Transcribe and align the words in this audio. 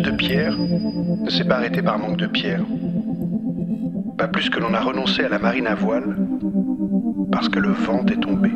De 0.00 0.10
pierre 0.10 0.56
ne 0.56 1.28
s'est 1.28 1.44
pas 1.44 1.56
arrêté 1.56 1.82
par 1.82 1.98
manque 1.98 2.16
de 2.16 2.26
pierre. 2.26 2.64
Pas 4.16 4.26
plus 4.26 4.48
que 4.48 4.58
l'on 4.58 4.72
a 4.72 4.80
renoncé 4.80 5.22
à 5.22 5.28
la 5.28 5.38
marine 5.38 5.66
à 5.66 5.74
voile 5.74 6.16
parce 7.30 7.50
que 7.50 7.58
le 7.58 7.72
vent 7.72 8.04
est 8.06 8.20
tombé. 8.20 8.50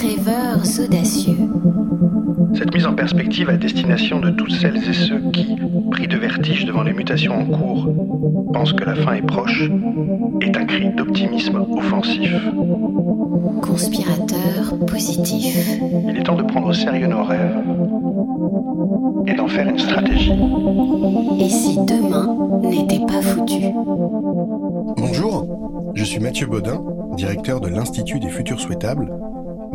Rêveurs 0.00 0.62
audacieux. 0.84 1.38
Cette 2.54 2.74
mise 2.74 2.86
en 2.86 2.94
perspective 2.94 3.48
à 3.48 3.56
destination 3.56 4.20
de 4.20 4.30
toutes 4.30 4.52
celles 4.52 4.76
et 4.76 4.92
ceux 4.92 5.30
qui, 5.32 5.56
pris 5.90 6.06
de 6.06 6.18
vertige 6.18 6.66
devant 6.66 6.82
les 6.82 6.92
mutations 6.92 7.34
en 7.34 7.46
cours, 7.46 7.88
pensent 8.52 8.74
que 8.74 8.84
la 8.84 8.94
fin 8.94 9.14
est 9.14 9.26
proche, 9.26 9.70
est 10.42 10.56
un 10.56 10.66
cri 10.66 10.90
d'optimisme 10.94 11.64
offensif. 11.76 12.30
Conspirateur 13.62 14.78
positif. 14.86 15.80
Il 16.08 16.18
est 16.18 16.22
temps 16.24 16.36
de 16.36 16.42
prendre 16.42 16.68
au 16.68 16.74
sérieux 16.74 17.06
nos 17.06 17.24
rêves 17.24 17.56
et 19.26 19.34
d'en 19.34 19.48
faire 19.48 19.68
une 19.68 19.78
stratégie. 19.78 20.38
Et 21.40 21.48
si 21.48 21.78
demain 21.78 22.36
n'était 22.62 23.04
pas 23.06 23.22
foutu? 23.22 23.62
Bonjour, 24.98 25.92
je 25.94 26.04
suis 26.04 26.20
Mathieu 26.20 26.46
Baudin, 26.46 26.82
directeur 27.16 27.60
de 27.60 27.68
l'Institut 27.68 28.20
des 28.20 28.28
Futurs 28.28 28.60
Souhaitables. 28.60 29.10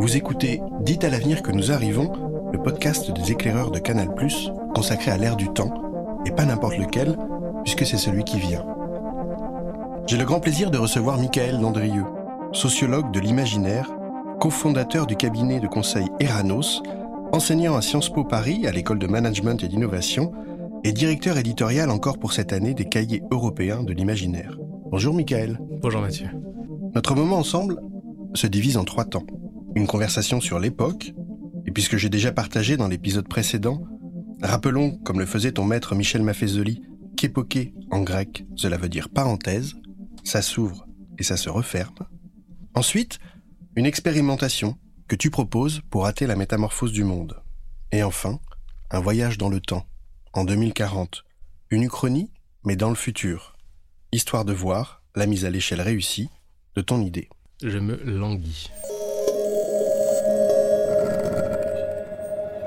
Vous 0.02 0.16
écoutez 0.16 0.60
Dites 0.80 1.04
à 1.04 1.10
l'avenir 1.10 1.42
que 1.42 1.52
nous 1.52 1.70
arrivons, 1.70 2.10
le 2.52 2.60
podcast 2.60 3.12
des 3.12 3.30
éclaireurs 3.30 3.70
de 3.70 3.78
Canal+, 3.78 4.08
consacré 4.74 5.12
à 5.12 5.16
l'ère 5.16 5.36
du 5.36 5.48
temps, 5.48 5.72
et 6.26 6.32
pas 6.32 6.44
n'importe 6.44 6.76
lequel, 6.76 7.16
puisque 7.62 7.86
c'est 7.86 7.98
celui 7.98 8.24
qui 8.24 8.40
vient. 8.40 8.66
J'ai 10.08 10.16
le 10.16 10.24
grand 10.24 10.40
plaisir 10.40 10.72
de 10.72 10.78
recevoir 10.78 11.18
Michael 11.18 11.60
Landrieux, 11.60 12.04
sociologue 12.50 13.12
de 13.12 13.20
l'imaginaire, 13.20 13.92
cofondateur 14.40 15.06
du 15.06 15.14
cabinet 15.14 15.60
de 15.60 15.68
conseil 15.68 16.06
Eranos, 16.18 16.82
enseignant 17.30 17.76
à 17.76 17.80
Sciences 17.80 18.12
Po 18.12 18.24
Paris 18.24 18.66
à 18.66 18.72
l'école 18.72 18.98
de 18.98 19.06
management 19.06 19.62
et 19.62 19.68
d'innovation, 19.68 20.32
et 20.82 20.90
directeur 20.90 21.38
éditorial 21.38 21.90
encore 21.90 22.18
pour 22.18 22.32
cette 22.32 22.52
année 22.52 22.74
des 22.74 22.86
cahiers 22.86 23.22
européens 23.30 23.84
de 23.84 23.92
l'imaginaire. 23.92 24.58
Bonjour 24.90 25.14
Michael. 25.14 25.60
Bonjour 25.80 26.00
Mathieu. 26.00 26.26
Notre 26.92 27.14
moment 27.14 27.36
ensemble 27.36 27.76
se 28.34 28.48
divise 28.48 28.76
en 28.76 28.84
trois 28.84 29.04
temps. 29.04 29.22
Une 29.74 29.86
conversation 29.86 30.40
sur 30.40 30.58
l'époque, 30.58 31.12
et 31.66 31.70
puisque 31.70 31.96
j'ai 31.96 32.08
déjà 32.08 32.32
partagé 32.32 32.76
dans 32.76 32.88
l'épisode 32.88 33.28
précédent, 33.28 33.82
rappelons, 34.42 34.98
comme 34.98 35.18
le 35.18 35.26
faisait 35.26 35.52
ton 35.52 35.64
maître 35.64 35.94
Michel 35.94 36.22
Maffezoli, 36.22 36.82
qu'époquer 37.16 37.74
en 37.90 38.02
grec, 38.02 38.44
cela 38.56 38.76
veut 38.76 38.88
dire 38.88 39.08
parenthèse, 39.08 39.74
ça 40.24 40.42
s'ouvre 40.42 40.86
et 41.18 41.22
ça 41.22 41.36
se 41.36 41.48
referme. 41.48 42.06
Ensuite, 42.74 43.18
une 43.76 43.86
expérimentation 43.86 44.76
que 45.08 45.16
tu 45.16 45.30
proposes 45.30 45.80
pour 45.90 46.06
hâter 46.06 46.26
la 46.26 46.36
métamorphose 46.36 46.92
du 46.92 47.04
monde. 47.04 47.42
Et 47.92 48.02
enfin, 48.02 48.40
un 48.90 49.00
voyage 49.00 49.38
dans 49.38 49.48
le 49.48 49.60
temps, 49.60 49.86
en 50.32 50.44
2040. 50.44 51.24
Une 51.70 51.82
uchronie, 51.82 52.30
mais 52.64 52.76
dans 52.76 52.90
le 52.90 52.94
futur. 52.94 53.56
Histoire 54.12 54.44
de 54.44 54.52
voir 54.52 55.02
la 55.14 55.26
mise 55.26 55.44
à 55.44 55.50
l'échelle 55.50 55.80
réussie 55.80 56.28
de 56.76 56.82
ton 56.82 57.00
idée. 57.00 57.28
Je 57.62 57.78
me 57.78 57.96
languis. 58.04 58.70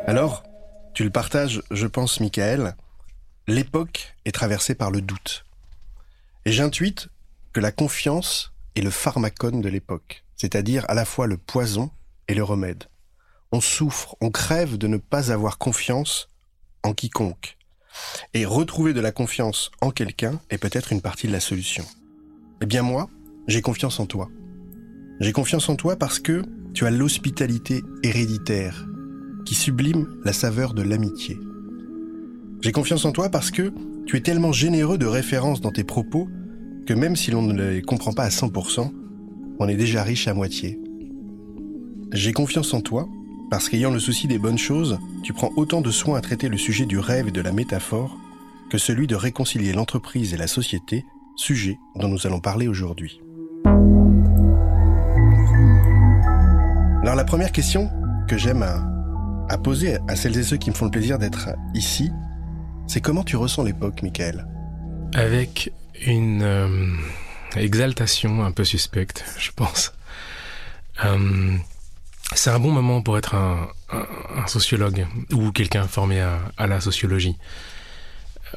Alors, 0.07 0.43
tu 0.93 1.03
le 1.03 1.09
partages, 1.09 1.63
je 1.71 1.87
pense, 1.87 2.19
Michael, 2.19 2.75
l'époque 3.47 4.15
est 4.25 4.31
traversée 4.31 4.75
par 4.75 4.91
le 4.91 5.01
doute. 5.01 5.45
Et 6.45 6.51
j'intuite 6.51 7.09
que 7.53 7.59
la 7.59 7.71
confiance 7.71 8.53
est 8.75 8.81
le 8.81 8.91
pharmacone 8.91 9.61
de 9.61 9.69
l'époque, 9.69 10.23
c'est-à-dire 10.35 10.85
à 10.89 10.93
la 10.93 11.05
fois 11.05 11.25
le 11.25 11.37
poison 11.37 11.89
et 12.27 12.35
le 12.35 12.43
remède. 12.43 12.83
On 13.51 13.61
souffre, 13.61 14.15
on 14.21 14.29
crève 14.29 14.77
de 14.77 14.85
ne 14.85 14.97
pas 14.97 15.31
avoir 15.31 15.57
confiance 15.57 16.29
en 16.83 16.93
quiconque. 16.93 17.57
Et 18.35 18.45
retrouver 18.45 18.93
de 18.93 19.01
la 19.01 19.11
confiance 19.11 19.71
en 19.81 19.89
quelqu'un 19.89 20.39
est 20.51 20.59
peut-être 20.59 20.91
une 20.91 21.01
partie 21.01 21.25
de 21.25 21.31
la 21.31 21.39
solution. 21.39 21.85
Eh 22.61 22.67
bien 22.67 22.83
moi, 22.83 23.09
j'ai 23.47 23.63
confiance 23.63 23.99
en 23.99 24.05
toi. 24.05 24.29
J'ai 25.19 25.31
confiance 25.31 25.67
en 25.67 25.75
toi 25.75 25.95
parce 25.95 26.19
que 26.19 26.43
tu 26.75 26.85
as 26.85 26.91
l'hospitalité 26.91 27.81
héréditaire 28.03 28.85
qui 29.45 29.55
sublime 29.55 30.07
la 30.23 30.33
saveur 30.33 30.73
de 30.73 30.81
l'amitié. 30.81 31.39
J'ai 32.61 32.71
confiance 32.71 33.05
en 33.05 33.11
toi 33.11 33.29
parce 33.29 33.51
que 33.51 33.71
tu 34.05 34.17
es 34.17 34.21
tellement 34.21 34.51
généreux 34.51 34.97
de 34.97 35.05
références 35.05 35.61
dans 35.61 35.71
tes 35.71 35.83
propos 35.83 36.27
que 36.85 36.93
même 36.93 37.15
si 37.15 37.31
l'on 37.31 37.41
ne 37.41 37.69
les 37.69 37.81
comprend 37.81 38.11
pas 38.11 38.23
à 38.23 38.29
100%, 38.29 38.91
on 39.59 39.67
est 39.67 39.75
déjà 39.75 40.03
riche 40.03 40.27
à 40.27 40.33
moitié. 40.33 40.79
J'ai 42.11 42.33
confiance 42.33 42.73
en 42.73 42.81
toi 42.81 43.07
parce 43.49 43.69
qu'ayant 43.69 43.91
le 43.91 43.99
souci 43.99 44.27
des 44.27 44.39
bonnes 44.39 44.57
choses, 44.57 44.97
tu 45.23 45.33
prends 45.33 45.51
autant 45.55 45.81
de 45.81 45.91
soin 45.91 46.17
à 46.17 46.21
traiter 46.21 46.49
le 46.49 46.57
sujet 46.57 46.85
du 46.85 46.99
rêve 46.99 47.27
et 47.27 47.31
de 47.31 47.41
la 47.41 47.51
métaphore 47.51 48.17
que 48.69 48.77
celui 48.77 49.07
de 49.07 49.15
réconcilier 49.15 49.73
l'entreprise 49.73 50.33
et 50.33 50.37
la 50.37 50.47
société, 50.47 51.05
sujet 51.35 51.77
dont 51.95 52.07
nous 52.07 52.25
allons 52.25 52.39
parler 52.39 52.67
aujourd'hui. 52.67 53.19
Alors 57.01 57.15
la 57.15 57.23
première 57.23 57.51
question 57.51 57.89
que 58.27 58.37
j'aime 58.37 58.63
à, 58.63 58.94
à 59.49 59.57
poser 59.57 59.97
à 60.07 60.15
celles 60.15 60.37
et 60.37 60.43
ceux 60.43 60.57
qui 60.57 60.69
me 60.69 60.75
font 60.75 60.85
le 60.85 60.91
plaisir 60.91 61.17
d'être 61.19 61.49
ici, 61.73 62.11
c'est 62.87 63.01
comment 63.01 63.23
tu 63.23 63.35
ressens 63.35 63.63
l'époque, 63.63 64.01
Michael 64.01 64.47
Avec 65.13 65.71
une 66.05 66.41
euh, 66.41 66.95
exaltation 67.55 68.43
un 68.43 68.51
peu 68.51 68.63
suspecte, 68.63 69.23
je 69.37 69.51
pense. 69.51 69.93
Euh, 71.03 71.57
c'est 72.33 72.49
un 72.49 72.59
bon 72.59 72.71
moment 72.71 73.01
pour 73.01 73.17
être 73.17 73.35
un, 73.35 73.67
sociologue 74.47 75.07
ou 75.31 75.51
quelqu'un 75.51 75.87
formé 75.87 76.21
à, 76.21 76.39
à, 76.57 76.67
la 76.67 76.81
sociologie. 76.81 77.37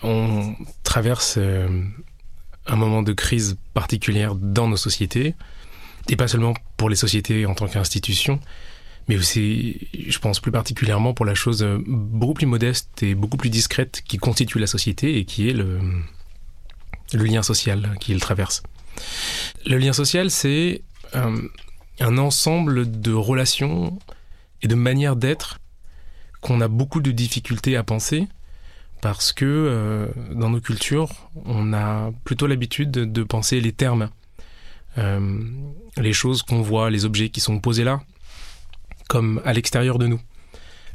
On 0.03 0.55
traverse 0.85 1.37
euh, 1.39 1.83
un 2.67 2.77
moment 2.77 3.03
de 3.03 3.13
crise 3.13 3.57
particulière 3.75 4.35
dans 4.35 4.69
nos 4.69 4.77
sociétés, 4.77 5.35
et 6.09 6.17
pas 6.17 6.29
seulement 6.29 6.55
pour 6.77 6.89
les 6.89 6.97
sociétés 6.97 7.47
en 7.47 7.55
tant 7.55 7.67
qu'institution, 7.67 8.41
mais 9.09 9.17
aussi, 9.17 9.89
je 9.95 10.19
pense 10.19 10.41
plus 10.41 10.53
particulièrement 10.53 11.15
pour 11.15 11.25
la 11.25 11.35
chose 11.35 11.67
beaucoup 11.87 12.35
plus 12.35 12.47
modeste 12.47 13.03
et 13.03 13.15
beaucoup 13.15 13.39
plus 13.39 13.51
discrète 13.51 14.03
qui 14.07 14.19
constitue 14.19 14.59
la 14.59 14.67
société 14.67 15.19
et 15.19 15.25
qui 15.25 15.49
est 15.49 15.55
le, 15.55 15.81
lien 17.15 17.43
social 17.43 17.97
qui 18.01 18.13
le 18.13 18.21
traverse. 18.21 18.63
Le 19.67 19.79
lien 19.79 19.93
social, 19.93 20.31
c'est 20.31 20.83
euh, 21.15 21.41
un 22.01 22.19
ensemble 22.19 23.01
de 23.01 23.13
relations 23.13 23.99
et 24.63 24.69
de 24.69 24.75
manières 24.75 25.17
d'être 25.17 25.59
qu'on 26.41 26.61
a 26.61 26.69
beaucoup 26.69 27.01
de 27.01 27.11
difficultés 27.11 27.77
à 27.77 27.83
penser 27.83 28.27
parce 29.01 29.33
que 29.33 29.45
euh, 29.45 30.09
dans 30.35 30.51
nos 30.51 30.61
cultures, 30.61 31.11
on 31.45 31.73
a 31.73 32.11
plutôt 32.25 32.47
l'habitude 32.47 32.91
de, 32.91 33.23
penser 33.23 33.61
les 33.61 33.73
termes, 33.73 34.11
euh, 34.99 35.39
les 35.97 36.13
choses 36.13 36.43
qu'on 36.43 36.63
voit, 36.63 36.91
les 36.91 37.05
objets 37.05 37.29
qui 37.29 37.41
sont 37.41 37.61
posés 37.61 37.85
là, 37.85 38.01
comme 39.09 39.41
à 39.45 39.53
l'extérieur 39.53 39.99
de 39.99 40.07
nous. 40.07 40.21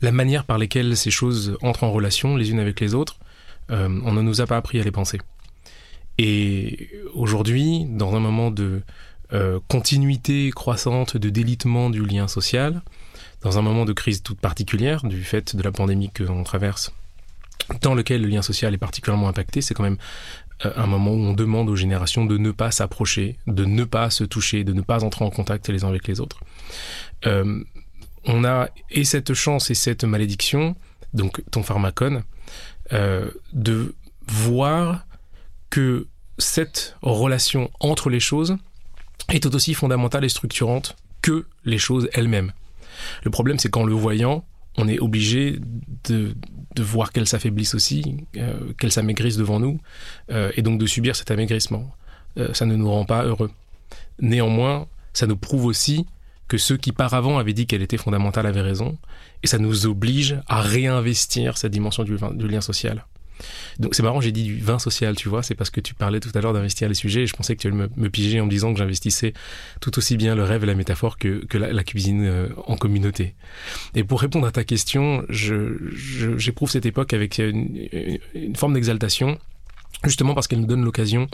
La 0.01 0.11
manière 0.11 0.45
par 0.45 0.57
laquelle 0.57 0.95
ces 0.95 1.11
choses 1.11 1.57
entrent 1.61 1.83
en 1.83 1.91
relation 1.91 2.35
les 2.35 2.51
unes 2.51 2.59
avec 2.59 2.79
les 2.79 2.93
autres, 2.93 3.17
euh, 3.71 3.89
on 4.03 4.13
ne 4.13 4.21
nous 4.21 4.41
a 4.41 4.45
pas 4.45 4.57
appris 4.57 4.79
à 4.79 4.83
les 4.83 4.91
penser. 4.91 5.19
Et 6.17 6.89
aujourd'hui, 7.13 7.85
dans 7.89 8.15
un 8.15 8.19
moment 8.19 8.51
de 8.51 8.81
euh, 9.33 9.59
continuité 9.67 10.51
croissante, 10.51 11.17
de 11.17 11.29
délitement 11.29 11.89
du 11.89 12.05
lien 12.05 12.27
social, 12.27 12.81
dans 13.41 13.57
un 13.57 13.61
moment 13.61 13.85
de 13.85 13.93
crise 13.93 14.21
toute 14.21 14.39
particulière 14.39 15.03
du 15.05 15.23
fait 15.23 15.55
de 15.55 15.63
la 15.63 15.71
pandémie 15.71 16.11
que 16.11 16.23
l'on 16.23 16.43
traverse, 16.43 16.93
dans 17.81 17.95
lequel 17.95 18.21
le 18.21 18.27
lien 18.27 18.41
social 18.41 18.73
est 18.73 18.77
particulièrement 18.77 19.27
impacté, 19.27 19.61
c'est 19.61 19.73
quand 19.73 19.83
même 19.83 19.97
euh, 20.65 20.71
un 20.75 20.85
moment 20.85 21.11
où 21.11 21.19
on 21.19 21.33
demande 21.33 21.69
aux 21.69 21.75
générations 21.75 22.25
de 22.25 22.37
ne 22.37 22.51
pas 22.51 22.71
s'approcher, 22.71 23.37
de 23.47 23.65
ne 23.65 23.85
pas 23.85 24.09
se 24.09 24.23
toucher, 24.23 24.63
de 24.63 24.73
ne 24.73 24.81
pas 24.81 25.03
entrer 25.03 25.25
en 25.25 25.29
contact 25.29 25.69
les 25.69 25.83
uns 25.83 25.89
avec 25.89 26.07
les 26.07 26.19
autres. 26.19 26.41
On 28.25 28.43
a 28.43 28.69
et 28.89 29.03
cette 29.03 29.33
chance 29.33 29.69
et 29.69 29.75
cette 29.75 30.03
malédiction, 30.03 30.75
donc 31.13 31.41
ton 31.51 31.63
pharmacone, 31.63 32.23
euh, 32.91 33.29
de 33.53 33.95
voir 34.27 35.05
que 35.69 36.07
cette 36.37 36.95
relation 37.01 37.69
entre 37.79 38.09
les 38.09 38.19
choses 38.19 38.57
est 39.29 39.41
tout 39.41 39.55
aussi 39.55 39.73
fondamentale 39.73 40.25
et 40.25 40.29
structurante 40.29 40.95
que 41.21 41.45
les 41.65 41.77
choses 41.77 42.09
elles-mêmes. 42.13 42.51
Le 43.23 43.31
problème, 43.31 43.59
c'est 43.59 43.69
qu'en 43.69 43.85
le 43.85 43.93
voyant, 43.93 44.45
on 44.77 44.87
est 44.87 44.99
obligé 44.99 45.59
de, 46.05 46.35
de 46.75 46.83
voir 46.83 47.11
qu'elles 47.11 47.27
s'affaiblissent 47.27 47.75
aussi, 47.75 48.17
euh, 48.37 48.73
qu'elles 48.73 48.91
s'amaigrissent 48.91 49.37
devant 49.37 49.59
nous, 49.59 49.79
euh, 50.31 50.51
et 50.55 50.61
donc 50.61 50.79
de 50.79 50.85
subir 50.85 51.15
cet 51.15 51.31
amaigrissement. 51.31 51.91
Euh, 52.37 52.53
ça 52.53 52.65
ne 52.65 52.75
nous 52.75 52.89
rend 52.89 53.05
pas 53.05 53.23
heureux. 53.23 53.51
Néanmoins, 54.19 54.87
ça 55.13 55.27
nous 55.27 55.37
prouve 55.37 55.65
aussi 55.65 56.05
que 56.47 56.57
ceux 56.57 56.77
qui 56.77 56.91
par 56.91 57.13
avant 57.13 57.37
avaient 57.37 57.53
dit 57.53 57.65
qu'elle 57.65 57.81
était 57.81 57.97
fondamentale 57.97 58.45
avaient 58.45 58.61
raison, 58.61 58.97
et 59.43 59.47
ça 59.47 59.57
nous 59.57 59.85
oblige 59.85 60.37
à 60.47 60.61
réinvestir 60.61 61.57
cette 61.57 61.71
dimension 61.71 62.03
du, 62.03 62.17
lien 62.47 62.61
social. 62.61 63.05
Donc 63.79 63.95
c'est 63.95 64.03
marrant, 64.03 64.21
j'ai 64.21 64.31
dit 64.31 64.43
du 64.43 64.59
vin 64.59 64.79
social, 64.79 65.15
tu 65.15 65.27
vois, 65.27 65.41
c'est 65.43 65.55
parce 65.55 65.69
que 65.69 65.81
tu 65.81 65.93
parlais 65.93 66.19
tout 66.19 66.29
à 66.35 66.39
l'heure 66.39 66.53
d'investir 66.53 66.87
les 66.87 66.93
sujets 66.93 67.23
et 67.23 67.27
je 67.27 67.33
pensais 67.33 67.55
que 67.55 67.61
tu 67.61 67.67
allais 67.67 67.87
me, 67.95 68.09
piger 68.09 68.39
en 68.39 68.45
me 68.45 68.49
disant 68.49 68.71
que 68.71 68.79
j'investissais 68.79 69.33
tout 69.81 69.97
aussi 69.97 70.15
bien 70.15 70.35
le 70.35 70.43
rêve 70.43 70.63
et 70.63 70.67
la 70.67 70.75
métaphore 70.75 71.17
que, 71.17 71.45
la, 71.57 71.83
cuisine 71.83 72.25
euh, 72.25 72.49
en 72.67 72.77
communauté. 72.77 73.33
Et 73.95 74.03
pour 74.03 74.21
répondre 74.21 74.47
à 74.47 74.51
ta 74.51 74.63
question, 74.63 75.25
j'éprouve 75.29 76.69
cette 76.69 76.85
époque 76.85 77.13
avec 77.13 77.39
une 77.39 78.55
forme 78.55 78.75
d'exaltation 78.75 79.39
justement 80.03 80.33
parce 80.33 80.47
qu'elle 80.47 80.59
nous 80.59 80.67
donne 80.67 80.83
l'occasion 80.83 81.27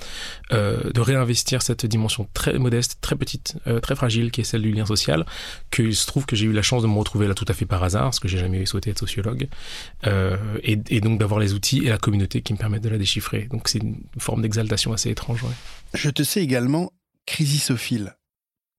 euh, 0.52 0.92
de 0.92 1.02
réinvestir 1.02 1.62
cette 1.62 1.86
dimension 1.86 2.28
très 2.34 2.58
modeste, 2.58 2.98
très 3.02 3.16
petite, 3.16 3.56
euh, 3.68 3.80
très 3.80 3.96
fragile, 3.96 4.32
qui 4.32 4.42
est 4.42 4.44
celle 4.44 4.62
du 4.62 4.72
lien 4.72 4.86
social, 4.86 5.26
qu'il 5.72 5.96
se 5.96 6.06
trouve 6.06 6.26
que 6.26 6.36
j'ai 6.36 6.46
eu 6.46 6.52
la 6.52 6.62
chance 6.62 6.84
de 6.84 6.88
me 6.88 6.98
retrouver 6.98 7.28
là 7.28 7.34
tout 7.34 7.46
à 7.48 7.54
fait 7.54 7.66
par 7.66 7.84
hasard, 7.84 8.06
parce 8.06 8.20
que 8.20 8.28
j'ai 8.28 8.38
jamais 8.38 8.66
souhaité 8.66 8.92
être 8.92 9.00
sociologue, 9.00 9.48
euh, 10.06 10.38
et, 10.64 10.80
et, 10.90 11.02
donc 11.02 11.20
d'avoir 11.20 11.40
les 11.40 11.54
outils 11.54 11.80
et 11.86 11.90
la 11.90 11.98
communauté 11.98 12.42
qui 12.42 12.54
me 12.54 12.58
permettent 12.58 12.84
de 12.84 12.90
la 12.90 12.98
déchiffrer. 12.98 13.48
Donc 13.50 13.68
c'est 13.68 13.80
une 13.80 13.98
forme 14.18 14.42
d'exaltation 14.42 14.94
assez 14.94 15.10
étrange. 15.10 15.44
Ouais. 15.44 15.54
Je 15.94 16.10
te 16.10 16.24
sais 16.24 16.42
également 16.42 16.92
crisisophile. 17.26 18.16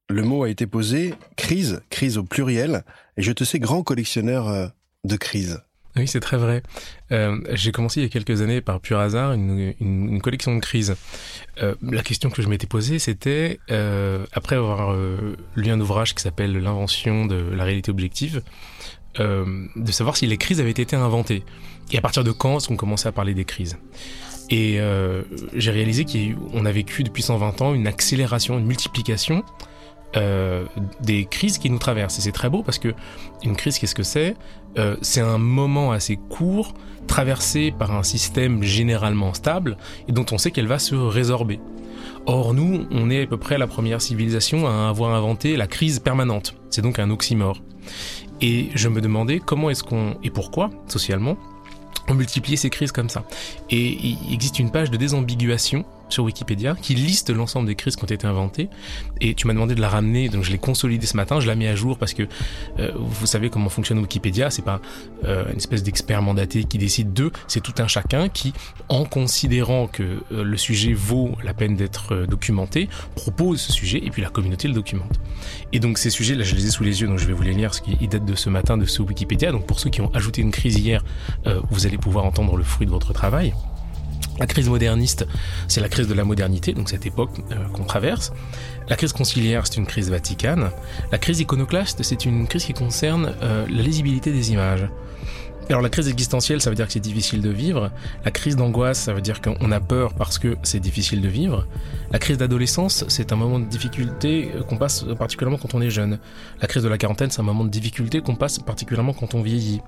Le 0.09 0.23
mot 0.23 0.43
a 0.43 0.51
été 0.51 0.67
posé, 0.67 1.15
crise, 1.37 1.83
crise 1.89 2.19
au 2.19 2.25
pluriel, 2.25 2.85
et 3.17 3.23
je 3.23 3.33
te 3.33 3.45
sais 3.45 3.61
grand 3.61 3.83
collectionneur 3.83 4.49
euh, 4.49 4.67
de 5.05 5.17
crises. 5.17 5.61
Oui, 5.97 6.07
c'est 6.07 6.21
très 6.21 6.37
vrai. 6.37 6.63
Euh, 7.11 7.41
j'ai 7.53 7.73
commencé 7.73 8.01
il 8.01 8.05
y 8.05 8.07
a 8.07 8.09
quelques 8.09 8.43
années 8.43 8.61
par 8.61 8.81
pur 8.81 8.99
hasard 8.99 9.33
une, 9.33 9.75
une, 9.81 10.23
collection 10.23 10.55
de 10.55 10.61
crises. 10.61 10.95
Euh, 11.63 11.75
la 11.83 12.03
question 12.03 12.31
que 12.31 12.43
je 12.43 12.49
m'étais 12.49 12.69
posée, 12.69 13.01
c'était, 13.01 13.59
euh, 13.71 14.25
après 14.33 14.57
avoir 14.57 14.97
lu 15.57 15.71
un 15.71 15.81
ouvrage 15.81 16.15
qui 16.15 16.23
s'appelle 16.23 16.57
L'invention 16.59 17.27
de 17.27 17.37
la 17.55 17.65
réalité 17.65 17.91
objective, 17.91 18.43
de 19.19 19.93
savoir 19.93 20.17
si 20.17 20.27
les 20.27 20.37
crises 20.37 20.61
avaient 20.61 20.71
été 20.71 20.95
inventées. 20.95 21.43
Et 21.91 21.99
à 21.99 22.01
partir 22.01 22.23
de 22.23 22.31
quand 22.31 22.59
est-ce 22.59 22.69
qu'on 22.69 22.77
commençait 22.77 23.09
à 23.09 23.13
parler 23.13 23.35
des 23.35 23.45
crises? 23.45 23.77
Et 24.51 24.79
j'ai 25.55 25.71
réalisé 25.71 26.05
qu'on 26.05 26.65
a 26.65 26.73
vécu 26.73 27.03
depuis 27.03 27.23
120 27.23 27.63
ans 27.63 27.75
une 27.75 27.89
accélération, 27.89 28.59
une 28.59 28.67
multiplication 28.67 29.45
euh, 30.17 30.65
des 31.01 31.25
crises 31.27 31.59
qui 31.59 31.71
nous 31.71 31.79
traversent. 31.79 32.19
Et 32.19 32.23
c'est 32.23 32.33
très 32.33 32.51
beau 32.51 32.63
parce 32.63 32.79
que 32.79 32.95
une 33.43 33.57
crise, 33.57 33.79
qu'est-ce 33.79 33.95
que 33.95 34.03
c'est? 34.03 34.37
Euh, 34.79 34.97
C'est 35.03 35.21
un 35.21 35.39
moment 35.39 35.93
assez 35.93 36.17
court, 36.17 36.75
traversé 37.07 37.73
par 37.77 37.93
un 37.93 38.03
système 38.03 38.63
généralement 38.63 39.35
stable 39.35 39.77
et 40.09 40.13
dont 40.13 40.27
on 40.33 40.39
sait 40.39 40.51
qu'elle 40.51 40.67
va 40.67 40.79
se 40.79 40.95
résorber. 40.95 41.61
Or, 42.27 42.55
nous, 42.55 42.87
on 42.91 43.11
est 43.11 43.23
à 43.23 43.27
peu 43.27 43.37
près 43.37 43.59
la 43.59 43.67
première 43.67 44.03
civilisation 44.03 44.67
à 44.67 44.89
avoir 44.89 45.15
inventé 45.15 45.57
la 45.57 45.67
crise 45.67 45.99
permanente. 45.99 46.55
C'est 46.71 46.83
donc 46.83 46.99
un 46.99 47.11
oxymore. 47.11 47.61
Et 48.41 48.69
je 48.75 48.89
me 48.89 49.01
demandais 49.01 49.39
comment 49.39 49.71
est-ce 49.71 49.83
qu'on, 49.83 50.17
et 50.23 50.31
pourquoi, 50.31 50.71
socialement, 50.87 51.37
on 52.09 52.15
multipliait 52.15 52.57
ces 52.57 52.71
crises 52.71 52.93
comme 52.93 53.09
ça. 53.09 53.25
Et 53.71 53.97
il 54.03 54.33
existe 54.33 54.59
une 54.59 54.71
page 54.71 54.91
de 54.91 54.97
désambiguation 54.97 55.85
sur 56.13 56.25
Wikipédia 56.25 56.75
qui 56.81 56.95
liste 56.95 57.31
l'ensemble 57.31 57.67
des 57.67 57.75
crises 57.75 57.97
qui 57.97 58.05
ont 58.05 58.07
été 58.07 58.27
inventées. 58.27 58.69
Et 59.21 59.35
tu 59.35 59.47
m'as 59.47 59.53
demandé 59.53 59.75
de 59.75 59.81
la 59.81 59.89
ramener, 59.89 60.29
donc 60.29 60.45
je 60.45 60.51
l'ai 60.51 60.59
consolidée 60.59 61.07
ce 61.07 61.17
matin, 61.17 61.41
je 61.41 61.47
la 61.47 61.55
mets 61.55 61.69
à 61.69 61.75
jour 61.75 61.99
parce 61.99 62.15
que 62.15 62.25
euh, 62.79 62.93
vous 62.97 63.27
savez 63.27 63.51
comment 63.51 63.69
fonctionne 63.69 63.99
Wikipédia, 63.99 64.51
c'est 64.51 64.63
pas 64.63 64.81
euh, 65.25 65.51
une 65.51 65.57
espèce 65.57 65.83
d'expert 65.83 66.23
mandaté 66.23 66.65
qui 66.65 66.79
décide 66.79 67.13
d'eux, 67.13 67.33
c'est 67.49 67.63
tout 67.63 67.75
un 67.79 67.87
chacun 67.87 68.29
qui, 68.29 68.53
en 68.89 69.05
considérant 69.05 69.87
que 69.87 70.03
euh, 70.03 70.45
le 70.45 70.57
sujet 70.57 70.93
vaut 70.93 71.37
la 71.43 71.55
peine 71.55 71.77
d'être 71.77 72.27
documenté, 72.27 72.89
propose 73.15 73.61
ce 73.61 73.73
sujet 73.73 74.01
et 74.05 74.11
puis 74.11 74.23
la 74.23 74.31
communauté 74.31 74.69
le 74.69 74.75
documente. 74.75 75.21
Et 75.73 75.81
donc 75.81 75.99
ces 75.99 76.11
sujets, 76.11 76.35
là 76.35 76.45
je 76.45 76.55
les 76.55 76.67
ai 76.67 76.71
sous 76.71 76.85
les 76.85 77.01
yeux, 77.01 77.09
donc 77.09 77.19
je 77.19 77.27
vais 77.27 77.33
vous 77.33 77.43
les 77.43 77.53
lire, 77.53 77.71
parce 77.71 77.81
qu'ils 77.81 78.09
datent 78.09 78.25
de 78.25 78.35
ce 78.35 78.51
matin 78.51 78.77
de 78.77 78.85
ce 78.85 79.03
Wikipédia. 79.03 79.53
Donc 79.53 79.67
pour 79.67 79.81
ceux 79.81 79.91
qui 79.91 80.01
ont 80.01 80.11
ajouté 80.15 80.43
une 80.43 80.51
crise 80.51 80.77
hier, 80.79 81.05
vous 81.71 81.87
allez 81.87 81.99
pouvoir 81.99 82.25
entendre 82.25 82.57
le 82.57 82.65
fruit 82.65 82.87
de 82.87 82.91
votre 82.91 83.13
travail. 83.13 83.55
La 84.41 84.47
crise 84.47 84.71
moderniste, 84.71 85.27
c'est 85.69 85.83
la 85.83 85.91
crise 85.91 86.09
de 86.09 86.15
la 86.15 86.25
modernité, 86.25 86.73
donc 86.73 86.89
cette 86.89 87.05
époque 87.05 87.31
euh, 87.53 87.57
qu'on 87.75 87.85
traverse. 87.85 88.33
La 88.89 88.97
crise 88.97 89.13
conciliaire, 89.13 89.67
c'est 89.67 89.77
une 89.77 89.87
crise 89.87 90.11
vaticane. 90.11 90.71
La 91.13 91.19
crise 91.19 91.41
iconoclaste, 91.41 92.03
c'est 92.03 92.25
une 92.25 92.49
crise 92.49 92.65
qui 92.65 92.73
concerne 92.73 93.35
euh, 93.43 93.67
la 93.71 93.83
lisibilité 93.83 94.33
des 94.33 94.53
images. 94.53 94.89
Alors 95.71 95.83
la 95.83 95.89
crise 95.89 96.09
existentielle, 96.09 96.61
ça 96.61 96.69
veut 96.69 96.75
dire 96.75 96.89
que 96.89 96.93
c'est 96.93 96.99
difficile 96.99 97.43
de 97.43 97.49
vivre. 97.49 97.93
La 98.25 98.33
crise 98.33 98.57
d'angoisse, 98.57 98.99
ça 98.99 99.13
veut 99.13 99.21
dire 99.21 99.41
qu'on 99.41 99.71
a 99.71 99.79
peur 99.79 100.15
parce 100.15 100.37
que 100.37 100.57
c'est 100.65 100.81
difficile 100.81 101.21
de 101.21 101.29
vivre. 101.29 101.65
La 102.11 102.19
crise 102.19 102.39
d'adolescence, 102.39 103.05
c'est 103.07 103.33
un 103.33 103.37
moment 103.37 103.61
de 103.61 103.67
difficulté 103.67 104.51
qu'on 104.69 104.79
passe 104.79 105.05
particulièrement 105.17 105.59
quand 105.59 105.75
on 105.75 105.81
est 105.81 105.91
jeune. 105.91 106.19
La 106.61 106.67
crise 106.67 106.83
de 106.83 106.89
la 106.89 106.99
quarantaine, 106.99 107.31
c'est 107.31 107.39
un 107.39 107.45
moment 107.45 107.63
de 107.63 107.71
difficulté 107.71 108.21
qu'on 108.21 108.35
passe 108.35 108.59
particulièrement 108.59 109.13
quand 109.13 109.35
on 109.35 109.43
vieillit. 109.43 109.81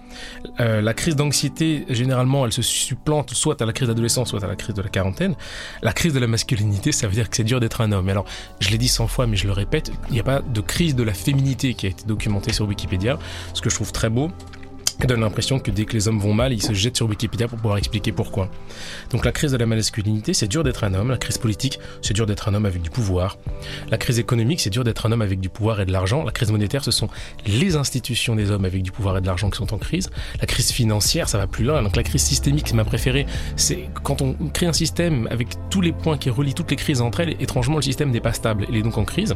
Euh, 0.60 0.82
la 0.82 0.94
crise 0.94 1.16
d'anxiété, 1.16 1.84
généralement, 1.88 2.46
elle 2.46 2.52
se 2.52 2.62
supplante 2.62 3.34
soit 3.34 3.60
à 3.60 3.66
la 3.66 3.72
crise 3.72 3.88
d'adolescence, 3.88 4.28
soit 4.28 4.44
à 4.44 4.46
la 4.46 4.54
crise 4.54 4.76
de 4.76 4.82
la 4.82 4.88
quarantaine. 4.88 5.34
La 5.82 5.92
crise 5.92 6.14
de 6.14 6.20
la 6.20 6.28
masculinité, 6.28 6.92
ça 6.92 7.08
veut 7.08 7.14
dire 7.14 7.28
que 7.28 7.36
c'est 7.36 7.42
dur 7.42 7.58
d'être 7.58 7.80
un 7.80 7.90
homme. 7.90 8.08
Alors, 8.08 8.26
je 8.60 8.70
l'ai 8.70 8.78
dit 8.78 8.86
100 8.86 9.08
fois, 9.08 9.26
mais 9.26 9.36
je 9.36 9.48
le 9.48 9.52
répète, 9.52 9.90
il 10.10 10.14
n'y 10.14 10.20
a 10.20 10.24
pas 10.24 10.42
de 10.42 10.60
crise 10.60 10.94
de 10.94 11.02
la 11.02 11.12
féminité 11.12 11.74
qui 11.74 11.86
a 11.86 11.88
été 11.88 12.04
documentée 12.06 12.52
sur 12.52 12.68
Wikipédia, 12.68 13.18
ce 13.52 13.60
que 13.60 13.68
je 13.68 13.74
trouve 13.74 13.90
très 13.90 14.10
beau 14.10 14.30
donne 15.06 15.20
l'impression 15.20 15.58
que 15.58 15.70
dès 15.70 15.84
que 15.84 15.92
les 15.92 16.08
hommes 16.08 16.18
vont 16.18 16.34
mal, 16.34 16.52
ils 16.52 16.62
se 16.62 16.72
jettent 16.72 16.96
sur 16.96 17.08
Wikipédia 17.08 17.48
pour 17.48 17.58
pouvoir 17.58 17.78
expliquer 17.78 18.12
pourquoi. 18.12 18.48
Donc 19.10 19.24
la 19.24 19.32
crise 19.32 19.52
de 19.52 19.56
la 19.56 19.66
masculinité, 19.66 20.34
c'est 20.34 20.48
dur 20.48 20.64
d'être 20.64 20.84
un 20.84 20.94
homme. 20.94 21.10
La 21.10 21.18
crise 21.18 21.38
politique, 21.38 21.78
c'est 22.02 22.14
dur 22.14 22.26
d'être 22.26 22.48
un 22.48 22.54
homme 22.54 22.66
avec 22.66 22.82
du 22.82 22.90
pouvoir. 22.90 23.38
La 23.90 23.98
crise 23.98 24.18
économique, 24.18 24.60
c'est 24.60 24.70
dur 24.70 24.84
d'être 24.84 25.06
un 25.06 25.12
homme 25.12 25.22
avec 25.22 25.40
du 25.40 25.48
pouvoir 25.48 25.80
et 25.80 25.86
de 25.86 25.92
l'argent. 25.92 26.24
La 26.24 26.32
crise 26.32 26.50
monétaire, 26.50 26.84
ce 26.84 26.90
sont 26.90 27.08
les 27.46 27.76
institutions 27.76 28.36
des 28.36 28.50
hommes 28.50 28.64
avec 28.64 28.82
du 28.82 28.92
pouvoir 28.92 29.18
et 29.18 29.20
de 29.20 29.26
l'argent 29.26 29.50
qui 29.50 29.58
sont 29.58 29.74
en 29.74 29.78
crise. 29.78 30.10
La 30.40 30.46
crise 30.46 30.70
financière, 30.72 31.28
ça 31.28 31.38
va 31.38 31.46
plus 31.46 31.64
loin. 31.64 31.82
Donc 31.82 31.96
la 31.96 32.02
crise 32.02 32.22
systémique, 32.22 32.68
c'est 32.68 32.74
ma 32.74 32.84
préférée. 32.84 33.26
C'est 33.56 33.88
quand 34.02 34.22
on 34.22 34.34
crée 34.52 34.66
un 34.66 34.72
système 34.72 35.26
avec 35.30 35.48
tous 35.70 35.80
les 35.80 35.92
points 35.92 36.18
qui 36.18 36.30
relient 36.30 36.54
toutes 36.54 36.70
les 36.70 36.76
crises 36.76 37.00
entre 37.00 37.20
elles, 37.20 37.36
étrangement, 37.40 37.76
le 37.76 37.82
système 37.82 38.10
n'est 38.10 38.20
pas 38.20 38.32
stable. 38.32 38.66
Il 38.68 38.76
est 38.76 38.82
donc 38.82 38.98
en 38.98 39.04
crise. 39.04 39.34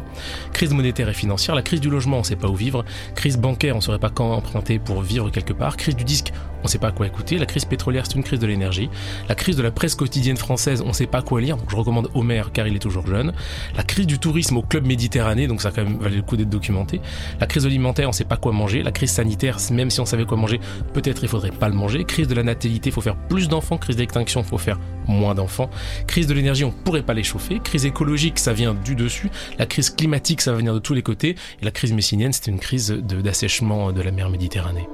Crise 0.53 0.73
monétaire 0.73 1.09
et 1.09 1.15
financière. 1.15 1.55
La 1.55 1.63
crise 1.63 1.81
du 1.81 1.91
logement, 1.91 2.19
on 2.19 2.23
sait 2.23 2.37
pas 2.37 2.49
où 2.49 2.55
vivre. 2.55 2.85
Crise 3.15 3.39
bancaire, 3.39 3.77
on 3.77 3.81
saurait 3.81 3.99
pas 3.99 4.11
quand 4.11 4.33
emprunter 4.33 4.79
pour 4.79 5.03
vivre 5.03 5.31
quelque 5.31 5.53
part. 5.57 5.77
Crise 5.77 5.97
du 5.97 6.05
disque, 6.05 6.33
on 6.61 6.65
ne 6.65 6.69
sait 6.69 6.79
pas 6.79 6.91
quoi 6.91 7.07
écouter. 7.07 7.39
La 7.39 7.47
crise 7.47 7.65
pétrolière, 7.65 8.05
c'est 8.07 8.17
une 8.17 8.25
crise 8.25 8.41
de 8.41 8.47
l'énergie. 8.47 8.91
La 9.29 9.35
crise 9.35 9.57
de 9.57 9.63
la 9.63 9.71
presse 9.71 9.95
quotidienne 9.95 10.37
française, 10.37 10.83
on 10.83 10.89
ne 10.89 10.93
sait 10.93 11.07
pas 11.07 11.23
quoi 11.23 11.41
lire. 11.41 11.57
Donc 11.57 11.71
je 11.71 11.77
recommande 11.77 12.11
Homer 12.15 12.43
car 12.53 12.67
il 12.67 12.75
est 12.75 12.81
toujours 12.81 13.07
jeune. 13.07 13.33
La 13.77 13.83
crise 13.83 14.07
du 14.07 14.19
tourisme 14.19 14.57
au 14.57 14.63
club 14.63 14.87
méditerranéen, 14.87 15.47
donc 15.49 15.63
ça 15.63 15.71
quand 15.71 15.85
même 15.85 15.99
valait 15.99 16.17
le 16.17 16.23
coup 16.23 16.37
d'être 16.37 16.49
documenté. 16.49 17.01
La 17.41 17.47
crise 17.47 17.67
alimentaire, 17.67 18.09
on 18.09 18.11
ne 18.11 18.15
sait 18.17 18.25
pas 18.25 18.37
quoi 18.37 18.53
manger. 18.53 18.83
La 18.83 18.93
crise 18.93 19.13
sanitaire, 19.13 19.59
même 19.71 19.91
si 19.91 20.01
on 20.01 20.07
savait 20.07 20.25
quoi 20.25 20.37
manger, 20.37 20.61
peut-être 20.93 21.23
il 21.23 21.29
faudrait 21.29 21.51
pas 21.51 21.69
le 21.69 21.75
manger. 21.75 22.05
Crise 22.05 22.29
de 22.29 22.35
la 22.35 22.43
natalité, 22.43 22.91
faut 22.91 23.01
faire 23.01 23.17
plus 23.17 23.49
d'enfants. 23.49 23.79
Crise 23.79 23.97
d'extinction, 23.97 24.43
faut 24.43 24.59
faire 24.59 24.81
moins 25.07 25.35
d'enfants. 25.35 25.71
Crise 26.07 26.27
de 26.27 26.35
l'énergie, 26.35 26.65
on 26.65 26.73
pourrait 26.73 27.03
pas 27.03 27.15
les 27.15 27.23
chauffer. 27.23 27.61
Crise 27.61 27.87
écologique, 27.87 28.39
ça 28.39 28.53
vient 28.53 28.75
du 28.75 28.97
dessus. 28.97 29.31
La 29.59 29.67
crise 29.67 29.91
climatique, 29.91 30.41
ça 30.41 30.51
va 30.51 30.59
venir 30.59 30.75
de 30.75 30.81
tous 30.81 30.95
les 30.95 31.03
côtés. 31.03 31.37
Et 31.63 31.65
la 31.65 31.71
crise 31.71 31.93
messinienne, 31.93 32.33
c'était 32.33 32.51
une 32.51 32.59
crise 32.59 32.91
d'assèchement 32.91 33.93
de 33.93 34.03
la 34.03 34.11
mer 34.11 34.31
Méditerranée. 34.31 34.89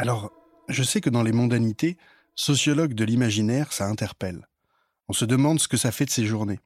Alors, 0.00 0.30
je 0.68 0.84
sais 0.84 1.00
que 1.00 1.10
dans 1.10 1.24
les 1.24 1.32
mondanités, 1.32 1.96
sociologue 2.36 2.94
de 2.94 3.04
l'imaginaire, 3.04 3.72
ça 3.72 3.86
interpelle. 3.86 4.46
On 5.08 5.12
se 5.12 5.24
demande 5.24 5.58
ce 5.58 5.66
que 5.66 5.76
ça 5.76 5.90
fait 5.90 6.04
de 6.04 6.10
ces 6.10 6.24
journées. 6.24 6.60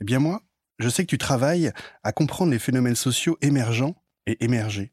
Eh 0.00 0.04
bien 0.04 0.20
moi, 0.20 0.42
je 0.78 0.88
sais 0.88 1.02
que 1.02 1.10
tu 1.10 1.18
travailles 1.18 1.72
à 2.04 2.12
comprendre 2.12 2.52
les 2.52 2.60
phénomènes 2.60 2.94
sociaux 2.94 3.36
émergents 3.42 3.96
et 4.26 4.44
émergés. 4.44 4.92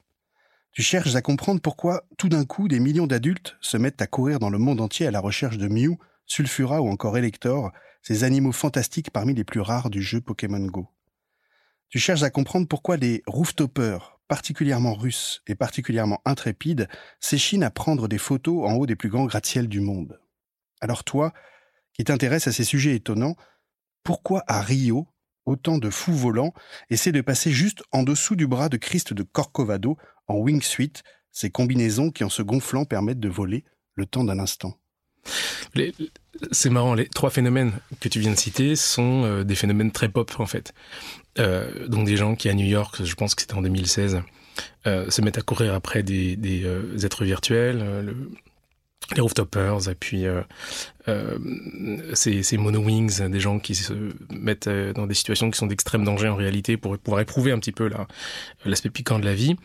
Tu 0.71 0.81
cherches 0.81 1.13
à 1.13 1.21
comprendre 1.21 1.61
pourquoi, 1.61 2.03
tout 2.17 2.29
d'un 2.29 2.45
coup, 2.45 2.67
des 2.67 2.79
millions 2.79 3.05
d'adultes 3.05 3.57
se 3.61 3.77
mettent 3.77 4.01
à 4.01 4.07
courir 4.07 4.39
dans 4.39 4.49
le 4.49 4.57
monde 4.57 4.81
entier 4.81 5.05
à 5.05 5.11
la 5.11 5.19
recherche 5.19 5.59
de 5.59 5.67
Mew, 5.67 5.99
Sulfura 6.25 6.81
ou 6.81 6.89
encore 6.89 7.15
Elector, 7.15 7.71
ces 8.01 8.23
animaux 8.23 8.53
fantastiques 8.53 9.11
parmi 9.11 9.35
les 9.35 9.43
plus 9.43 9.61
rares 9.61 9.91
du 9.91 10.01
jeu 10.01 10.19
Pokémon 10.19 10.65
Go. 10.65 10.87
Tu 11.89 11.99
cherches 11.99 12.23
à 12.23 12.31
comprendre 12.31 12.67
pourquoi 12.67 12.97
les 12.97 13.21
rooftopers, 13.27 14.16
particulièrement 14.27 14.93
russes 14.93 15.41
et 15.47 15.55
particulièrement 15.55 16.21
intrépides, 16.25 16.87
s'échinent 17.19 17.63
à 17.63 17.71
prendre 17.71 18.07
des 18.07 18.17
photos 18.17 18.69
en 18.69 18.73
haut 18.73 18.85
des 18.85 18.95
plus 18.95 19.09
grands 19.09 19.25
gratte-ciel 19.25 19.67
du 19.67 19.79
monde. 19.79 20.19
Alors 20.81 21.03
toi, 21.03 21.33
qui 21.93 22.03
t'intéresse 22.03 22.47
à 22.47 22.51
ces 22.51 22.63
sujets 22.63 22.95
étonnants, 22.95 23.35
pourquoi 24.03 24.43
à 24.47 24.61
Rio, 24.61 25.07
autant 25.45 25.77
de 25.77 25.89
fous 25.89 26.13
volants 26.13 26.53
essaient 26.89 27.11
de 27.11 27.21
passer 27.21 27.51
juste 27.51 27.83
en 27.91 28.03
dessous 28.03 28.35
du 28.35 28.47
bras 28.47 28.69
de 28.69 28.77
Christ 28.77 29.13
de 29.13 29.23
Corcovado 29.23 29.97
en 30.27 30.35
wingsuit, 30.35 30.93
ces 31.31 31.49
combinaisons 31.49 32.11
qui 32.11 32.23
en 32.23 32.29
se 32.29 32.41
gonflant 32.41 32.85
permettent 32.85 33.19
de 33.19 33.29
voler 33.29 33.63
le 33.95 34.05
temps 34.05 34.23
d'un 34.23 34.39
instant? 34.39 34.77
C'est 36.51 36.69
marrant, 36.69 36.93
les 36.93 37.07
trois 37.07 37.29
phénomènes 37.29 37.73
que 37.99 38.09
tu 38.09 38.19
viens 38.19 38.31
de 38.31 38.37
citer 38.37 38.75
sont 38.75 39.23
euh, 39.23 39.43
des 39.43 39.55
phénomènes 39.55 39.91
très 39.91 40.09
pop 40.09 40.31
en 40.39 40.45
fait. 40.45 40.73
Euh, 41.39 41.87
donc 41.87 42.05
des 42.05 42.17
gens 42.17 42.35
qui 42.35 42.49
à 42.49 42.53
New 42.53 42.65
York, 42.65 43.03
je 43.03 43.15
pense 43.15 43.35
que 43.35 43.41
c'était 43.41 43.55
en 43.55 43.61
2016, 43.61 44.21
euh, 44.87 45.09
se 45.09 45.21
mettent 45.21 45.37
à 45.37 45.41
courir 45.41 45.73
après 45.73 46.03
des, 46.03 46.37
euh, 46.65 46.97
êtres 47.03 47.25
virtuels, 47.25 47.79
le, 48.05 48.31
les 49.15 49.21
rooftopers, 49.21 49.89
et 49.89 49.95
puis 49.95 50.25
ces, 52.13 52.43
ces 52.43 52.57
mono-wings, 52.57 53.29
des 53.29 53.39
gens 53.39 53.57
qui 53.59 53.73
se 53.73 53.93
mettent 54.31 54.67
dans 54.67 55.07
des 55.07 55.13
situations 55.13 55.49
qui 55.49 55.57
sont 55.57 55.67
d'extrême 55.67 56.03
danger 56.03 56.27
en 56.27 56.35
réalité 56.35 56.75
pour 56.75 56.97
pouvoir 56.97 57.21
éprouver 57.21 57.51
un 57.53 57.59
petit 57.59 57.71
peu 57.71 57.89
l'aspect 58.65 58.89
piquant 58.89 59.19
de 59.19 59.25
la 59.25 59.33
vie 59.33 59.55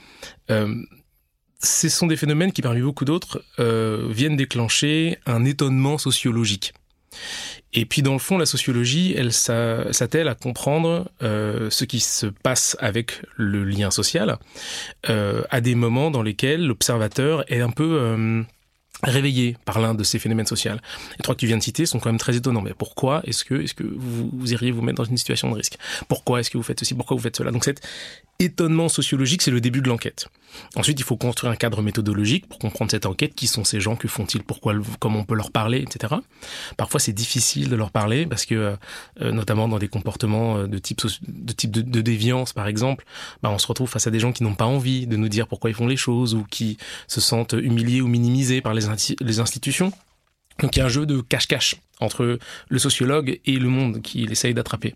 ce 1.62 1.88
sont 1.88 2.06
des 2.06 2.16
phénomènes 2.16 2.52
qui, 2.52 2.62
parmi 2.62 2.80
beaucoup 2.80 3.04
d'autres, 3.04 3.42
euh, 3.58 4.08
viennent 4.10 4.36
déclencher 4.36 5.18
un 5.26 5.44
étonnement 5.44 5.98
sociologique. 5.98 6.72
Et 7.74 7.84
puis 7.86 8.02
dans 8.02 8.12
le 8.12 8.18
fond, 8.18 8.38
la 8.38 8.46
sociologie, 8.46 9.14
elle 9.16 9.32
s'attelle 9.32 10.28
à 10.28 10.34
comprendre 10.34 11.10
euh, 11.22 11.70
ce 11.70 11.84
qui 11.84 12.00
se 12.00 12.26
passe 12.26 12.76
avec 12.80 13.22
le 13.36 13.64
lien 13.64 13.90
social 13.90 14.38
euh, 15.08 15.42
à 15.50 15.60
des 15.60 15.74
moments 15.74 16.10
dans 16.10 16.22
lesquels 16.22 16.66
l'observateur 16.66 17.44
est 17.52 17.60
un 17.60 17.70
peu 17.70 18.44
euh, 19.06 19.10
réveillé 19.10 19.56
par 19.64 19.80
l'un 19.80 19.94
de 19.94 20.04
ces 20.04 20.18
phénomènes 20.18 20.46
sociaux. 20.46 20.72
Les 20.72 21.22
trois 21.22 21.34
que 21.34 21.40
tu 21.40 21.46
viens 21.46 21.58
de 21.58 21.62
citer 21.62 21.86
sont 21.86 21.98
quand 21.98 22.08
même 22.08 22.18
très 22.18 22.36
étonnants. 22.36 22.62
Mais 22.62 22.74
pourquoi 22.74 23.22
est-ce 23.24 23.44
que, 23.44 23.54
est-ce 23.62 23.74
que 23.74 23.84
vous, 23.84 24.30
vous, 24.32 24.52
iriez 24.52 24.70
vous 24.70 24.82
mettre 24.82 24.98
dans 24.98 25.08
une 25.08 25.16
situation 25.16 25.50
de 25.50 25.56
risque? 25.56 25.76
Pourquoi 26.08 26.40
est-ce 26.40 26.50
que 26.50 26.58
vous 26.58 26.62
faites 26.62 26.78
ceci? 26.78 26.94
Pourquoi 26.94 27.16
vous 27.16 27.22
faites 27.22 27.36
cela? 27.36 27.50
Donc 27.50 27.64
cette 27.64 27.82
étonnement 28.38 28.88
sociologique, 28.88 29.42
c'est 29.42 29.50
le 29.50 29.60
début 29.60 29.82
de 29.82 29.88
l'enquête. 29.88 30.28
Ensuite, 30.76 31.00
il 31.00 31.04
faut 31.04 31.16
construire 31.16 31.52
un 31.52 31.56
cadre 31.56 31.80
méthodologique 31.80 32.46
pour 32.46 32.58
comprendre 32.58 32.90
cette 32.90 33.06
enquête. 33.06 33.34
Qui 33.34 33.46
sont 33.46 33.64
ces 33.64 33.80
gens? 33.80 33.96
Que 33.96 34.08
font-ils? 34.08 34.42
Pourquoi 34.42 34.74
Comment 34.98 35.20
on 35.20 35.24
peut 35.24 35.34
leur 35.34 35.50
parler 35.50 35.78
Etc. 35.78 36.14
Parfois, 36.76 37.00
c'est 37.00 37.12
difficile 37.12 37.68
de 37.68 37.76
leur 37.76 37.90
parler 37.90 38.26
parce 38.26 38.44
que, 38.44 38.76
euh, 39.20 39.32
notamment 39.32 39.68
dans 39.68 39.78
des 39.78 39.88
comportements 39.88 40.58
euh, 40.58 40.66
de 40.66 40.78
type 40.78 41.00
de 41.26 41.52
type 41.52 41.70
de 41.70 42.00
déviance, 42.00 42.52
par 42.52 42.66
exemple, 42.66 43.04
bah, 43.42 43.50
on 43.50 43.58
se 43.58 43.66
retrouve 43.66 43.88
face 43.88 44.06
à 44.06 44.10
des 44.10 44.20
gens 44.20 44.32
qui 44.32 44.42
n'ont 44.42 44.54
pas 44.54 44.66
envie 44.66 45.06
de 45.06 45.16
nous 45.16 45.28
dire 45.28 45.46
pourquoi 45.48 45.70
ils 45.70 45.74
font 45.74 45.86
les 45.86 45.96
choses 45.96 46.34
ou 46.34 46.44
qui 46.44 46.76
se 47.06 47.20
sentent 47.20 47.54
humiliés 47.54 48.00
ou 48.00 48.08
minimisés 48.08 48.60
par 48.60 48.74
les, 48.74 48.88
les 49.20 49.40
institutions. 49.40 49.92
Donc 50.60 50.76
il 50.76 50.80
y 50.80 50.82
a 50.82 50.84
un 50.84 50.88
jeu 50.88 51.06
de 51.06 51.20
cache-cache 51.20 51.76
entre 52.00 52.38
le 52.68 52.78
sociologue 52.78 53.40
et 53.46 53.58
le 53.58 53.68
monde 53.68 54.02
qu'il 54.02 54.30
essaye 54.32 54.54
d'attraper. 54.54 54.94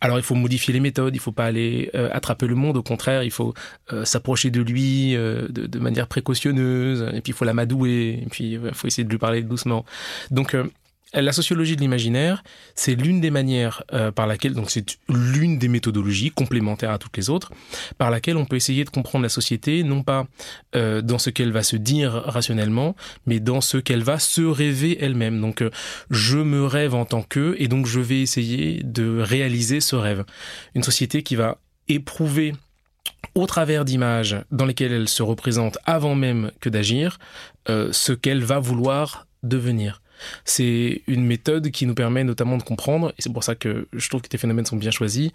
Alors 0.00 0.18
il 0.18 0.22
faut 0.22 0.34
modifier 0.34 0.72
les 0.72 0.80
méthodes, 0.80 1.14
il 1.14 1.18
faut 1.18 1.32
pas 1.32 1.44
aller 1.44 1.90
euh, 1.94 2.08
attraper 2.12 2.46
le 2.46 2.54
monde, 2.54 2.76
au 2.76 2.82
contraire, 2.82 3.22
il 3.22 3.30
faut 3.30 3.52
euh, 3.92 4.04
s'approcher 4.04 4.50
de 4.50 4.60
lui 4.62 5.16
euh, 5.16 5.48
de, 5.48 5.78
manière 5.78 6.06
précautionneuse, 6.06 7.02
et 7.12 7.20
puis 7.20 7.32
il 7.32 7.34
faut 7.34 7.44
l'amadouer, 7.44 8.20
et 8.22 8.28
puis 8.30 8.52
il 8.52 8.74
faut 8.74 8.86
essayer 8.86 9.04
de 9.04 9.10
lui 9.10 9.18
parler 9.18 9.42
doucement. 9.42 9.84
Donc 10.30 10.56
la 11.22 11.32
sociologie 11.32 11.76
de 11.76 11.80
l'imaginaire, 11.80 12.42
c'est 12.74 12.94
l'une 12.94 13.20
des 13.20 13.30
manières 13.30 13.82
euh, 13.92 14.12
par 14.12 14.26
laquelle, 14.26 14.54
donc 14.54 14.70
c'est 14.70 14.98
l'une 15.08 15.58
des 15.58 15.68
méthodologies 15.68 16.30
complémentaires 16.30 16.90
à 16.90 16.98
toutes 16.98 17.16
les 17.16 17.30
autres, 17.30 17.52
par 17.98 18.10
laquelle 18.10 18.36
on 18.36 18.44
peut 18.44 18.56
essayer 18.56 18.84
de 18.84 18.90
comprendre 18.90 19.22
la 19.22 19.28
société, 19.28 19.82
non 19.82 20.02
pas 20.02 20.26
euh, 20.74 21.00
dans 21.00 21.18
ce 21.18 21.30
qu'elle 21.30 21.52
va 21.52 21.62
se 21.62 21.76
dire 21.76 22.12
rationnellement, 22.12 22.94
mais 23.24 23.40
dans 23.40 23.60
ce 23.60 23.78
qu'elle 23.78 24.02
va 24.02 24.18
se 24.18 24.42
rêver 24.42 24.98
elle-même. 25.02 25.40
Donc 25.40 25.62
euh, 25.62 25.70
je 26.10 26.38
me 26.38 26.64
rêve 26.64 26.94
en 26.94 27.04
tant 27.04 27.22
que, 27.22 27.56
et 27.58 27.68
donc 27.68 27.86
je 27.86 28.00
vais 28.00 28.20
essayer 28.20 28.82
de 28.82 29.18
réaliser 29.18 29.80
ce 29.80 29.96
rêve. 29.96 30.24
Une 30.74 30.82
société 30.82 31.22
qui 31.22 31.36
va 31.36 31.58
éprouver 31.88 32.54
au 33.34 33.46
travers 33.46 33.84
d'images 33.84 34.36
dans 34.50 34.64
lesquelles 34.64 34.92
elle 34.92 35.08
se 35.08 35.22
représente 35.22 35.78
avant 35.84 36.14
même 36.14 36.50
que 36.60 36.68
d'agir, 36.68 37.18
ce 37.68 38.12
qu'elle 38.12 38.42
va 38.42 38.58
vouloir 38.58 39.26
devenir. 39.42 40.00
C'est 40.44 41.02
une 41.06 41.24
méthode 41.24 41.70
qui 41.70 41.86
nous 41.86 41.94
permet 41.94 42.24
notamment 42.24 42.56
de 42.56 42.62
comprendre, 42.62 43.10
et 43.10 43.22
c'est 43.22 43.32
pour 43.32 43.44
ça 43.44 43.54
que 43.54 43.88
je 43.92 44.08
trouve 44.08 44.22
que 44.22 44.28
tes 44.28 44.38
phénomènes 44.38 44.66
sont 44.66 44.76
bien 44.76 44.90
choisis, 44.90 45.30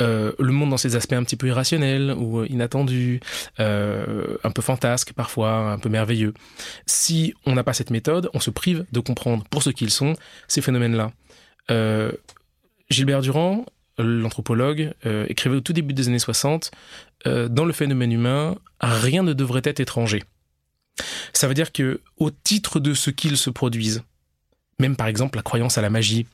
euh, 0.00 0.32
le 0.38 0.52
monde 0.52 0.70
dans 0.70 0.76
ses 0.76 0.96
aspects 0.96 1.14
un 1.14 1.24
petit 1.24 1.36
peu 1.36 1.48
irrationnels 1.48 2.12
ou 2.12 2.44
inattendus, 2.44 3.20
euh, 3.60 4.36
un 4.44 4.50
peu 4.50 4.62
fantasques 4.62 5.12
parfois, 5.12 5.72
un 5.72 5.78
peu 5.78 5.88
merveilleux. 5.88 6.34
Si 6.86 7.34
on 7.44 7.54
n'a 7.54 7.64
pas 7.64 7.72
cette 7.72 7.90
méthode, 7.90 8.30
on 8.34 8.40
se 8.40 8.50
prive 8.50 8.84
de 8.92 9.00
comprendre 9.00 9.44
pour 9.50 9.62
ce 9.62 9.70
qu'ils 9.70 9.90
sont 9.90 10.14
ces 10.48 10.60
phénomènes-là. 10.60 11.12
Euh, 11.70 12.12
Gilbert 12.90 13.20
Durand, 13.20 13.66
l'anthropologue, 13.98 14.92
euh, 15.06 15.26
écrivait 15.28 15.56
au 15.56 15.60
tout 15.60 15.72
début 15.72 15.94
des 15.94 16.08
années 16.08 16.18
60, 16.18 16.70
euh, 17.26 17.48
dans 17.48 17.64
le 17.64 17.72
phénomène 17.72 18.12
humain, 18.12 18.56
rien 18.80 19.22
ne 19.22 19.32
devrait 19.32 19.62
être 19.64 19.80
étranger. 19.80 20.22
Ça 21.32 21.48
veut 21.48 21.54
dire 21.54 21.72
que, 21.72 22.00
au 22.16 22.30
titre 22.30 22.80
de 22.80 22.94
ce 22.94 23.10
qu'ils 23.10 23.36
se 23.36 23.50
produisent, 23.50 24.02
même 24.78 24.96
par 24.96 25.06
exemple 25.06 25.36
la 25.36 25.42
croyance 25.42 25.78
à 25.78 25.82
la 25.82 25.90
magie, 25.90 26.26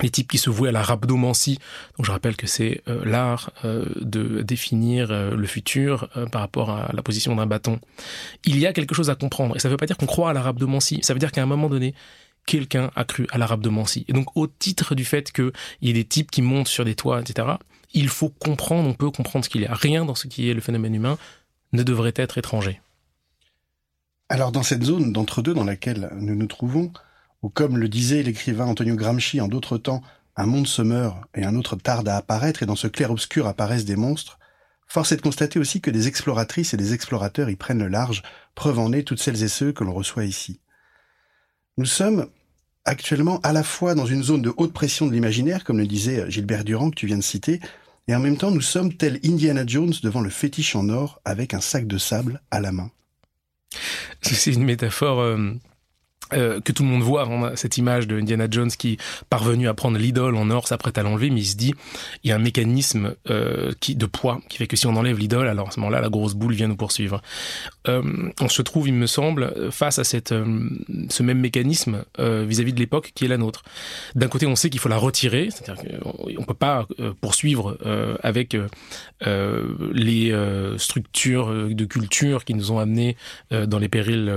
les 0.00 0.10
types 0.10 0.30
qui 0.30 0.38
se 0.38 0.48
vouent 0.48 0.66
à 0.66 0.72
la 0.72 0.82
rhabdomancie. 0.82 1.58
Donc 1.96 2.06
je 2.06 2.10
rappelle 2.10 2.36
que 2.36 2.46
c'est 2.46 2.82
euh, 2.88 3.04
l'art 3.04 3.50
euh, 3.64 3.86
de 4.00 4.42
définir 4.42 5.10
euh, 5.10 5.34
le 5.34 5.46
futur 5.46 6.08
par 6.30 6.40
rapport 6.40 6.70
à 6.70 6.90
la 6.92 7.02
position 7.02 7.34
d'un 7.36 7.46
bâton. 7.46 7.78
Il 8.44 8.58
y 8.58 8.66
a 8.66 8.72
quelque 8.72 8.94
chose 8.94 9.10
à 9.10 9.14
comprendre. 9.14 9.56
Et 9.56 9.58
ça 9.58 9.68
ne 9.68 9.72
veut 9.72 9.76
pas 9.76 9.86
dire 9.86 9.96
qu'on 9.96 10.06
croit 10.06 10.30
à 10.30 10.32
la 10.32 10.42
rhabdomancie. 10.42 11.00
Ça 11.02 11.12
veut 11.12 11.18
dire 11.18 11.32
qu'à 11.32 11.42
un 11.42 11.46
moment 11.46 11.68
donné, 11.68 11.94
quelqu'un 12.46 12.90
a 12.96 13.04
cru 13.04 13.26
à 13.30 13.38
la 13.38 13.46
rhabdomancie. 13.46 14.04
Et 14.08 14.12
donc 14.12 14.36
au 14.36 14.46
titre 14.46 14.94
du 14.94 15.04
fait 15.04 15.30
qu'il 15.30 15.52
y 15.82 15.90
ait 15.90 15.94
des 15.94 16.04
types 16.04 16.30
qui 16.30 16.42
montent 16.42 16.68
sur 16.68 16.84
des 16.84 16.94
toits, 16.94 17.20
etc., 17.20 17.48
il 17.94 18.08
faut 18.08 18.30
comprendre, 18.30 18.88
on 18.88 18.94
peut 18.94 19.10
comprendre 19.10 19.44
ce 19.44 19.50
qu'il 19.50 19.60
y 19.60 19.66
a. 19.66 19.74
Rien 19.74 20.06
dans 20.06 20.14
ce 20.14 20.26
qui 20.26 20.48
est 20.48 20.54
le 20.54 20.62
phénomène 20.62 20.94
humain 20.94 21.18
ne 21.74 21.82
devrait 21.82 22.14
être 22.16 22.38
étranger. 22.38 22.80
Alors 24.30 24.50
dans 24.50 24.62
cette 24.62 24.82
zone 24.82 25.12
d'entre-deux 25.12 25.52
dans 25.52 25.64
laquelle 25.64 26.08
nous 26.16 26.34
nous 26.34 26.46
trouvons, 26.46 26.90
ou 27.42 27.48
comme 27.48 27.76
le 27.76 27.88
disait 27.88 28.22
l'écrivain 28.22 28.66
Antonio 28.66 28.96
Gramsci 28.96 29.40
en 29.40 29.48
d'autres 29.48 29.78
temps, 29.78 30.02
un 30.36 30.46
monde 30.46 30.66
se 30.66 30.82
meurt 30.82 31.16
et 31.34 31.44
un 31.44 31.56
autre 31.56 31.76
tarde 31.76 32.08
à 32.08 32.16
apparaître 32.16 32.62
et 32.62 32.66
dans 32.66 32.76
ce 32.76 32.86
clair-obscur 32.86 33.46
apparaissent 33.46 33.84
des 33.84 33.96
monstres, 33.96 34.38
force 34.86 35.12
est 35.12 35.16
de 35.16 35.22
constater 35.22 35.58
aussi 35.58 35.80
que 35.80 35.90
des 35.90 36.08
exploratrices 36.08 36.74
et 36.74 36.76
des 36.76 36.94
explorateurs 36.94 37.50
y 37.50 37.56
prennent 37.56 37.82
le 37.82 37.88
large, 37.88 38.22
preuve 38.54 38.78
en 38.78 38.92
est 38.92 39.02
toutes 39.02 39.20
celles 39.20 39.42
et 39.42 39.48
ceux 39.48 39.72
que 39.72 39.84
l'on 39.84 39.92
reçoit 39.92 40.24
ici. 40.24 40.60
Nous 41.76 41.86
sommes 41.86 42.28
actuellement 42.84 43.40
à 43.40 43.52
la 43.52 43.62
fois 43.62 43.94
dans 43.94 44.06
une 44.06 44.22
zone 44.22 44.42
de 44.42 44.52
haute 44.56 44.72
pression 44.72 45.06
de 45.06 45.12
l'imaginaire, 45.12 45.64
comme 45.64 45.78
le 45.78 45.86
disait 45.86 46.30
Gilbert 46.30 46.64
Durand 46.64 46.90
que 46.90 46.96
tu 46.96 47.06
viens 47.06 47.18
de 47.18 47.22
citer, 47.22 47.60
et 48.08 48.14
en 48.14 48.20
même 48.20 48.36
temps 48.36 48.50
nous 48.50 48.60
sommes 48.60 48.94
tels 48.94 49.20
Indiana 49.24 49.64
Jones 49.66 49.94
devant 50.02 50.20
le 50.20 50.30
fétiche 50.30 50.74
en 50.76 50.88
or 50.88 51.20
avec 51.24 51.54
un 51.54 51.60
sac 51.60 51.86
de 51.86 51.98
sable 51.98 52.40
à 52.50 52.60
la 52.60 52.72
main. 52.72 52.90
C'est 54.20 54.52
une 54.52 54.64
métaphore 54.64 55.20
euh, 55.20 55.54
euh, 56.34 56.60
que 56.60 56.72
tout 56.72 56.82
le 56.82 56.88
monde 56.88 57.02
voit, 57.02 57.22
a 57.22 57.56
cette 57.56 57.78
image 57.78 58.06
de 58.06 58.18
Indiana 58.18 58.46
Jones 58.50 58.70
qui, 58.70 58.98
parvenu 59.30 59.68
à 59.68 59.74
prendre 59.74 59.98
l'idole 59.98 60.36
en 60.36 60.50
or, 60.50 60.68
s'apprête 60.68 60.98
à 60.98 61.02
l'enlever, 61.02 61.30
mais 61.30 61.40
il 61.40 61.46
se 61.46 61.56
dit, 61.56 61.74
il 62.24 62.30
y 62.30 62.32
a 62.32 62.36
un 62.36 62.40
mécanisme 62.40 63.14
euh, 63.30 63.72
qui, 63.80 63.94
de 63.94 64.06
poids 64.06 64.40
qui 64.48 64.58
fait 64.58 64.66
que 64.66 64.76
si 64.76 64.86
on 64.86 64.96
enlève 64.96 65.18
l'idole, 65.18 65.48
alors 65.48 65.68
à 65.68 65.70
ce 65.70 65.80
moment-là, 65.80 66.00
la 66.00 66.08
grosse 66.08 66.34
boule 66.34 66.54
vient 66.54 66.68
nous 66.68 66.76
poursuivre. 66.76 67.22
Euh, 67.88 68.30
on 68.40 68.48
se 68.48 68.62
trouve, 68.62 68.88
il 68.88 68.94
me 68.94 69.06
semble, 69.06 69.70
face 69.70 69.98
à 69.98 70.02
euh, 70.32 70.68
ce 71.08 71.22
même 71.22 71.40
mécanisme 71.40 72.04
euh, 72.18 72.44
vis-à-vis 72.46 72.70
-vis 72.70 72.74
de 72.74 72.80
l'époque 72.80 73.12
qui 73.14 73.24
est 73.24 73.28
la 73.28 73.38
nôtre. 73.38 73.62
D'un 74.14 74.28
côté, 74.28 74.46
on 74.46 74.56
sait 74.56 74.70
qu'il 74.70 74.80
faut 74.80 74.88
la 74.88 74.98
retirer, 74.98 75.48
c'est-à-dire 75.50 75.82
qu'on 76.00 76.44
peut 76.44 76.54
pas 76.54 76.86
poursuivre 77.20 77.76
avec 78.22 78.56
les 79.92 80.34
structures 80.78 81.48
de 81.70 81.84
culture 81.84 82.44
qui 82.44 82.54
nous 82.54 82.70
ont 82.72 82.78
amenés 82.78 83.16
dans 83.50 83.78
les 83.78 83.88
périls 83.88 84.32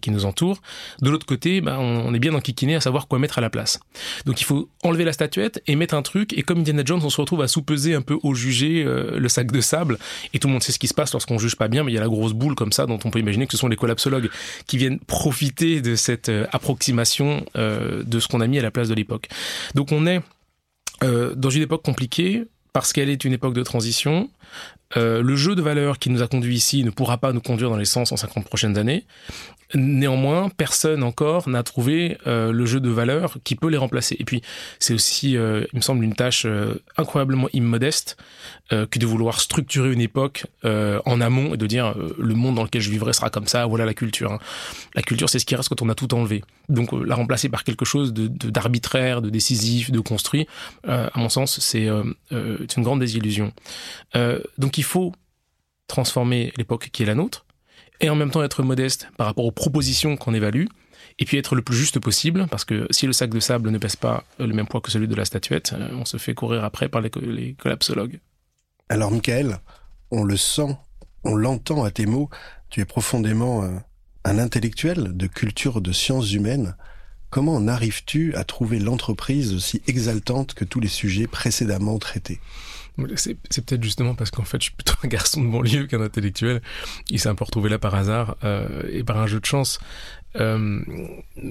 qui 0.00 0.10
nous 0.10 0.24
entourent. 0.24 0.60
De 1.00 1.10
l'autre 1.10 1.26
côté, 1.26 1.60
bah, 1.60 1.78
on 1.78 2.12
est 2.14 2.18
bien 2.18 2.34
enquiquiné 2.34 2.74
à 2.74 2.80
savoir 2.80 3.08
quoi 3.08 3.18
mettre 3.18 3.38
à 3.38 3.40
la 3.40 3.50
place. 3.50 3.80
Donc 4.26 4.40
il 4.40 4.44
faut 4.44 4.68
enlever 4.82 5.04
la 5.04 5.12
statuette 5.12 5.62
et 5.66 5.76
mettre 5.76 5.94
un 5.94 6.02
truc. 6.02 6.32
Et 6.36 6.42
comme 6.42 6.60
Indiana 6.60 6.82
Jones, 6.84 7.00
on 7.02 7.10
se 7.10 7.20
retrouve 7.20 7.42
à 7.42 7.48
sous-peser 7.48 7.94
un 7.94 8.02
peu 8.02 8.18
au 8.22 8.34
jugé 8.34 8.84
le 8.84 9.28
sac 9.28 9.50
de 9.50 9.60
sable. 9.60 9.98
Et 10.34 10.38
tout 10.38 10.48
le 10.48 10.52
monde 10.52 10.62
sait 10.62 10.72
ce 10.72 10.78
qui 10.78 10.88
se 10.88 10.94
passe 10.94 11.12
lorsqu'on 11.12 11.38
juge 11.38 11.56
pas 11.56 11.68
bien, 11.68 11.84
mais 11.84 11.92
il 11.92 11.94
y 11.94 11.98
a 11.98 12.02
la 12.02 12.08
grosse 12.08 12.32
boule 12.32 12.54
comme 12.54 12.72
ça 12.72 12.81
dont 12.86 12.98
on 13.04 13.10
peut 13.10 13.18
imaginer 13.18 13.46
que 13.46 13.52
ce 13.52 13.58
sont 13.58 13.68
les 13.68 13.76
collapsologues 13.76 14.30
qui 14.66 14.78
viennent 14.78 14.98
profiter 14.98 15.80
de 15.80 15.94
cette 15.94 16.28
euh, 16.28 16.46
approximation 16.52 17.44
euh, 17.56 18.02
de 18.04 18.20
ce 18.20 18.28
qu'on 18.28 18.40
a 18.40 18.46
mis 18.46 18.58
à 18.58 18.62
la 18.62 18.70
place 18.70 18.88
de 18.88 18.94
l'époque. 18.94 19.28
Donc 19.74 19.92
on 19.92 20.06
est 20.06 20.20
euh, 21.02 21.34
dans 21.34 21.50
une 21.50 21.62
époque 21.62 21.82
compliquée 21.82 22.44
parce 22.72 22.92
qu'elle 22.92 23.10
est 23.10 23.24
une 23.24 23.32
époque 23.32 23.54
de 23.54 23.62
transition. 23.62 24.30
Le 24.94 25.36
jeu 25.36 25.54
de 25.54 25.62
valeurs 25.62 25.98
qui 25.98 26.10
nous 26.10 26.22
a 26.22 26.26
conduit 26.26 26.54
ici 26.54 26.84
ne 26.84 26.90
pourra 26.90 27.16
pas 27.16 27.32
nous 27.32 27.40
conduire 27.40 27.70
dans 27.70 27.78
les 27.78 27.86
150 27.86 28.44
prochaines 28.44 28.76
années. 28.76 29.04
Néanmoins, 29.74 30.50
personne 30.50 31.02
encore 31.02 31.48
n'a 31.48 31.62
trouvé 31.62 32.18
euh, 32.26 32.52
le 32.52 32.66
jeu 32.66 32.78
de 32.78 32.90
valeurs 32.90 33.38
qui 33.42 33.56
peut 33.56 33.68
les 33.68 33.78
remplacer. 33.78 34.16
Et 34.18 34.24
puis, 34.24 34.42
c'est 34.78 34.92
aussi, 34.92 35.36
euh, 35.36 35.64
il 35.72 35.76
me 35.76 35.80
semble, 35.80 36.04
une 36.04 36.14
tâche 36.14 36.44
euh, 36.44 36.74
incroyablement 36.98 37.48
immodeste 37.54 38.18
euh, 38.72 38.86
que 38.86 38.98
de 38.98 39.06
vouloir 39.06 39.40
structurer 39.40 39.92
une 39.92 40.00
époque 40.00 40.44
euh, 40.64 41.00
en 41.06 41.20
amont 41.22 41.54
et 41.54 41.56
de 41.56 41.66
dire 41.66 41.94
le 42.18 42.34
monde 42.34 42.56
dans 42.56 42.64
lequel 42.64 42.82
je 42.82 42.90
vivrai 42.90 43.14
sera 43.14 43.30
comme 43.30 43.46
ça. 43.46 43.64
Voilà 43.64 43.86
la 43.86 43.94
culture. 43.94 44.32
Hein. 44.32 44.38
La 44.94 45.02
culture, 45.02 45.30
c'est 45.30 45.38
ce 45.38 45.46
qui 45.46 45.56
reste 45.56 45.70
quand 45.70 45.80
on 45.80 45.88
a 45.88 45.94
tout 45.94 46.12
enlevé. 46.14 46.44
Donc, 46.68 46.90
la 46.92 47.14
remplacer 47.14 47.48
par 47.48 47.64
quelque 47.64 47.84
chose 47.86 48.12
de 48.12 48.26
d'arbitraire, 48.26 49.22
de, 49.22 49.26
de, 49.26 49.30
décisif, 49.30 49.90
de 49.90 50.00
construit, 50.00 50.46
à 50.86 51.10
mon 51.16 51.28
sens, 51.28 51.58
c'est 51.60 51.86
une 51.86 52.82
grande 52.82 53.00
désillusion. 53.00 53.52
donc, 54.58 54.78
il 54.78 54.84
faut 54.84 55.12
transformer 55.86 56.52
l'époque 56.56 56.90
qui 56.92 57.02
est 57.02 57.06
la 57.06 57.14
nôtre 57.14 57.44
et 58.02 58.10
en 58.10 58.14
même 58.14 58.30
temps 58.30 58.42
être 58.42 58.62
modeste 58.62 59.08
par 59.16 59.26
rapport 59.26 59.44
aux 59.44 59.52
propositions 59.52 60.16
qu'on 60.16 60.34
évalue 60.34 60.66
et 61.18 61.24
puis 61.24 61.38
être 61.38 61.54
le 61.54 61.62
plus 61.62 61.76
juste 61.76 62.00
possible, 62.00 62.46
parce 62.50 62.64
que 62.64 62.86
si 62.90 63.06
le 63.06 63.12
sac 63.12 63.30
de 63.30 63.40
sable 63.40 63.70
ne 63.70 63.78
pèse 63.78 63.96
pas 63.96 64.24
le 64.38 64.52
même 64.52 64.66
poids 64.66 64.80
que 64.80 64.90
celui 64.90 65.08
de 65.08 65.14
la 65.14 65.24
statuette, 65.24 65.74
euh, 65.74 65.88
on 65.92 66.04
se 66.04 66.16
fait 66.16 66.34
courir 66.34 66.64
après 66.64 66.88
par 66.88 67.00
les, 67.00 67.54
collapsologues. 67.54 68.20
Alors, 68.88 69.10
Michael, 69.10 69.58
on 70.10 70.24
le 70.24 70.36
sent, 70.36 70.76
on 71.24 71.34
l'entend 71.34 71.84
à 71.84 71.90
tes 71.90 72.06
mots, 72.06 72.30
tu 72.70 72.80
es 72.80 72.84
profondément 72.84 73.62
euh, 73.62 73.68
un 74.24 74.38
intellectuel 74.38 75.16
de 75.16 75.26
culture 75.26 75.80
de 75.80 75.92
sciences 75.92 76.32
humaines. 76.32 76.76
Comment 77.30 77.54
en 77.54 77.68
arrives-tu 77.68 78.34
à 78.34 78.44
trouver 78.44 78.78
l'entreprise 78.78 79.54
aussi 79.54 79.82
exaltante 79.86 80.54
que 80.54 80.64
tous 80.64 80.80
les 80.80 80.88
sujets 80.88 81.26
précédemment 81.26 81.98
traités? 81.98 82.40
C'est, 83.16 83.34
peut-être 83.34 83.82
justement 83.82 84.14
parce 84.14 84.30
qu'en 84.30 84.44
fait, 84.44 84.58
je 84.58 84.64
suis 84.64 84.74
plutôt 84.74 84.94
un 85.02 85.08
garçon 85.08 85.42
de 85.42 85.48
banlieue 85.48 85.86
qu'un 85.86 86.00
intellectuel. 86.00 86.60
Il 87.08 87.18
s'est 87.18 87.28
un 87.28 87.34
peu 87.34 87.44
retrouvé 87.44 87.70
là 87.70 87.78
par 87.78 87.94
hasard 87.94 88.36
euh, 88.44 88.82
et 88.90 89.02
par 89.02 89.18
un 89.18 89.26
jeu 89.26 89.40
de 89.40 89.46
chance. 89.46 89.80
Euh, 90.36 90.80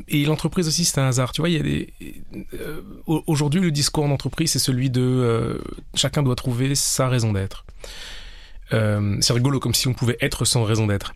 et 0.07 0.25
l'entreprise 0.25 0.67
aussi, 0.67 0.85
c'est 0.85 0.99
un 0.99 1.07
hasard. 1.07 1.31
Tu 1.31 1.41
vois. 1.41 1.49
Euh, 1.49 2.81
aujourd'hui, 3.05 3.61
le 3.61 3.71
discours 3.71 4.03
en 4.03 4.11
entreprise, 4.11 4.51
c'est 4.51 4.59
celui 4.59 4.89
de 4.89 5.61
chacun 5.95 6.23
doit 6.23 6.35
trouver 6.35 6.75
sa 6.75 7.07
raison 7.07 7.33
d'être. 7.33 7.65
C'est 8.71 9.33
rigolo, 9.33 9.59
comme 9.59 9.73
si 9.73 9.89
on 9.89 9.93
pouvait 9.93 10.17
être 10.21 10.45
sans 10.45 10.63
raison 10.63 10.87
d'être. 10.87 11.13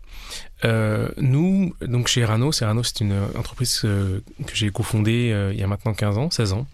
nous, 1.16 1.74
donc 1.80 2.08
chez 2.08 2.20
Erano, 2.20 2.52
c'est 2.52 3.00
une 3.00 3.18
entreprise 3.36 3.80
que 3.80 4.22
j'ai 4.52 4.70
cofondée 4.70 5.34
il 5.52 5.58
y 5.58 5.62
a 5.62 5.66
maintenant 5.66 5.94
15 5.94 6.18
ans, 6.18 6.30
16 6.30 6.52
ans. 6.52 6.66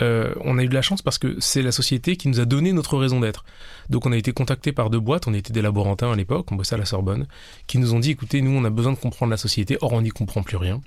Euh, 0.00 0.34
on 0.40 0.58
a 0.58 0.64
eu 0.64 0.68
de 0.68 0.74
la 0.74 0.82
chance 0.82 1.02
parce 1.02 1.18
que 1.18 1.36
c'est 1.40 1.62
la 1.62 1.72
société 1.72 2.16
qui 2.16 2.28
nous 2.28 2.40
a 2.40 2.44
donné 2.44 2.72
notre 2.72 2.98
raison 2.98 3.20
d'être. 3.20 3.44
Donc 3.90 4.06
on 4.06 4.12
a 4.12 4.16
été 4.16 4.32
contacté 4.32 4.72
par 4.72 4.90
deux 4.90 5.00
boîtes, 5.00 5.28
on 5.28 5.34
était 5.34 5.52
des 5.52 5.62
laborantins 5.62 6.12
à 6.12 6.16
l'époque, 6.16 6.50
on 6.50 6.56
bossait 6.56 6.74
à 6.74 6.78
la 6.78 6.84
Sorbonne, 6.84 7.26
qui 7.66 7.78
nous 7.78 7.94
ont 7.94 8.00
dit 8.00 8.10
écoutez, 8.10 8.40
nous 8.40 8.50
on 8.50 8.64
a 8.64 8.70
besoin 8.70 8.92
de 8.92 8.98
comprendre 8.98 9.30
la 9.30 9.36
société, 9.36 9.78
or 9.80 9.92
on 9.92 10.02
n'y 10.02 10.10
comprend 10.10 10.42
plus 10.42 10.56
rien. 10.56 10.80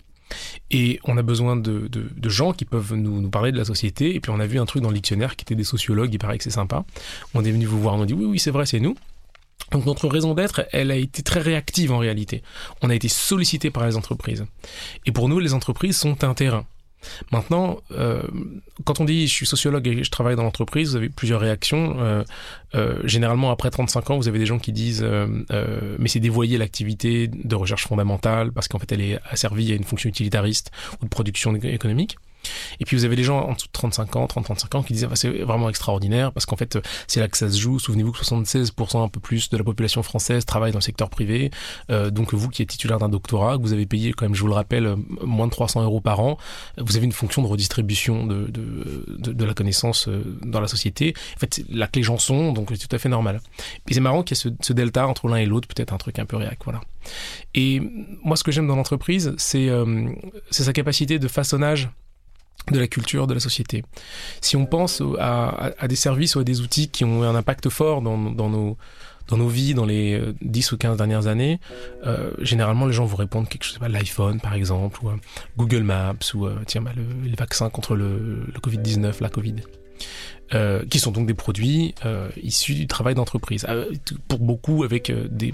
Et 0.72 1.00
on 1.06 1.18
a 1.18 1.22
besoin 1.22 1.56
de, 1.56 1.90
gens 2.24 2.52
qui 2.52 2.66
peuvent 2.66 2.96
nous, 2.96 3.30
parler 3.30 3.54
de 3.54 3.58
la 3.58 3.66
société. 3.66 4.16
Et 4.16 4.20
puis 4.20 4.32
on 4.32 4.40
a 4.40 4.46
vu 4.46 4.60
un 4.60 4.66
truc 4.66 4.84
dans 4.84 4.90
le 4.90 4.96
dictionnaire 4.96 5.36
qui 5.36 5.44
était 5.44 5.56
des 5.56 5.64
sociologues, 5.64 6.14
il 6.14 6.20
paraît 6.20 6.38
que 6.38 6.44
c'est 6.44 6.50
sympa. 6.50 6.86
On 7.34 7.46
est 7.46 7.52
venu 7.52 7.66
vous 7.66 7.80
voir, 7.80 7.96
on 7.96 8.02
a 8.02 8.06
dit 8.06 8.14
oui, 8.14 8.26
oui, 8.26 8.40
c'est 8.40 8.52
vrai, 8.52 8.66
c'est 8.66 8.80
nous. 8.80 8.96
Donc 9.72 9.86
notre 9.86 10.08
raison 10.08 10.34
d'être, 10.34 10.66
elle 10.72 10.92
a 10.92 10.96
été 10.96 11.24
très 11.24 11.42
réactive 11.42 11.92
en 11.92 11.98
réalité. 11.98 12.42
On 12.82 12.90
a 12.90 12.96
été 12.96 13.08
sollicité 13.08 13.72
par 13.72 13.86
les 13.86 13.98
entreprises. 13.98 14.46
Et 15.06 15.12
pour 15.12 15.30
nous, 15.30 15.40
les 15.40 15.54
entreprises 15.54 15.98
sont 15.98 16.24
un 16.24 16.34
terrain. 16.34 16.66
Maintenant, 17.32 17.78
euh, 17.92 18.22
quand 18.86 19.00
on 19.00 19.06
dit 19.06 19.28
je 19.28 19.34
suis 19.34 19.46
sociologue 19.46 19.88
et 19.88 20.04
je 20.04 20.12
travaille 20.12 20.36
dans 20.36 20.44
l'entreprise, 20.44 20.92
vous 20.92 20.96
avez 20.96 21.10
plusieurs 21.10 21.40
réactions. 21.40 21.96
Euh, 22.00 22.24
euh, 22.76 23.00
généralement, 23.06 23.52
après 23.52 23.70
35 23.70 24.12
ans, 24.12 24.18
vous 24.18 24.28
avez 24.28 24.40
des 24.40 24.46
gens 24.46 24.60
qui 24.60 24.72
disent 24.72 25.06
mais 26.00 26.08
c'est 26.08 26.20
dévoyer 26.20 26.58
l'activité 26.58 27.28
de 27.28 27.56
recherche 27.56 27.88
fondamentale 27.88 28.52
parce 28.52 28.68
qu'en 28.68 28.80
fait 28.80 28.92
elle 28.92 29.02
est 29.02 29.20
asservie 29.30 29.72
à 29.72 29.76
une 29.76 29.84
fonction 29.84 30.10
utilitariste 30.10 30.72
ou 31.02 31.06
de 31.06 31.10
production 31.10 31.56
économique. 31.56 32.18
Et 32.80 32.86
puis 32.86 32.96
vous 32.98 33.06
avez 33.06 33.16
des 33.16 33.24
gens 33.24 33.40
en 33.40 33.54
dessous 33.54 33.68
de 33.68 33.72
35 33.72 34.16
ans, 34.16 34.26
30-35 34.26 34.78
ans 34.78 34.84
qui 34.84 34.94
disent 34.94 35.08
ah, 35.10 35.16
c'est 35.16 35.30
vraiment 35.30 35.70
extraordinaire 35.70 36.32
parce 36.32 36.46
qu'en 36.46 36.56
fait 36.56 36.78
c'est 37.08 37.20
là 37.20 37.28
que 37.28 37.38
ça 37.38 37.50
se 37.50 37.58
joue. 37.60 37.80
Souvenez-vous 37.80 38.12
que 38.12 38.20
76% 38.20 39.04
un 39.04 39.10
peu 39.10 39.20
plus 39.20 39.50
de 39.50 39.58
la 39.58 39.64
population 39.64 40.04
française 40.04 40.46
travaille 40.46 40.72
dans 40.72 40.80
le 40.80 40.84
secteur 40.84 41.10
privé. 41.10 41.52
Euh, 41.90 42.10
donc 42.10 42.34
vous 42.34 42.50
qui 42.50 42.62
êtes 42.62 42.70
titulaire 42.70 43.00
d'un 43.00 43.10
doctorat, 43.10 43.58
que 43.58 43.62
vous 43.62 43.74
avez 43.74 43.86
payé 43.86 44.14
quand 44.14 44.26
même, 44.26 44.36
je 44.36 44.42
vous 44.42 44.48
le 44.48 44.54
rappelle, 44.54 44.96
moins 45.22 45.48
de 45.48 45.52
300 45.52 45.84
euros 45.84 46.02
par 46.02 46.20
an, 46.20 46.38
vous 46.78 46.98
avez 46.98 47.06
une 47.06 47.12
fonction 47.12 47.42
de 47.42 47.48
redistribution 47.48 48.26
de, 48.26 48.48
de, 48.48 49.34
de, 49.34 49.46
la 49.46 49.54
connaissance 49.54 50.08
euh, 50.08 50.24
dans 50.44 50.62
la 50.62 50.68
société. 50.68 51.14
En 51.36 51.40
fait, 51.40 51.62
là 51.70 51.88
que 51.88 51.98
les 51.98 52.04
gens 52.04 52.18
sont, 52.18 52.54
donc 52.54 52.70
c'est 52.72 52.88
tout 52.88 52.96
à 52.96 53.00
fait 53.00 53.10
normal. 53.10 53.42
Et 53.90 53.94
c'est 53.94 54.00
marrant 54.00 54.24
qu'il 54.24 54.36
y 54.36 54.40
ait 54.40 54.44
ce, 54.44 54.50
ce 54.62 54.74
delta 54.74 55.08
entre 55.08 55.28
l'un 55.28 55.38
et 55.38 55.46
l'autre, 55.46 55.68
peut-être 55.68 55.94
un 55.94 55.98
truc 55.98 56.20
un 56.20 56.26
peu 56.26 56.38
réac, 56.38 56.60
voilà. 56.64 56.82
Et 57.56 57.82
moi, 58.24 58.36
ce 58.36 58.44
que 58.44 58.52
j'aime 58.52 58.68
dans 58.68 58.76
l'entreprise, 58.76 59.34
c'est 59.38 59.70
euh, 59.70 60.10
sa 60.52 60.74
capacité 60.74 61.20
de 61.20 61.28
façonnage 61.28 61.90
de 62.72 62.80
la 62.80 62.88
culture, 62.88 63.28
de 63.28 63.34
la 63.34 63.40
société. 63.40 63.84
Si 64.42 64.58
on 64.58 64.66
pense 64.66 65.02
à, 65.20 65.88
des 65.88 65.96
services 65.96 66.36
ou 66.36 66.40
à 66.40 66.44
des 66.44 66.62
outils 66.62 66.90
qui 66.90 67.06
ont 67.06 67.24
un 67.24 67.36
impact 67.36 67.70
fort 67.70 68.02
dans, 68.02 68.18
nos, 68.18 68.78
dans 69.28 69.38
nos 69.38 69.48
vies 69.48 69.74
dans 69.74 69.86
les 69.86 70.22
10 70.42 70.72
euh, 70.72 70.76
ou 70.76 70.78
15 70.78 70.98
dernières 70.98 71.28
années, 71.28 71.60
euh, 72.06 72.32
généralement 72.40 72.86
les 72.86 72.94
gens 72.94 73.06
vous 73.06 73.16
répondent 73.16 73.48
quelque 73.48 73.64
chose, 73.64 73.80
l'iPhone 73.82 74.40
par 74.40 74.54
exemple, 74.54 75.00
ou 75.04 75.10
euh, 75.10 75.16
Google 75.58 75.84
Maps, 75.84 76.16
ou 76.34 76.48
tiens, 76.66 76.82
bah, 76.82 76.92
le, 76.96 77.04
les 77.28 77.36
vaccins 77.36 77.70
contre 77.70 77.96
le, 77.96 78.46
Covid-19, 78.62 79.22
la 79.22 79.30
Covid. 79.30 79.56
qui 80.90 81.00
sont 81.00 81.12
donc 81.12 81.28
des 81.28 81.34
produits 81.34 81.94
issus 82.42 82.76
du 82.76 82.88
travail 82.88 83.16
d'entreprise. 83.16 83.66
pour 84.28 84.40
beaucoup 84.40 84.84
avec 84.84 85.12
des 85.30 85.54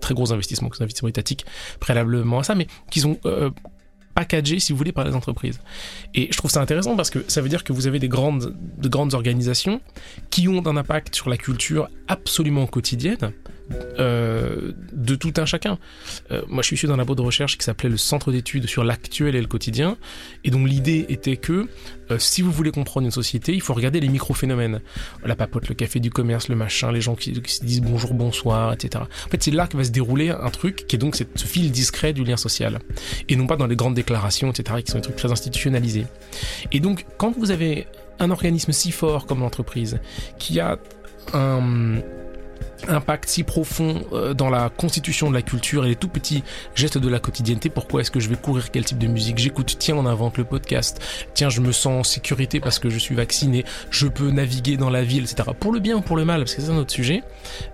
très 0.00 0.14
gros 0.14 0.32
investissements, 0.32 0.68
des 0.68 0.82
investissements 0.82 1.08
étatiques 1.08 1.46
préalablement 1.78 2.40
à 2.40 2.42
ça, 2.42 2.54
mais 2.54 2.66
qui 2.90 3.00
sont 3.00 3.18
packagé, 4.16 4.58
si 4.58 4.72
vous 4.72 4.78
voulez, 4.78 4.92
par 4.92 5.04
les 5.04 5.14
entreprises. 5.14 5.60
Et 6.14 6.28
je 6.32 6.36
trouve 6.38 6.50
ça 6.50 6.62
intéressant 6.62 6.96
parce 6.96 7.10
que 7.10 7.24
ça 7.28 7.42
veut 7.42 7.50
dire 7.50 7.62
que 7.62 7.72
vous 7.72 7.86
avez 7.86 7.98
des 7.98 8.08
de 8.08 8.88
grandes 8.88 9.14
organisations 9.14 9.80
qui 10.30 10.48
ont 10.48 10.66
un 10.66 10.76
impact 10.76 11.14
sur 11.14 11.28
la 11.28 11.36
culture 11.36 11.88
absolument 12.08 12.66
quotidienne, 12.66 13.32
euh, 13.98 14.72
de 14.92 15.14
tout 15.14 15.32
un 15.38 15.46
chacun. 15.46 15.78
Euh, 16.30 16.42
moi, 16.48 16.62
je 16.62 16.68
suis 16.68 16.76
issu 16.76 16.86
d'un 16.86 16.96
labo 16.96 17.14
de 17.14 17.22
recherche 17.22 17.58
qui 17.58 17.64
s'appelait 17.64 17.88
le 17.88 17.96
Centre 17.96 18.30
d'études 18.30 18.66
sur 18.66 18.84
l'actuel 18.84 19.34
et 19.34 19.40
le 19.40 19.46
quotidien, 19.46 19.96
et 20.44 20.50
donc 20.50 20.68
l'idée 20.68 21.06
était 21.08 21.36
que 21.36 21.66
euh, 22.10 22.18
si 22.18 22.42
vous 22.42 22.52
voulez 22.52 22.70
comprendre 22.70 23.06
une 23.06 23.12
société, 23.12 23.52
il 23.52 23.60
faut 23.60 23.74
regarder 23.74 24.00
les 24.00 24.08
micro-phénomènes. 24.08 24.80
La 25.24 25.34
papote, 25.34 25.68
le 25.68 25.74
café 25.74 25.98
du 25.98 26.10
commerce, 26.10 26.48
le 26.48 26.56
machin, 26.56 26.92
les 26.92 27.00
gens 27.00 27.14
qui, 27.14 27.34
se 27.46 27.64
disent 27.64 27.80
bonjour, 27.80 28.14
bonsoir, 28.14 28.72
etc. 28.72 29.04
En 29.26 29.30
fait, 29.30 29.42
c'est 29.42 29.50
là 29.50 29.66
que 29.66 29.76
va 29.76 29.84
se 29.84 29.90
dérouler 29.90 30.30
un 30.30 30.50
truc 30.50 30.86
qui 30.86 30.96
est 30.96 30.98
donc 30.98 31.16
ce 31.16 31.46
fil 31.46 31.70
discret 31.70 32.12
du 32.12 32.24
lien 32.24 32.36
social, 32.36 32.78
et 33.28 33.36
non 33.36 33.46
pas 33.46 33.56
dans 33.56 33.66
les 33.66 33.76
grandes 33.76 33.94
déclarations, 33.94 34.50
etc., 34.50 34.82
qui 34.84 34.92
sont 34.92 34.98
des 34.98 35.02
trucs 35.02 35.16
très 35.16 35.32
institutionnalisés. 35.32 36.06
Et 36.72 36.80
donc, 36.80 37.06
quand 37.18 37.36
vous 37.36 37.50
avez 37.50 37.86
un 38.18 38.30
organisme 38.30 38.72
si 38.72 38.92
fort 38.92 39.26
comme 39.26 39.40
l'entreprise, 39.40 39.98
qui 40.38 40.60
a 40.60 40.78
un 41.32 42.00
impact 42.88 43.28
si 43.28 43.42
profond 43.42 44.04
euh, 44.12 44.34
dans 44.34 44.50
la 44.50 44.68
constitution 44.68 45.28
de 45.28 45.34
la 45.34 45.42
culture 45.42 45.84
et 45.84 45.88
les 45.88 45.96
tout 45.96 46.08
petits 46.08 46.42
gestes 46.74 46.98
de 46.98 47.08
la 47.08 47.18
quotidienneté. 47.18 47.68
Pourquoi 47.68 48.00
est-ce 48.00 48.10
que 48.10 48.20
je 48.20 48.28
vais 48.28 48.36
courir 48.36 48.70
Quel 48.70 48.84
type 48.84 48.98
de 48.98 49.06
musique? 49.06 49.38
J'écoute 49.38 49.76
Tiens, 49.78 49.96
on 49.96 50.06
invente 50.06 50.38
le 50.38 50.44
podcast. 50.44 51.00
Tiens, 51.34 51.48
je 51.48 51.60
me 51.60 51.72
sens 51.72 52.00
en 52.00 52.04
sécurité 52.04 52.60
parce 52.60 52.78
que 52.78 52.90
je 52.90 52.98
suis 52.98 53.14
vacciné. 53.14 53.64
Je 53.90 54.06
peux 54.06 54.30
naviguer 54.30 54.76
dans 54.76 54.90
la 54.90 55.02
ville, 55.02 55.24
etc. 55.24 55.50
Pour 55.58 55.72
le 55.72 55.80
bien 55.80 55.96
ou 55.96 56.00
pour 56.00 56.16
le 56.16 56.24
mal, 56.24 56.40
parce 56.40 56.54
que 56.54 56.62
c'est 56.62 56.70
un 56.70 56.76
autre 56.76 56.92
sujet. 56.92 57.22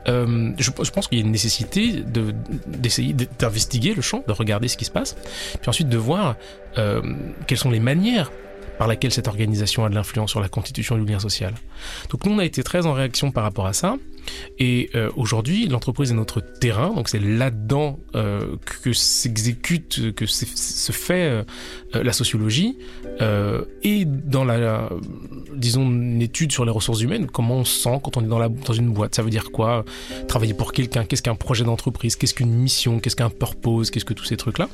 Euh, 0.09 0.53
je, 0.59 0.71
je, 0.83 0.91
pense 0.91 1.09
qu'il 1.09 1.19
y 1.19 1.23
a 1.23 1.25
une 1.25 1.33
nécessité 1.33 2.03
de, 2.03 2.35
d'essayer 2.67 3.15
d'investiguer 3.39 3.95
le 3.95 4.03
champ, 4.03 4.23
de 4.27 4.33
regarder 4.33 4.69
ce 4.69 4.77
qui 4.77 4.85
se 4.85 4.91
passe, 4.91 5.17
puis 5.61 5.69
ensuite 5.69 5.89
de 5.89 5.97
voir 5.97 6.37
euh, 6.79 7.03
quelles 7.47 7.59
sont 7.59 7.71
les 7.71 7.81
manières 7.81 8.31
par 8.79 8.89
laquelle 8.89 9.13
cette 9.13 9.29
organisation 9.29 9.85
a 9.85 9.89
de 9.89 9.95
l'influence 9.95 10.31
sur 10.31 10.41
la 10.41 10.49
constitution 10.49 10.97
du 10.97 11.05
lien 11.05 11.19
social. 11.19 11.55
Donc 12.11 12.25
nous, 12.25 12.33
on 12.33 12.39
a 12.39 12.45
été 12.45 12.63
très 12.63 12.87
en 12.87 12.93
réaction 12.93 13.31
par 13.31 13.45
rapport 13.45 13.67
à 13.67 13.73
ça. 13.73 13.97
Et 14.59 14.91
euh, 14.95 15.11
aujourd'hui, 15.17 15.67
l'entreprise 15.67 16.11
est 16.11 16.15
notre 16.15 16.41
terrain, 16.41 16.95
donc 16.95 17.09
c'est 17.09 17.19
là-dedans 17.19 17.99
euh, 18.15 18.57
que 18.83 18.93
s'exécute, 18.93 20.15
que 20.15 20.27
se 20.27 20.93
fait 20.93 21.45
euh, 21.95 22.03
la 22.03 22.13
sociologie, 22.13 22.79
et 23.85 24.05
dans 24.05 24.45
la, 24.45 24.89
disons, 25.55 25.83
une 25.83 26.21
étude 26.21 26.51
sur 26.51 26.65
les 26.65 26.73
ressources 26.73 27.03
humaines, 27.03 27.29
comment 27.29 27.59
on 27.59 27.65
se 27.65 27.83
sent 27.83 28.01
quand 28.03 28.17
on 28.17 28.25
est 28.25 28.29
dans, 28.29 28.39
la, 28.39 28.49
dans 28.49 28.73
une 28.73 28.93
boîte, 28.93 29.15
ça 29.15 29.23
veut 29.23 29.31
dire 29.31 29.53
quoi? 29.53 29.85
Travailler 30.27 30.55
pour 30.55 30.73
quelqu'un, 30.73 31.05
qu'est-ce 31.05 31.23
qu'un 31.23 31.37
projet 31.37 31.63
d'entreprise, 31.63 32.17
qu'est-ce 32.17 32.35
qu'une 32.35 32.51
mission, 32.51 32.99
qu'est-ce 32.99 33.15
qu'un 33.15 33.31
purpose, 33.31 33.91
qu'est-ce 33.91 34.05
que 34.05 34.15
tous 34.15 34.25
ces 34.25 34.37
trucs-là? 34.37 34.69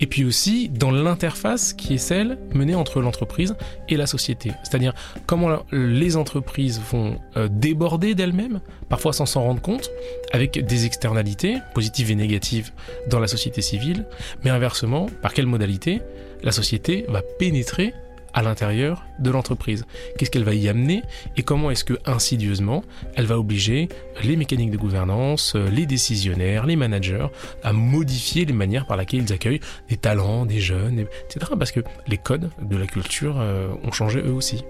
Et 0.00 0.06
puis 0.06 0.24
aussi 0.24 0.70
dans 0.70 0.90
l'interface 0.90 1.74
qui 1.74 1.94
est 1.94 1.98
celle 1.98 2.38
menée 2.54 2.74
entre 2.74 3.00
l'entreprise 3.00 3.56
et 3.90 3.96
la 3.96 4.06
société, 4.06 4.52
c'est-à-dire 4.62 4.94
comment 5.26 5.58
les 5.70 6.16
entreprises 6.16 6.80
vont 6.90 7.18
déborder 7.50 8.14
d'elles-mêmes 8.14 8.60
parfois 8.92 9.14
sans 9.14 9.24
s'en 9.24 9.42
rendre 9.42 9.62
compte, 9.62 9.90
avec 10.32 10.66
des 10.66 10.84
externalités, 10.84 11.56
positives 11.72 12.10
et 12.10 12.14
négatives, 12.14 12.72
dans 13.08 13.20
la 13.20 13.26
société 13.26 13.62
civile, 13.62 14.04
mais 14.44 14.50
inversement, 14.50 15.06
par 15.22 15.32
quelle 15.32 15.46
modalité 15.46 16.02
la 16.42 16.52
société 16.52 17.06
va 17.08 17.22
pénétrer 17.22 17.94
à 18.34 18.42
l'intérieur 18.42 19.06
de 19.18 19.30
l'entreprise? 19.30 19.86
Qu'est-ce 20.18 20.30
qu'elle 20.30 20.44
va 20.44 20.52
y 20.52 20.68
amener? 20.68 21.00
Et 21.38 21.42
comment 21.42 21.70
est-ce 21.70 21.84
que 21.84 21.94
insidieusement 22.04 22.84
elle 23.16 23.24
va 23.24 23.38
obliger 23.38 23.88
les 24.24 24.36
mécaniques 24.36 24.70
de 24.70 24.76
gouvernance, 24.76 25.54
les 25.54 25.86
décisionnaires, 25.86 26.66
les 26.66 26.76
managers 26.76 27.28
à 27.64 27.72
modifier 27.72 28.44
les 28.44 28.52
manières 28.52 28.84
par 28.84 28.98
lesquelles 28.98 29.22
ils 29.22 29.32
accueillent 29.32 29.60
des 29.88 29.96
talents, 29.96 30.44
des 30.44 30.60
jeunes, 30.60 30.98
etc. 30.98 31.52
Parce 31.58 31.72
que 31.72 31.80
les 32.08 32.18
codes 32.18 32.50
de 32.60 32.76
la 32.76 32.86
culture 32.86 33.40
euh, 33.40 33.70
ont 33.84 33.92
changé 33.92 34.20
eux 34.20 34.34
aussi. 34.34 34.64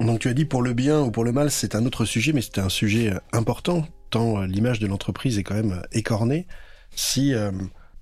Donc 0.00 0.20
tu 0.20 0.28
as 0.28 0.34
dit 0.34 0.46
pour 0.46 0.62
le 0.62 0.72
bien 0.72 1.02
ou 1.02 1.10
pour 1.10 1.24
le 1.24 1.32
mal, 1.32 1.50
c'est 1.50 1.74
un 1.74 1.84
autre 1.84 2.06
sujet, 2.06 2.32
mais 2.32 2.40
c'était 2.40 2.62
un 2.62 2.70
sujet 2.70 3.12
euh, 3.12 3.18
important, 3.32 3.86
tant 4.08 4.40
euh, 4.40 4.46
l'image 4.46 4.78
de 4.78 4.86
l'entreprise 4.86 5.38
est 5.38 5.42
quand 5.42 5.54
même 5.54 5.72
euh, 5.72 5.82
écornée. 5.92 6.46
Si 6.90 7.32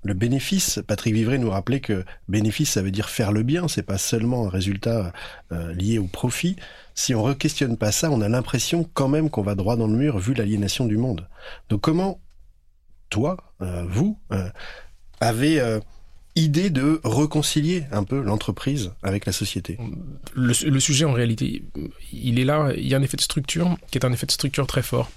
le 0.03 0.15
bénéfice, 0.15 0.81
Patrick 0.87 1.13
Vivray 1.13 1.39
nous 1.39 1.51
rappelait 1.51 1.81
que 1.81 2.07
bénéfice, 2.27 2.71
ça 2.71 2.83
veut 2.83 2.91
dire 2.91 3.11
faire 3.11 3.33
le 3.33 3.43
bien, 3.43 3.69
c'est 3.69 3.83
pas 3.83 3.99
seulement 3.99 4.47
un 4.47 4.49
résultat 4.49 5.13
lié 5.51 5.99
au 5.99 6.07
profit. 6.07 6.57
Si 6.95 7.15
on 7.15 7.23
re-questionne 7.23 7.77
pas 7.77 7.93
ça, 7.93 8.11
on 8.11 8.23
a 8.23 8.31
l'impression 8.31 8.89
quand 8.95 9.09
même 9.09 9.29
qu'on 9.29 9.43
va 9.43 9.55
droit 9.55 9.77
dans 9.77 9.89
le 9.89 9.95
mur 9.95 10.17
vu 10.19 10.33
l'aliénation 10.33 10.87
du 10.87 10.97
monde. 10.97 11.29
Donc 11.69 11.83
comment, 11.83 12.19
toi, 13.11 13.37
vous, 13.61 14.19
avez 15.21 15.81
idée 16.39 16.71
de 16.71 17.01
réconcilier 17.05 17.85
un 17.91 18.05
peu 18.05 18.23
l'entreprise 18.23 18.93
avec 19.03 19.27
la 19.27 19.33
société. 19.33 19.77
Le, 20.35 20.81
sujet 20.81 21.05
en 21.05 21.13
réalité, 21.13 21.65
il 22.13 22.39
est 22.39 22.45
là, 22.45 22.71
il 22.77 22.87
y 22.87 22.95
a 22.95 22.99
un 22.99 23.03
effet 23.03 23.17
de 23.17 23.23
structure 23.23 23.77
qui 23.91 23.99
est 23.99 24.05
un 24.05 24.13
effet 24.13 24.27
de 24.27 24.33
structure 24.33 24.67
très 24.67 24.83
fort. 24.83 25.11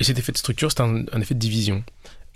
Et 0.00 0.04
cet 0.04 0.18
effet 0.18 0.32
de 0.32 0.38
structure, 0.38 0.70
c'est 0.70 0.80
un, 0.80 1.04
effet 1.20 1.34
de 1.34 1.38
division. 1.38 1.84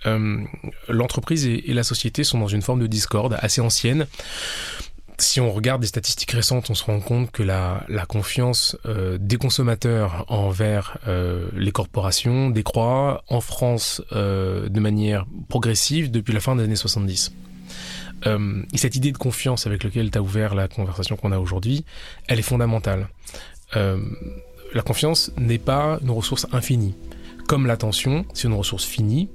Euh, 0.06 0.44
L'entreprise 0.88 1.46
et, 1.46 1.72
la 1.72 1.82
société 1.82 2.22
sont 2.22 2.38
dans 2.38 2.48
une 2.48 2.62
forme 2.62 2.80
de 2.80 2.86
discorde 2.86 3.36
assez 3.40 3.60
ancienne. 3.60 4.06
Si 5.20 5.40
on 5.40 5.50
regarde 5.50 5.80
des 5.80 5.88
statistiques 5.88 6.30
récentes, 6.30 6.70
on 6.70 6.74
se 6.74 6.84
rend 6.84 7.00
compte 7.00 7.32
que 7.32 7.42
la, 7.42 7.84
confiance 8.08 8.76
euh, 8.86 9.18
des 9.18 9.36
consommateurs 9.36 10.24
envers 10.28 10.98
euh, 11.08 11.48
les 11.54 11.72
corporations 11.72 12.50
décroît 12.50 13.24
en 13.28 13.40
France 13.40 14.02
de 14.12 14.80
manière 14.80 15.26
progressive 15.48 16.10
depuis 16.10 16.34
la 16.34 16.40
fin 16.40 16.54
des 16.54 16.64
années 16.64 16.76
70. 16.76 17.32
Euh, 18.26 18.62
et 18.72 18.78
cette 18.78 18.96
idée 18.96 19.12
de 19.12 19.18
confiance 19.18 19.66
avec 19.66 19.84
laquelle 19.84 20.10
tu 20.10 20.18
as 20.18 20.22
ouvert 20.22 20.54
la 20.54 20.68
conversation 20.68 21.16
qu'on 21.16 21.32
a 21.32 21.38
aujourd'hui, 21.38 21.84
elle 22.26 22.38
est 22.38 22.42
fondamentale. 22.42 23.08
Euh, 23.76 23.98
la 24.74 24.82
confiance 24.82 25.32
n'est 25.36 25.58
pas 25.58 25.98
une 26.02 26.10
ressource 26.10 26.46
infinie. 26.52 26.94
Comme 27.46 27.66
l'attention, 27.66 28.26
c'est 28.34 28.48
une 28.48 28.54
ressource 28.54 28.84
finie. 28.84 29.30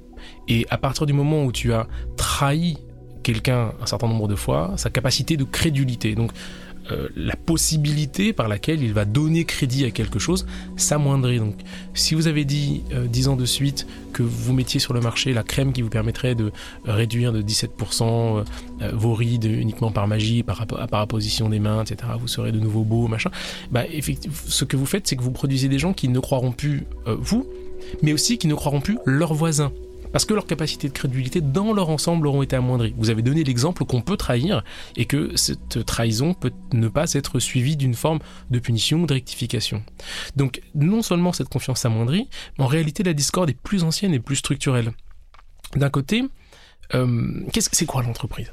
Et 0.48 0.66
à 0.70 0.78
partir 0.78 1.06
du 1.06 1.12
moment 1.12 1.44
où 1.44 1.52
tu 1.52 1.72
as 1.72 1.86
trahi 2.16 2.78
quelqu'un 3.22 3.72
un 3.80 3.86
certain 3.86 4.06
nombre 4.06 4.28
de 4.28 4.36
fois, 4.36 4.72
sa 4.76 4.90
capacité 4.90 5.36
de 5.36 5.44
crédulité, 5.44 6.14
donc 6.14 6.30
euh, 6.90 7.08
la 7.16 7.36
possibilité 7.36 8.32
par 8.32 8.48
laquelle 8.48 8.82
il 8.82 8.92
va 8.92 9.04
donner 9.04 9.44
crédit 9.44 9.84
à 9.84 9.90
quelque 9.90 10.18
chose 10.18 10.46
s'amoindrit. 10.76 11.38
Donc, 11.38 11.56
si 11.94 12.14
vous 12.14 12.26
avez 12.26 12.44
dit 12.44 12.82
euh, 12.92 13.06
10 13.06 13.28
ans 13.28 13.36
de 13.36 13.44
suite 13.44 13.86
que 14.12 14.22
vous 14.22 14.52
mettiez 14.52 14.80
sur 14.80 14.94
le 14.94 15.00
marché 15.00 15.32
la 15.32 15.42
crème 15.42 15.72
qui 15.72 15.82
vous 15.82 15.90
permettrait 15.90 16.34
de 16.34 16.52
réduire 16.84 17.32
de 17.32 17.42
17% 17.42 18.44
euh, 18.82 18.90
vos 18.92 19.14
rides 19.14 19.44
uniquement 19.44 19.90
par 19.90 20.06
magie, 20.08 20.42
par, 20.42 20.66
par 20.66 21.00
apposition 21.00 21.48
des 21.48 21.58
mains, 21.58 21.84
etc., 21.84 22.12
vous 22.18 22.28
serez 22.28 22.52
de 22.52 22.60
nouveau 22.60 22.84
beau, 22.84 23.08
machin, 23.08 23.30
bah, 23.70 23.84
effectivement, 23.90 24.36
ce 24.46 24.64
que 24.64 24.76
vous 24.76 24.86
faites, 24.86 25.06
c'est 25.06 25.16
que 25.16 25.22
vous 25.22 25.32
produisez 25.32 25.68
des 25.68 25.78
gens 25.78 25.92
qui 25.92 26.08
ne 26.08 26.18
croiront 26.20 26.52
plus 26.52 26.86
euh, 27.06 27.16
vous, 27.18 27.46
mais 28.02 28.12
aussi 28.12 28.38
qui 28.38 28.46
ne 28.46 28.54
croiront 28.54 28.80
plus 28.80 28.98
leurs 29.04 29.34
voisins 29.34 29.72
parce 30.14 30.26
que 30.26 30.34
leurs 30.34 30.46
capacités 30.46 30.86
de 30.86 30.92
crédulité 30.92 31.40
dans 31.40 31.72
leur 31.72 31.88
ensemble 31.90 32.28
auront 32.28 32.42
été 32.42 32.54
amoindries. 32.54 32.94
Vous 32.96 33.10
avez 33.10 33.20
donné 33.20 33.42
l'exemple 33.42 33.84
qu'on 33.84 34.00
peut 34.00 34.16
trahir 34.16 34.62
et 34.94 35.06
que 35.06 35.36
cette 35.36 35.84
trahison 35.84 36.34
peut 36.34 36.52
ne 36.72 36.86
pas 36.86 37.14
être 37.14 37.40
suivie 37.40 37.76
d'une 37.76 37.94
forme 37.94 38.20
de 38.48 38.60
punition 38.60 39.02
ou 39.02 39.06
de 39.06 39.14
rectification. 39.14 39.82
Donc 40.36 40.62
non 40.76 41.02
seulement 41.02 41.32
cette 41.32 41.48
confiance 41.48 41.80
s'amoindrit, 41.80 42.28
mais 42.56 42.64
en 42.64 42.68
réalité 42.68 43.02
la 43.02 43.12
discorde 43.12 43.50
est 43.50 43.60
plus 43.60 43.82
ancienne 43.82 44.14
et 44.14 44.20
plus 44.20 44.36
structurelle. 44.36 44.92
D'un 45.74 45.90
côté, 45.90 46.22
qu'est-ce 47.52 47.68
que 47.68 47.76
c'est 47.76 47.86
quoi 47.86 48.02
l'entreprise? 48.02 48.52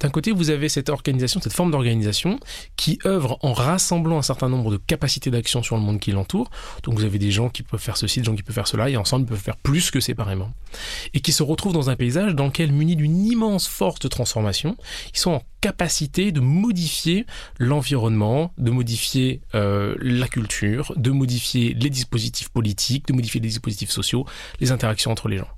D'un 0.00 0.10
côté, 0.10 0.32
vous 0.32 0.50
avez 0.50 0.68
cette 0.68 0.88
organisation, 0.88 1.40
cette 1.40 1.52
forme 1.52 1.70
d'organisation 1.70 2.40
qui 2.76 2.98
œuvre 3.04 3.38
en 3.42 3.52
rassemblant 3.52 4.18
un 4.18 4.22
certain 4.22 4.48
nombre 4.48 4.70
de 4.70 4.76
capacités 4.76 5.30
d'action 5.30 5.62
sur 5.62 5.76
le 5.76 5.82
monde 5.82 6.00
qui 6.00 6.12
l'entoure. 6.12 6.50
Donc 6.82 6.94
vous 6.94 7.04
avez 7.04 7.18
des 7.18 7.30
gens 7.30 7.48
qui 7.48 7.62
peuvent 7.62 7.80
faire 7.80 7.96
ceci, 7.96 8.20
des 8.20 8.24
gens 8.24 8.34
qui 8.34 8.42
peuvent 8.42 8.54
faire 8.54 8.68
cela, 8.68 8.88
et 8.88 8.96
ensemble 8.96 9.26
peuvent 9.26 9.38
faire 9.38 9.56
plus 9.56 9.90
que 9.90 10.00
séparément. 10.00 10.52
Et 11.14 11.20
qui 11.20 11.32
se 11.32 11.42
retrouvent 11.42 11.72
dans 11.72 11.90
un 11.90 11.96
paysage 11.96 12.34
dans 12.34 12.46
lequel, 12.46 12.72
munis 12.72 12.96
d'une 12.96 13.24
immense 13.24 13.68
force 13.68 14.00
de 14.00 14.08
transformation, 14.08 14.76
ils 15.12 15.18
sont 15.18 15.32
en 15.32 15.42
capacité 15.60 16.32
de 16.32 16.40
modifier 16.40 17.26
l'environnement, 17.58 18.52
de 18.56 18.70
modifier 18.70 19.42
euh, 19.54 19.94
la 20.00 20.26
culture, 20.26 20.94
de 20.96 21.10
modifier 21.10 21.74
les 21.74 21.90
dispositifs 21.90 22.48
politiques, 22.48 23.08
de 23.08 23.12
modifier 23.12 23.40
les 23.40 23.48
dispositifs 23.48 23.90
sociaux, 23.90 24.24
les 24.60 24.72
interactions 24.72 25.10
entre 25.10 25.28
les 25.28 25.36
gens. 25.36 25.48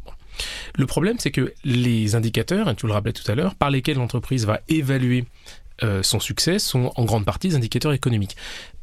Le 0.76 0.86
problème, 0.86 1.18
c'est 1.18 1.30
que 1.30 1.52
les 1.64 2.14
indicateurs, 2.14 2.68
et 2.68 2.74
tu 2.74 2.86
le 2.86 2.92
rappelais 2.92 3.12
tout 3.12 3.30
à 3.30 3.34
l'heure, 3.34 3.54
par 3.54 3.70
lesquels 3.70 3.96
l'entreprise 3.96 4.46
va 4.46 4.60
évaluer 4.68 5.24
euh, 5.82 6.02
son 6.02 6.20
succès 6.20 6.58
sont 6.58 6.92
en 6.94 7.04
grande 7.04 7.24
partie 7.24 7.48
des 7.48 7.56
indicateurs 7.56 7.92
économiques. 7.92 8.36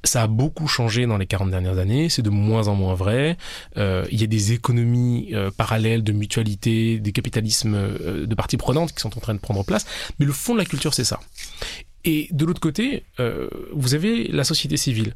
Ça 0.03 0.23
a 0.23 0.27
beaucoup 0.27 0.67
changé 0.67 1.05
dans 1.05 1.17
les 1.17 1.27
40 1.27 1.51
dernières 1.51 1.77
années, 1.77 2.09
c'est 2.09 2.21
de 2.21 2.29
moins 2.29 2.67
en 2.67 2.75
moins 2.75 2.93
vrai. 2.93 3.37
Euh, 3.77 4.05
il 4.11 4.19
y 4.19 4.23
a 4.23 4.27
des 4.27 4.53
économies 4.53 5.29
euh, 5.33 5.51
parallèles 5.51 6.03
de 6.03 6.11
mutualité, 6.11 6.99
des 6.99 7.11
capitalismes 7.11 7.77
de 8.25 8.35
parties 8.35 8.57
prenantes 8.57 8.93
qui 8.93 9.01
sont 9.01 9.15
en 9.17 9.21
train 9.21 9.33
de 9.33 9.39
prendre 9.39 9.63
place, 9.63 9.85
mais 10.19 10.25
le 10.25 10.33
fond 10.33 10.53
de 10.53 10.59
la 10.59 10.65
culture, 10.65 10.93
c'est 10.93 11.03
ça. 11.03 11.19
Et 12.05 12.27
de 12.31 12.45
l'autre 12.45 12.61
côté, 12.61 13.03
vous 13.73 13.93
avez 13.93 14.29
la 14.29 14.45
société 14.45 14.77
civile. 14.77 15.13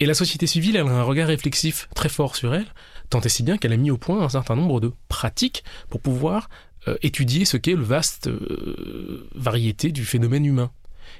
Et 0.00 0.06
la 0.06 0.14
société 0.14 0.46
civile, 0.46 0.76
elle 0.76 0.86
a 0.86 0.90
un 0.90 1.02
regard 1.02 1.28
réflexif 1.28 1.88
très 1.94 2.08
fort 2.08 2.34
sur 2.34 2.54
elle, 2.54 2.66
tant 3.10 3.20
et 3.20 3.28
si 3.28 3.42
bien 3.42 3.58
qu'elle 3.58 3.72
a 3.72 3.76
mis 3.76 3.90
au 3.90 3.96
point 3.96 4.22
un 4.22 4.28
certain 4.28 4.56
nombre 4.56 4.80
de 4.80 4.92
pratiques 5.08 5.64
pour 5.88 6.00
pouvoir 6.00 6.48
euh, 6.88 6.96
étudier 7.02 7.44
ce 7.44 7.56
qu'est 7.56 7.74
le 7.74 7.82
vaste 7.82 8.26
euh, 8.26 9.28
variété 9.34 9.92
du 9.92 10.04
phénomène 10.04 10.44
humain. 10.44 10.70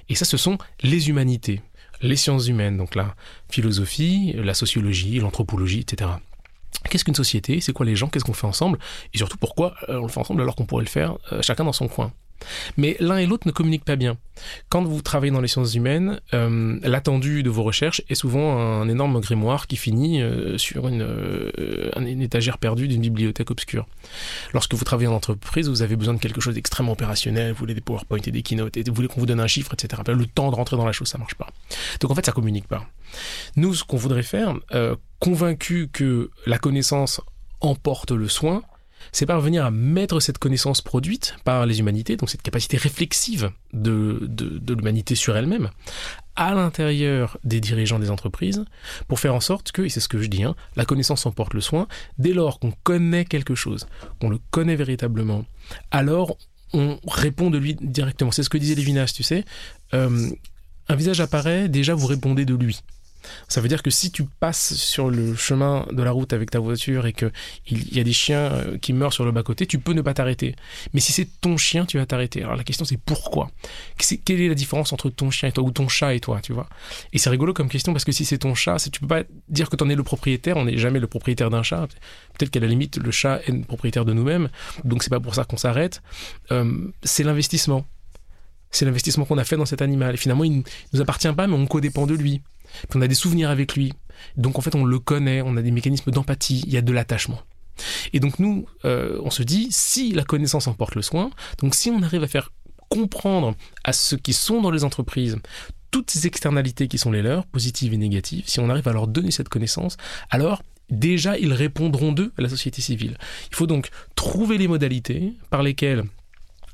Et 0.09 0.15
ça, 0.15 0.25
ce 0.25 0.37
sont 0.37 0.59
les 0.83 1.09
humanités, 1.09 1.63
les 2.01 2.17
sciences 2.17 2.49
humaines, 2.49 2.77
donc 2.77 2.95
la 2.95 3.15
philosophie, 3.51 4.35
la 4.37 4.55
sociologie, 4.55 5.19
l'anthropologie, 5.21 5.81
etc. 5.81 6.11
Qu'est-ce 6.91 7.05
qu'une 7.05 7.15
société? 7.15 7.61
C'est 7.61 7.73
quoi 7.73 7.87
les 7.87 7.97
gens? 7.97 8.09
Qu'est-ce 8.09 8.25
qu'on 8.25 8.35
fait 8.35 8.47
ensemble? 8.47 8.79
Et 9.15 9.19
surtout, 9.19 9.39
pourquoi 9.39 9.75
on 9.89 10.03
le 10.03 10.09
fait 10.09 10.21
ensemble 10.21 10.43
alors 10.43 10.57
qu'on 10.57 10.67
pourrait 10.67 10.85
le 10.85 10.91
faire 10.91 11.17
euh, 11.33 11.41
chacun 11.43 11.65
dans 11.65 11.73
son 11.73 11.89
coin? 11.89 12.13
Mais 12.77 12.97
l'un 13.01 13.19
et 13.19 13.27
l'autre 13.27 13.47
ne 13.47 13.53
communiquent 13.53 13.85
pas 13.85 13.97
bien. 13.97 14.17
Quand 14.69 14.83
vous 14.83 15.01
travaillez 15.01 15.33
dans 15.33 15.41
les 15.41 15.49
sciences 15.49 15.75
humaines, 15.75 16.21
euh, 16.33 16.79
l'attendu 16.83 17.43
de 17.43 17.51
vos 17.51 17.63
recherches 17.63 18.03
est 18.09 18.15
souvent 18.15 18.59
un 18.59 18.89
énorme 18.89 19.21
grimoire 19.21 19.67
qui 19.67 19.77
finit 19.77 20.21
euh, 20.23 20.59
sur 20.59 20.89
une, 20.89 21.03
euh, 21.03 21.91
une 21.97 22.21
étagère 22.21 22.59
perdue 22.59 22.89
d'une 22.89 23.01
bibliothèque 23.01 23.51
obscure. 23.51 23.87
Lorsque 24.53 24.75
vous 24.75 24.85
travaillez 24.85 25.09
en 25.09 25.15
entreprise, 25.15 25.69
vous 25.69 25.83
avez 25.83 25.97
besoin 25.97 26.15
de 26.15 26.19
quelque 26.19 26.41
chose 26.41 26.55
d'extrêmement 26.55 26.93
opérationnel, 26.93 27.53
vous 27.53 27.59
voulez 27.59 27.75
des 27.75 27.81
PowerPoint 27.81 28.19
et 28.27 28.31
des 28.31 28.43
keynotes, 28.43 28.77
et 28.77 28.83
vous 28.83 28.95
voulez 28.95 29.09
qu'on 29.09 29.21
vous 29.21 29.27
donne 29.27 29.41
un 29.41 29.47
chiffre, 29.47 29.73
etc. 29.75 30.03
Le 30.09 30.27
temps 30.27 30.51
de 30.51 30.57
rentrer 30.57 30.77
dans 30.77 30.87
la 30.87 30.93
chose, 30.93 31.09
ça 31.09 31.19
marche 31.19 31.35
pas. 31.35 31.49
Donc 32.01 32.11
en 32.11 32.15
fait, 32.15 32.27
ça 32.27 32.33
communique 32.33 32.69
pas. 32.69 32.87
Nous, 33.57 33.75
ce 33.75 33.85
qu'on 33.85 33.97
voudrait 33.97 34.23
faire, 34.23 34.55
euh, 34.75 34.97
convaincu 35.21 35.89
que 35.93 36.31
la 36.47 36.59
connaissance 36.59 37.21
emporte 37.61 38.11
le 38.11 38.29
soin, 38.29 38.63
c'est 39.15 39.27
parvenir 39.27 39.65
à 39.65 39.71
mettre 39.71 40.19
cette 40.19 40.39
connaissance 40.39 40.83
produite 40.83 41.37
par 41.45 41.67
les 41.67 41.79
humanités, 41.79 42.17
donc 42.17 42.29
cette 42.31 42.43
capacité 42.43 42.77
réflexive 42.77 43.53
de, 43.73 44.19
de, 44.23 44.75
l'humanité 44.75 45.15
sur 45.15 45.37
elle-même, 45.37 45.71
à 46.35 46.53
l'intérieur 46.53 47.39
des 47.45 47.61
dirigeants 47.61 48.01
des 48.01 48.11
entreprises, 48.11 48.65
pour 49.07 49.21
faire 49.21 49.33
en 49.33 49.41
sorte 49.41 49.71
que, 49.71 49.83
et 49.83 49.89
c'est 49.89 50.01
ce 50.01 50.09
que 50.09 50.21
je 50.21 50.27
dis, 50.27 50.43
hein, 50.43 50.57
la 50.75 50.85
connaissance 50.85 51.27
emporte 51.27 51.55
le 51.55 51.61
soin, 51.61 51.87
dès 52.19 52.33
lors 52.33 52.59
qu'on 52.59 52.73
connaît 52.83 53.25
quelque 53.25 53.55
chose, 53.55 53.87
qu'on 54.21 54.31
le 54.31 54.41
connaît 54.51 54.75
véritablement, 54.75 55.45
alors 55.93 56.37
on 56.73 56.99
répond 57.07 57.51
de 57.51 57.59
lui 57.59 57.77
directement. 57.77 58.33
C'est 58.33 58.43
ce 58.43 58.51
que 58.51 58.59
disait 58.59 58.75
Lévinas, 58.75 59.13
tu 59.15 59.23
sais. 59.23 59.45
Euh, 59.95 60.29
un 60.89 60.97
visage 60.97 61.21
apparaît, 61.21 61.69
déjà 61.69 61.95
vous 61.95 62.09
répondez 62.09 62.45
de 62.45 62.57
lui. 62.57 62.81
Ça 63.49 63.61
veut 63.61 63.69
dire 63.69 63.83
que 63.83 63.91
si 63.91 64.11
tu 64.11 64.25
passes 64.25 64.75
sur 64.75 65.11
le 65.11 65.35
chemin 65.35 65.87
de 65.91 66.03
la 66.03 66.11
route 66.11 66.33
avec 66.33 66.51
ta 66.51 66.59
voiture 66.59 67.07
et 67.07 67.13
que 67.13 67.31
il 67.67 67.95
y 67.97 68.01
a 68.01 68.05
des 68.05 68.13
chiens 68.13 68.53
euh, 68.53 68.79
qui 68.79 68.93
meurent 68.93 69.13
sur 69.13 69.25
le 69.25 69.33
bas-côté, 69.33 69.67
tu 69.67 69.79
peux 69.79 69.93
ne 69.93 70.03
pas 70.03 70.15
t'arrêter. 70.15 70.55
Mais 70.93 71.01
si 71.01 71.13
c'est 71.13 71.29
ton 71.41 71.57
chien, 71.57 71.87
tu 71.87 71.99
vas 71.99 72.07
t'arrêter. 72.07 72.43
Alors 72.43 72.57
la 72.57 72.65
question 72.65 72.85
c'est 72.85 72.99
pourquoi? 72.99 73.51
Quelle 74.25 74.41
est 74.41 74.49
la 74.49 74.55
différence 74.55 74.93
entre 74.93 75.11
ton 75.11 75.31
chien 75.31 75.49
et 75.49 75.53
toi 75.53 75.65
ou 75.65 75.71
ton 75.71 75.89
chat 75.89 76.15
et 76.15 76.21
toi, 76.21 76.41
tu 76.43 76.53
vois? 76.53 76.69
Et 77.13 77.19
c'est 77.19 77.31
rigolo 77.31 77.53
comme 77.53 77.69
question 77.69 77.93
parce 77.93 78.05
que 78.05 78.13
si 78.13 78.25
c'est 78.25 78.39
ton 78.39 78.55
chat, 78.55 78.77
tu 78.91 79.01
peux 79.01 79.07
pas 79.07 79.23
dire 79.49 79.71
que 79.71 79.77
tu 79.77 79.85
en 79.85 79.89
es 79.89 79.95
le 79.95 80.03
propriétaire, 80.03 80.57
on 80.57 80.65
n'est 80.65 80.79
jamais 80.79 81.01
le 81.01 81.07
propriétaire 81.07 81.51
d'un 81.51 81.63
chat. 81.63 81.89
Peut-être 82.39 82.51
qu'à 82.51 82.61
la 82.61 82.67
limite 82.67 82.99
le 82.99 83.11
chat 83.11 83.41
est 83.47 83.53
le 83.53 83.63
propriétaire 83.63 84.05
de 84.05 84.13
nous-mêmes, 84.13 84.49
donc 84.85 85.03
c'est 85.03 85.11
pas 85.11 85.21
pour 85.21 85.35
ça 85.35 85.45
qu'on 85.45 85.57
s'arrête. 85.57 86.03
Euh, 86.53 86.89
c'est 87.03 87.23
l'investissement. 87.23 87.87
C'est 88.71 88.85
l'investissement 88.85 89.25
qu'on 89.25 89.39
a 89.39 89.45
fait 89.45 89.57
dans 89.57 89.67
cet 89.67 89.83
animal. 89.83 90.15
Et 90.15 90.17
finalement, 90.17 90.43
il 90.43 90.59
ne 90.59 90.63
nous 90.93 91.01
appartient 91.01 91.33
pas, 91.33 91.47
mais 91.47 91.55
on 91.55 91.67
codépend 91.67 92.07
de 92.07 92.15
lui. 92.15 92.43
Puis 92.89 92.99
on 92.99 93.03
a 93.03 93.09
des 93.09 93.15
souvenirs 93.15 93.51
avec 93.51 93.75
lui. 93.75 93.93
Donc 94.37 94.59
en 94.59 94.63
fait, 94.63 94.75
on 94.75 94.85
le 94.85 94.99
connaît, 94.99 95.43
on 95.43 95.57
a 95.57 95.63
des 95.63 95.71
mécanismes 95.71 96.11
d'empathie, 96.11 96.63
il 96.67 96.73
y 96.73 96.77
a 96.77 96.83
de 96.83 96.93
l'attachement. 96.93 97.41
Et 98.13 98.21
donc 98.21 98.39
nous, 98.39 98.67
euh, 98.85 99.19
on 99.23 99.31
se 99.31 99.43
dit, 99.43 99.69
si 99.71 100.13
la 100.13 100.25
connaissance 100.25 100.67
emporte 100.67 100.95
le 100.95 101.03
soin, 101.03 101.31
donc 101.59 101.75
si 101.75 101.91
on 101.91 102.03
arrive 102.03 102.23
à 102.23 102.29
faire 102.29 102.53
comprendre 102.89 103.55
à 103.83 103.93
ceux 103.93 104.17
qui 104.17 104.33
sont 104.33 104.61
dans 104.61 104.71
les 104.71 104.85
entreprises 104.85 105.39
toutes 105.91 106.11
ces 106.11 106.27
externalités 106.27 106.89
qui 106.89 106.99
sont 106.99 107.13
les 107.13 107.23
leurs, 107.23 107.47
positives 107.47 107.95
et 107.95 107.97
négatives, 107.97 108.45
si 108.47 108.61
on 108.61 108.69
arrive 108.69 108.89
à 108.89 108.93
leur 108.93 109.07
donner 109.07 109.31
cette 109.31 109.49
connaissance, 109.49 109.97
alors 110.31 110.63
déjà 110.91 111.39
ils 111.39 111.53
répondront 111.53 112.13
d'eux 112.13 112.33
à 112.37 112.43
la 112.43 112.49
société 112.49 112.83
civile. 112.83 113.17
Il 113.51 113.57
faut 113.57 113.67
donc 113.67 113.91
trouver 114.15 114.59
les 114.59 114.69
modalités 114.69 115.35
par 115.51 115.63
lesquelles 115.63 116.05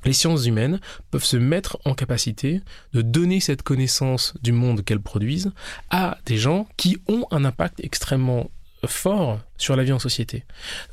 les 0.05 0.13
sciences 0.13 0.47
humaines 0.47 0.81
peuvent 1.11 1.25
se 1.25 1.37
mettre 1.37 1.79
en 1.85 1.95
capacité 1.95 2.61
de 2.93 3.03
donner 3.03 3.41
cette 3.41 3.63
connaissance 3.63 4.35
du 4.43 4.53
monde 4.53 4.85
qu'elles 4.85 5.01
produisent 5.01 5.53
à 5.91 6.19
des 6.27 6.37
gens 6.37 6.67
qui 6.77 6.99
ont 7.09 7.27
un 7.31 7.45
impact 7.45 7.81
extrêmement 7.83 8.51
fort 8.87 9.41
sur 9.59 9.77
la 9.77 9.85
vie 9.85 9.93
en 9.93 9.99
société. 9.99 10.45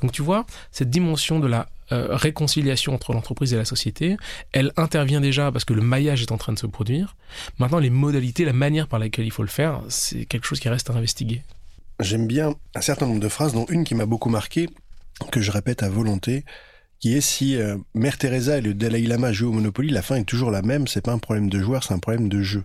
Donc 0.02 0.12
tu 0.12 0.22
vois, 0.22 0.46
cette 0.70 0.90
dimension 0.90 1.40
de 1.40 1.46
la 1.46 1.68
euh, 1.90 2.08
réconciliation 2.10 2.94
entre 2.94 3.14
l'entreprise 3.14 3.54
et 3.54 3.56
la 3.56 3.64
société, 3.64 4.18
elle 4.52 4.72
intervient 4.76 5.22
déjà 5.22 5.50
parce 5.50 5.64
que 5.64 5.72
le 5.72 5.80
maillage 5.80 6.20
est 6.20 6.32
en 6.32 6.36
train 6.36 6.52
de 6.52 6.58
se 6.58 6.66
produire. 6.66 7.16
Maintenant, 7.58 7.78
les 7.78 7.88
modalités, 7.88 8.44
la 8.44 8.52
manière 8.52 8.88
par 8.88 8.98
laquelle 8.98 9.24
il 9.24 9.30
faut 9.30 9.42
le 9.42 9.48
faire, 9.48 9.80
c'est 9.88 10.26
quelque 10.26 10.44
chose 10.44 10.60
qui 10.60 10.68
reste 10.68 10.90
à 10.90 10.92
investiguer. 10.92 11.42
J'aime 12.00 12.26
bien 12.26 12.54
un 12.74 12.80
certain 12.82 13.06
nombre 13.06 13.20
de 13.20 13.28
phrases, 13.28 13.54
dont 13.54 13.64
une 13.70 13.84
qui 13.84 13.94
m'a 13.94 14.04
beaucoup 14.04 14.28
marqué, 14.28 14.68
que 15.32 15.40
je 15.40 15.50
répète 15.50 15.82
à 15.82 15.88
volonté, 15.88 16.44
qui 17.00 17.14
est 17.14 17.20
si 17.20 17.56
euh, 17.56 17.76
Mère 17.94 18.18
Teresa 18.18 18.58
et 18.58 18.60
le 18.60 18.74
Dalai 18.74 19.02
Lama 19.02 19.32
jouent 19.32 19.48
au 19.48 19.52
Monopoly, 19.52 19.90
la 19.90 20.02
fin 20.02 20.16
est 20.16 20.24
toujours 20.24 20.50
la 20.50 20.62
même, 20.62 20.86
c'est 20.88 21.00
pas 21.00 21.12
un 21.12 21.18
problème 21.18 21.48
de 21.48 21.60
joueur, 21.60 21.84
c'est 21.84 21.94
un 21.94 21.98
problème 21.98 22.28
de 22.28 22.42
jeu. 22.42 22.64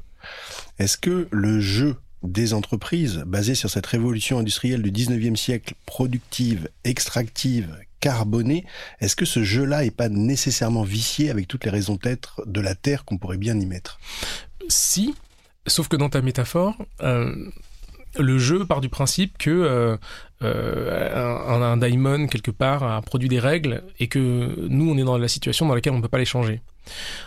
Est-ce 0.79 0.97
que 0.97 1.27
le 1.31 1.59
jeu 1.59 1.95
des 2.23 2.53
entreprises, 2.53 3.23
basé 3.25 3.53
sur 3.53 3.69
cette 3.69 3.85
révolution 3.85 4.39
industrielle 4.39 4.81
du 4.81 4.91
19e 4.91 5.35
siècle, 5.35 5.73
productive, 5.85 6.69
extractive, 6.83 7.77
carbonée, 7.99 8.65
est-ce 9.01 9.15
que 9.15 9.25
ce 9.25 9.43
jeu-là 9.43 9.85
est 9.85 9.91
pas 9.91 10.09
nécessairement 10.09 10.83
vicié 10.83 11.29
avec 11.29 11.47
toutes 11.47 11.65
les 11.65 11.71
raisons 11.71 11.99
d'être 12.01 12.41
de 12.45 12.61
la 12.61 12.75
Terre 12.75 13.05
qu'on 13.05 13.17
pourrait 13.17 13.37
bien 13.37 13.59
y 13.59 13.65
mettre? 13.65 13.99
Si, 14.69 15.13
sauf 15.67 15.87
que 15.89 15.97
dans 15.97 16.09
ta 16.09 16.21
métaphore, 16.21 16.75
euh, 17.01 17.33
le 18.19 18.37
jeu 18.37 18.65
part 18.65 18.81
du 18.81 18.89
principe 18.89 19.37
que 19.37 19.49
euh, 19.49 19.97
euh, 20.43 21.41
un, 21.49 21.81
un, 21.81 22.27
quelque 22.27 22.51
part 22.51 22.83
a 22.83 23.01
produit 23.01 23.29
des 23.29 23.39
règles 23.39 23.83
et 23.99 24.07
que 24.07 24.67
nous 24.67 24.91
on 24.91 24.97
est 24.97 25.03
dans 25.03 25.17
la 25.17 25.27
situation 25.27 25.67
dans 25.67 25.75
laquelle 25.75 25.93
on 25.93 25.97
ne 25.97 26.01
peut 26.01 26.07
pas 26.07 26.17
les 26.17 26.25
changer. 26.25 26.61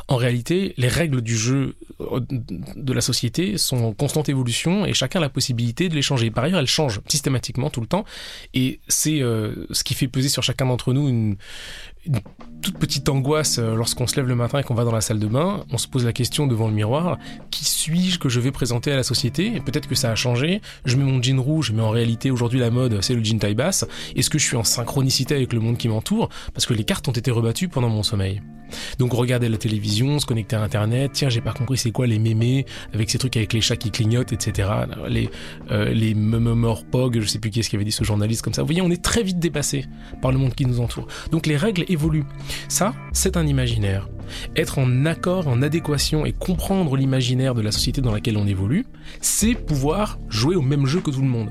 En 0.08 0.16
réalité, 0.16 0.74
les 0.76 0.88
règles 0.88 1.22
du 1.22 1.34
jeu 1.34 1.76
euh, 2.00 2.20
de 2.28 2.92
la 2.92 3.00
société 3.00 3.56
sont 3.56 3.84
en 3.84 3.92
constante 3.94 4.28
évolution 4.28 4.84
et 4.84 4.92
chacun 4.92 5.18
a 5.18 5.22
la 5.22 5.30
possibilité 5.30 5.88
de 5.88 5.94
les 5.94 6.02
changer. 6.02 6.30
Par 6.30 6.44
ailleurs, 6.44 6.60
elles 6.60 6.66
changent 6.66 7.00
systématiquement 7.08 7.70
tout 7.70 7.80
le 7.80 7.86
temps 7.86 8.04
et 8.52 8.80
c'est 8.88 9.18
ce 9.18 9.84
qui 9.84 9.94
fait 9.94 10.08
peser 10.08 10.28
sur 10.28 10.42
chacun 10.42 10.66
d'entre 10.66 10.92
nous 10.92 11.08
une, 11.08 11.36
une, 12.06 12.20
toute 12.66 12.78
petite 12.78 13.08
angoisse 13.08 13.58
euh, 13.58 13.76
lorsqu'on 13.76 14.08
se 14.08 14.16
lève 14.16 14.26
le 14.26 14.34
matin 14.34 14.58
et 14.58 14.64
qu'on 14.64 14.74
va 14.74 14.84
dans 14.84 14.92
la 14.92 15.00
salle 15.00 15.20
de 15.20 15.26
bain. 15.28 15.64
On 15.70 15.78
se 15.78 15.86
pose 15.86 16.04
la 16.04 16.12
question 16.12 16.48
devant 16.48 16.66
le 16.66 16.74
miroir 16.74 17.18
qui 17.50 17.64
suis-je 17.64 18.18
que 18.18 18.28
je 18.28 18.40
vais 18.40 18.50
présenter 18.50 18.90
à 18.90 18.96
la 18.96 19.04
société? 19.04 19.60
Peut-être 19.60 19.88
que 19.88 19.94
ça 19.94 20.10
a 20.10 20.16
changé. 20.16 20.60
Je 20.84 20.96
mets 20.96 21.04
mon 21.04 21.22
jean 21.22 21.40
rouge, 21.40 21.70
mais 21.72 21.82
en 21.82 21.90
réalité, 21.90 22.30
aujourd'hui, 22.30 22.58
la 22.58 22.70
mode, 22.70 23.00
c'est 23.02 23.14
le 23.14 23.22
jean 23.22 23.38
taille 23.38 23.54
basse. 23.54 23.86
Est-ce 24.16 24.30
que 24.30 24.38
je 24.38 24.44
suis 24.44 24.56
en 24.56 24.64
synchronicité 24.64 25.34
avec 25.36 25.52
le 25.52 25.60
monde 25.60 25.78
qui 25.78 25.88
m'entoure? 25.88 26.28
Parce 26.54 26.66
que 26.66 26.74
les 26.74 26.84
cartes 26.84 27.06
ont 27.06 27.12
été 27.12 27.30
rebattues 27.30 27.68
pendant 27.68 27.88
mon 27.88 28.02
sommeil. 28.02 28.42
Donc 28.98 29.12
regarder 29.12 29.48
la 29.48 29.58
télévision, 29.58 30.18
se 30.18 30.26
connecter 30.26 30.56
à 30.56 30.62
Internet, 30.62 31.12
tiens 31.14 31.28
j'ai 31.28 31.40
pas 31.40 31.52
compris 31.52 31.76
c'est 31.76 31.90
quoi 31.90 32.06
les 32.06 32.18
mémés, 32.18 32.66
avec 32.92 33.10
ces 33.10 33.18
trucs 33.18 33.36
avec 33.36 33.52
les 33.52 33.60
chats 33.60 33.76
qui 33.76 33.90
clignotent, 33.90 34.32
etc. 34.32 34.68
Les, 35.08 35.30
euh, 35.70 36.74
pog, 36.90 37.20
je 37.20 37.26
sais 37.26 37.38
plus 37.38 37.50
qui 37.50 37.60
est-ce 37.60 37.70
qui 37.70 37.76
avait 37.76 37.84
dit 37.84 37.92
ce 37.92 38.04
journaliste 38.04 38.42
comme 38.42 38.54
ça. 38.54 38.62
Vous 38.62 38.66
voyez, 38.66 38.82
on 38.82 38.90
est 38.90 39.02
très 39.02 39.22
vite 39.22 39.38
dépassé 39.38 39.86
par 40.20 40.32
le 40.32 40.38
monde 40.38 40.54
qui 40.54 40.66
nous 40.66 40.80
entoure. 40.80 41.06
Donc 41.30 41.46
les 41.46 41.56
règles 41.56 41.84
Ça, 42.68 42.94
c'est 43.12 43.36
un 43.36 43.46
imaginaire. 43.46 44.08
Être 44.56 44.78
en 44.78 45.06
accord, 45.06 45.46
en 45.48 45.62
adéquation 45.62 46.26
et 46.26 46.32
comprendre 46.32 46.96
l'imaginaire 46.96 47.54
de 47.54 47.62
la 47.62 47.70
société 47.70 48.00
dans 48.00 48.12
laquelle 48.12 48.36
on 48.36 48.46
évolue, 48.46 48.86
c'est 49.20 49.54
pouvoir 49.54 50.18
jouer 50.28 50.56
au 50.56 50.62
même 50.62 50.86
jeu 50.86 51.00
que 51.00 51.10
tout 51.10 51.20
le 51.20 51.28
monde. 51.28 51.50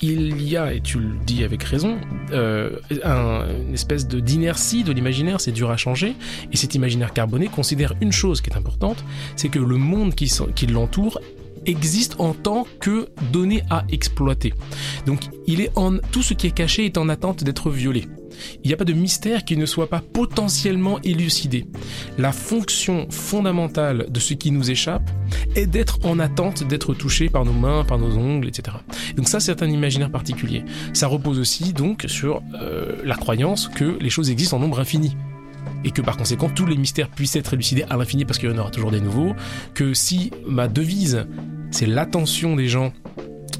Il 0.00 0.42
y 0.42 0.56
a, 0.56 0.74
et 0.74 0.80
tu 0.80 0.98
le 0.98 1.16
dis 1.26 1.44
avec 1.44 1.62
raison, 1.62 1.98
euh, 2.32 2.78
un, 3.04 3.46
une 3.66 3.74
espèce 3.74 4.06
d'inertie 4.06 4.84
de 4.84 4.92
l'imaginaire, 4.92 5.40
c'est 5.40 5.52
dur 5.52 5.70
à 5.70 5.76
changer, 5.76 6.14
et 6.52 6.56
cet 6.56 6.74
imaginaire 6.74 7.12
carboné 7.12 7.48
considère 7.48 7.94
une 8.00 8.12
chose 8.12 8.40
qui 8.40 8.50
est 8.50 8.56
importante, 8.56 9.04
c'est 9.36 9.48
que 9.48 9.58
le 9.58 9.76
monde 9.76 10.14
qui, 10.14 10.30
l'entoure 10.66 11.20
existe 11.66 12.16
en 12.18 12.32
tant 12.32 12.66
que 12.80 13.08
données 13.32 13.62
à 13.70 13.84
exploiter. 13.90 14.54
Donc 15.06 15.28
tout 16.10 16.22
ce 16.22 16.34
qui 16.34 16.46
est 16.46 16.52
caché 16.52 16.86
est 16.86 16.98
en 16.98 17.08
attente 17.08 17.44
d'être 17.44 17.70
violé. 17.70 18.06
Il 18.64 18.68
n'y 18.68 18.74
a 18.74 18.76
pas 18.76 18.84
de 18.84 18.92
mystère 18.92 19.44
qui 19.44 19.56
ne 19.56 19.66
soit 19.66 19.88
pas 19.88 20.00
potentiellement 20.00 21.00
élucidé. 21.02 21.66
La 22.18 22.32
fonction 22.32 23.06
fondamentale 23.10 24.06
de 24.08 24.20
ce 24.20 24.34
qui 24.34 24.50
nous 24.50 24.70
échappe 24.70 25.10
est 25.54 25.66
d'être 25.66 25.98
en 26.04 26.18
attente 26.18 26.64
d'être 26.64 26.94
touché 26.94 27.28
par 27.28 27.44
nos 27.44 27.52
mains, 27.52 27.84
par 27.84 27.98
nos 27.98 28.16
ongles, 28.16 28.48
etc. 28.48 28.76
Donc 29.16 29.28
ça, 29.28 29.40
c'est 29.40 29.62
un 29.62 29.68
imaginaire 29.68 30.10
particulier. 30.10 30.64
Ça 30.92 31.06
repose 31.06 31.38
aussi 31.38 31.72
donc 31.72 32.04
sur 32.08 32.42
euh, 32.54 32.96
la 33.04 33.16
croyance 33.16 33.68
que 33.68 33.96
les 34.00 34.10
choses 34.10 34.30
existent 34.30 34.56
en 34.56 34.60
nombre 34.60 34.80
infini 34.80 35.16
et 35.84 35.90
que 35.90 36.02
par 36.02 36.16
conséquent 36.16 36.48
tous 36.48 36.66
les 36.66 36.76
mystères 36.76 37.08
puissent 37.08 37.36
être 37.36 37.54
élucidés 37.54 37.84
à 37.88 37.96
l'infini 37.96 38.24
parce 38.24 38.38
qu'il 38.38 38.50
y 38.50 38.52
en 38.52 38.58
aura 38.58 38.70
toujours 38.70 38.90
des 38.90 39.00
nouveaux, 39.00 39.34
que 39.74 39.94
si 39.94 40.30
ma 40.46 40.68
devise 40.68 41.26
c'est 41.70 41.86
l'attention 41.86 42.56
des 42.56 42.68
gens 42.68 42.92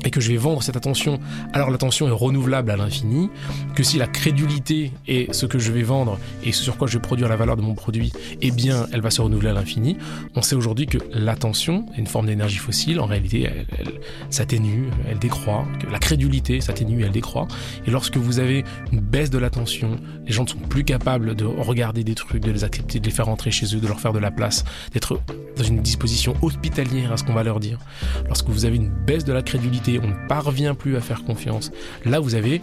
et 0.09 0.11
que 0.11 0.23
je 0.23 0.33
vais 0.33 0.38
vendre 0.38 0.62
cette 0.62 0.79
attention, 0.79 1.21
alors 1.53 1.68
l'attention 1.68 2.09
est 2.09 2.12
renouvelable 2.12 2.71
à 2.71 2.79
l'infini, 2.79 3.29
que 3.75 3.83
si 3.83 3.99
la 3.99 4.07
crédulité 4.07 4.90
est 5.07 5.31
ce 5.35 5.44
que 5.44 5.59
je 5.59 5.71
vais 5.71 5.83
vendre 5.83 6.18
et 6.42 6.53
sur 6.53 6.79
quoi 6.79 6.88
je 6.88 6.94
vais 6.94 7.03
produire 7.03 7.29
la 7.29 7.37
valeur 7.37 7.59
de 7.59 7.61
mon 7.61 7.75
produit, 7.75 8.11
eh 8.40 8.51
bien 8.51 8.87
elle 8.90 9.03
va 9.03 9.11
se 9.11 9.21
renouveler 9.21 9.51
à 9.51 9.53
l'infini. 9.53 9.99
On 10.35 10.40
sait 10.40 10.55
aujourd'hui 10.55 10.87
que 10.87 10.97
l'attention 11.12 11.85
est 11.94 11.99
une 11.99 12.07
forme 12.07 12.25
d'énergie 12.25 12.57
fossile, 12.57 13.01
en 13.01 13.05
réalité 13.05 13.42
elle, 13.42 13.66
elle 13.79 14.01
s'atténue, 14.31 14.88
elle 15.07 15.18
décroît, 15.18 15.66
la 15.92 15.99
crédulité 15.99 16.62
s'atténue, 16.62 17.03
elle 17.03 17.12
décroît, 17.12 17.47
et 17.87 17.90
lorsque 17.90 18.16
vous 18.16 18.38
avez 18.38 18.64
une 18.92 19.01
baisse 19.01 19.29
de 19.29 19.37
l'attention, 19.37 19.99
les 20.27 20.33
gens 20.33 20.44
ne 20.44 20.49
sont 20.49 20.57
plus 20.57 20.85
capables 20.85 21.35
de 21.35 21.44
regarder 21.44 22.03
des 22.03 22.14
trucs, 22.14 22.42
de 22.42 22.51
les 22.51 22.64
accepter, 22.64 22.99
de 22.99 23.05
les 23.05 23.12
faire 23.12 23.27
rentrer 23.27 23.51
chez 23.51 23.77
eux, 23.77 23.81
de 23.81 23.87
leur 23.87 24.01
faire 24.01 24.14
de 24.14 24.18
la 24.18 24.31
place, 24.31 24.64
d'être 24.94 25.21
dans 25.55 25.64
une 25.64 25.83
disposition 25.83 26.35
hospitalière 26.40 27.12
à 27.12 27.18
ce 27.18 27.25
qu'on 27.25 27.35
va 27.35 27.42
leur 27.42 27.61
dire. 27.61 27.79
Lorsque 28.27 28.49
vous 28.49 28.64
avez 28.64 28.77
une 28.77 28.88
baisse 28.88 29.27
de 29.27 29.35
la 29.35 29.42
crédulité, 29.42 29.98
on 30.03 30.09
ne 30.09 30.29
parvient 30.29 30.75
plus 30.75 30.97
à 30.97 31.01
faire 31.01 31.25
confiance. 31.25 31.71
Là, 32.05 32.21
vous 32.21 32.35
avez 32.35 32.61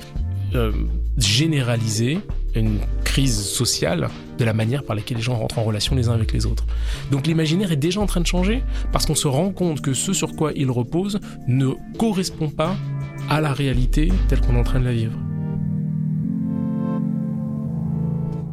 euh, 0.53 0.71
généralisé 1.17 2.19
une 2.55 2.79
crise 3.03 3.41
sociale 3.41 4.09
de 4.37 4.45
la 4.45 4.53
manière 4.53 4.83
par 4.83 4.95
laquelle 4.95 5.17
les 5.17 5.23
gens 5.23 5.35
rentrent 5.35 5.59
en 5.59 5.63
relation 5.63 5.95
les 5.95 6.07
uns 6.07 6.13
avec 6.13 6.31
les 6.31 6.45
autres. 6.45 6.65
Donc 7.11 7.27
l'imaginaire 7.27 7.71
est 7.71 7.77
déjà 7.77 7.99
en 7.99 8.05
train 8.05 8.21
de 8.21 8.27
changer 8.27 8.63
parce 8.91 9.05
qu'on 9.05 9.15
se 9.15 9.27
rend 9.27 9.51
compte 9.51 9.81
que 9.81 9.93
ce 9.93 10.13
sur 10.13 10.35
quoi 10.35 10.51
il 10.55 10.71
repose 10.71 11.19
ne 11.47 11.69
correspond 11.97 12.49
pas 12.49 12.75
à 13.29 13.41
la 13.41 13.53
réalité 13.53 14.11
telle 14.27 14.41
qu'on 14.41 14.55
est 14.55 14.59
en 14.59 14.63
train 14.63 14.79
de 14.79 14.85
la 14.85 14.93
vivre. 14.93 15.17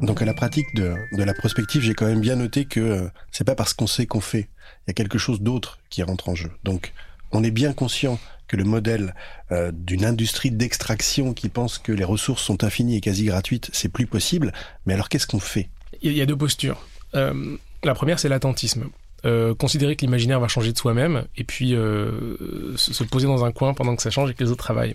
Donc 0.03 0.21
à 0.21 0.25
la 0.25 0.35
pratique 0.35 0.66
de, 0.75 0.95
de 1.12 1.23
la 1.23 1.35
prospective, 1.35 1.83
j'ai 1.83 1.95
quand 1.95 2.07
même 2.07 2.21
bien 2.21 2.35
noté 2.35 2.64
que 2.64 2.81
euh, 2.81 3.09
c'est 3.31 3.45
pas 3.45 3.55
parce 3.55 3.73
qu'on 3.75 3.87
sait 3.87 4.07
qu'on 4.07 4.21
fait, 4.21 4.49
il 4.87 4.88
y 4.88 4.90
a 4.90 4.95
quelque 4.95 5.18
chose 5.18 5.40
d'autre 5.40 5.79
qui 5.90 6.03
rentre 6.03 6.29
en 6.29 6.35
jeu. 6.35 6.51
Donc 6.64 6.92
on 7.31 7.45
est 7.45 7.53
bien 7.53 7.73
conscient 7.73 8.18
que 8.52 8.56
le 8.58 8.64
modèle 8.64 9.14
euh, 9.50 9.72
d'une 9.72 10.04
industrie 10.04 10.50
d'extraction 10.50 11.32
qui 11.32 11.48
pense 11.48 11.78
que 11.78 11.90
les 11.90 12.04
ressources 12.04 12.42
sont 12.42 12.64
infinies 12.64 12.96
et 12.96 13.00
quasi 13.00 13.24
gratuites, 13.24 13.70
c'est 13.72 13.88
plus 13.88 14.06
possible. 14.06 14.52
Mais 14.84 14.92
alors 14.92 15.08
qu'est-ce 15.08 15.26
qu'on 15.26 15.40
fait? 15.40 15.70
Il 16.02 16.12
y 16.12 16.20
a 16.20 16.26
deux 16.26 16.36
postures. 16.36 16.86
Euh, 17.14 17.56
la 17.82 17.94
première, 17.94 18.18
c'est 18.18 18.28
l'attentisme. 18.28 18.90
Euh, 19.24 19.54
considérer 19.54 19.96
que 19.96 20.02
l'imaginaire 20.02 20.38
va 20.38 20.48
changer 20.48 20.72
de 20.72 20.78
soi-même 20.78 21.24
et 21.36 21.44
puis 21.44 21.70
se 21.70 23.04
poser 23.04 23.26
dans 23.26 23.44
un 23.44 23.52
coin 23.52 23.72
pendant 23.72 23.96
que 23.96 24.02
ça 24.02 24.10
change 24.10 24.30
et 24.30 24.34
que 24.34 24.44
les 24.44 24.50
autres 24.50 24.64
travaillent. 24.64 24.94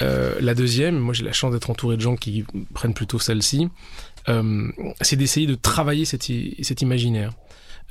La 0.00 0.54
deuxième, 0.54 0.98
moi 0.98 1.12
j'ai 1.12 1.24
la 1.24 1.32
chance 1.32 1.52
d'être 1.52 1.68
entouré 1.68 1.96
de 1.96 2.00
gens 2.00 2.16
qui 2.16 2.44
prennent 2.72 2.94
plutôt 2.94 3.18
celle-ci, 3.18 3.68
c'est 5.00 5.16
d'essayer 5.16 5.48
de 5.48 5.56
travailler 5.56 6.04
cet 6.04 6.82
imaginaire 6.82 7.32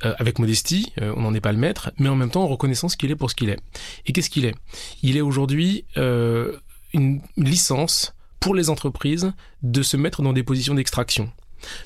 euh, 0.04 0.14
avec 0.18 0.38
modestie, 0.38 0.92
euh, 1.00 1.12
on 1.16 1.22
n'en 1.22 1.34
est 1.34 1.40
pas 1.40 1.52
le 1.52 1.58
maître, 1.58 1.92
mais 1.98 2.08
en 2.08 2.16
même 2.16 2.30
temps 2.30 2.42
en 2.42 2.48
reconnaissant 2.48 2.88
ce 2.88 2.96
qu'il 2.96 3.10
est 3.10 3.16
pour 3.16 3.30
ce 3.30 3.34
qu'il 3.34 3.50
est. 3.50 3.58
Et 4.06 4.12
qu'est-ce 4.12 4.30
qu'il 4.30 4.44
est? 4.44 4.54
Il 5.02 5.16
est 5.16 5.20
aujourd'hui 5.20 5.84
euh, 5.96 6.56
une 6.92 7.20
licence 7.36 8.14
pour 8.40 8.54
les 8.54 8.70
entreprises 8.70 9.32
de 9.62 9.82
se 9.82 9.96
mettre 9.96 10.22
dans 10.22 10.32
des 10.32 10.42
positions 10.42 10.74
d'extraction 10.74 11.30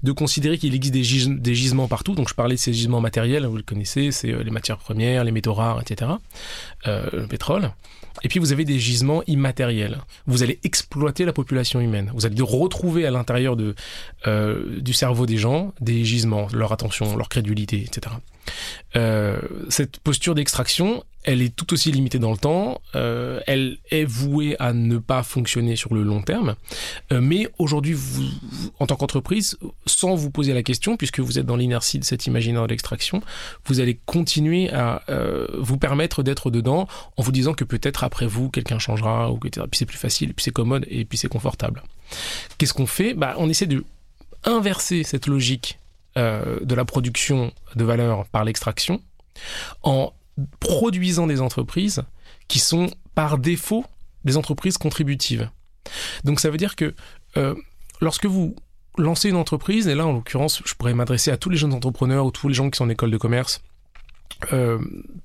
de 0.03 0.13
considérer 0.13 0.59
qu'il 0.59 0.75
existe 0.75 0.93
des, 0.95 1.03
gis 1.03 1.29
des, 1.29 1.55
gisements 1.55 1.89
partout. 1.89 2.15
Donc 2.15 2.29
je 2.29 2.35
parlais 2.35 2.57
de 2.57 2.61
ces 2.61 2.73
gisements 2.73 3.01
matériels, 3.01 3.47
vous 3.47 3.57
le 3.57 3.63
connaissez, 3.63 4.11
c'est 4.13 4.33
les 4.33 4.51
matières 4.51 4.79
premières, 4.79 5.25
les 5.25 5.33
métaux 5.33 5.55
rares, 5.55 5.81
etc. 5.81 6.13
Euh, 6.87 7.09
le 7.13 7.27
pétrole. 7.27 7.71
Et 8.23 8.29
puis 8.29 8.39
vous 8.39 8.53
avez 8.53 8.65
des 8.65 8.79
gisements 8.79 9.23
immatériels. 9.27 9.99
Vous 10.27 10.43
allez 10.43 10.59
exploiter 10.65 11.25
la 11.25 11.33
population 11.33 11.81
humaine. 11.81 12.11
Vous 12.15 12.27
allez 12.27 12.41
retrouver 12.41 13.07
à 13.07 13.11
l'intérieur 13.11 13.57
euh, 14.27 14.81
du 14.81 14.93
cerveau 14.93 15.27
des 15.27 15.37
gens 15.37 15.73
des 15.81 16.05
gisements, 16.05 16.49
leur 16.53 16.73
attention, 16.73 17.17
leur 17.17 17.29
crédulité, 17.29 17.85
etc. 17.87 18.17
Euh, 18.97 19.39
cette 19.69 19.99
posture 19.99 20.35
d'extraction, 20.35 21.05
elle 21.25 21.43
est 21.43 21.55
tout 21.55 21.73
aussi 21.73 21.91
limitée 21.91 22.19
dans 22.19 22.31
le 22.31 22.37
temps, 22.39 22.81
euh, 22.95 23.41
elle 23.47 23.79
est 23.91 24.05
vouée 24.05 24.57
à 24.61 24.73
ne 24.73 24.99
pas 24.99 25.23
fonctionner 25.23 25.75
sur 25.75 25.93
le 25.93 26.03
long 26.03 26.23
terme, 26.23 26.55
euh, 27.13 27.21
mais 27.21 27.49
aujourd'hui, 27.59 27.97
en 28.79 28.87
tant 28.87 28.97
qu'entreprise, 28.97 29.59
sans 29.87 30.15
vous 30.15 30.31
poser 30.31 30.55
la 30.55 30.63
question, 30.63 30.97
puisque 30.97 31.21
vous 31.21 31.39
êtes 31.39 31.47
dans 31.47 31.57
l'inertie 31.57 31.99
de 31.99 32.05
cet 32.05 32.27
imaginaire 32.27 32.63
de 32.63 32.69
l'extraction, 32.69 33.23
vous 33.67 33.81
allez 33.81 33.99
continuer 34.07 34.71
à 34.71 35.03
vous 35.59 35.77
permettre 35.77 36.23
d'être 36.23 36.51
dedans 36.51 36.89
en 37.17 37.23
vous 37.23 37.33
disant 37.33 37.55
que 37.55 37.65
peut-être 37.65 38.05
après 38.05 38.27
vous, 38.27 38.51
quelqu'un 38.51 38.79
changera, 38.79 39.31
ou. 39.31 39.39
Puis 39.39 39.51
c'est 39.73 39.87
plus 39.87 39.99
facile, 39.99 40.35
puis 40.35 40.45
c'est 40.45 40.51
commode, 40.53 40.87
et 40.89 41.05
puis 41.05 41.19
c'est 41.19 41.29
confortable. 41.29 41.83
Qu'est-ce 42.59 42.75
qu'on 42.75 42.87
fait? 42.87 43.15
Bah, 43.15 43.35
On 43.39 43.49
essaie 43.49 43.67
de 43.67 43.85
inverser 44.45 45.03
cette 45.03 45.27
logique 45.27 45.79
euh, 46.17 46.61
de 46.61 46.75
la 46.75 46.85
production 46.85 47.53
de 47.75 47.85
valeur 47.85 48.27
par 48.27 48.45
l'extraction 48.45 49.01
en 49.83 50.13
produisant 50.61 51.27
des 51.27 51.41
entreprises 51.41 52.03
qui 52.49 52.59
sont 52.59 52.91
par 53.15 53.39
défaut 53.39 53.85
des 54.25 54.37
entreprises 54.37 54.79
contributives. 54.79 55.51
Donc 56.25 56.41
ça 56.41 56.51
veut 56.51 56.57
dire 56.57 56.77
que 56.77 56.95
euh, 57.37 57.55
lorsque 58.01 58.27
vous 58.27 58.57
lancez 58.99 59.29
une 59.29 59.37
entreprise, 59.37 59.89
et 59.89 59.95
là 59.95 60.07
en 60.07 60.13
l'occurrence 60.13 60.63
je 60.65 60.75
pourrais 60.75 60.95
m'adresser 60.95 61.31
à 61.31 61.37
tous 61.37 61.51
les 61.51 61.57
jeunes 61.57 61.75
entrepreneurs 61.75 62.27
ou 62.27 62.31
tous 62.31 62.49
les 62.49 62.55
gens 62.55 62.71
qui 62.71 62.77
sont 62.77 62.85
en 62.85 62.89
école 62.89 63.11
de 63.11 63.19
commerce, 63.19 63.63
euh, 64.53 64.79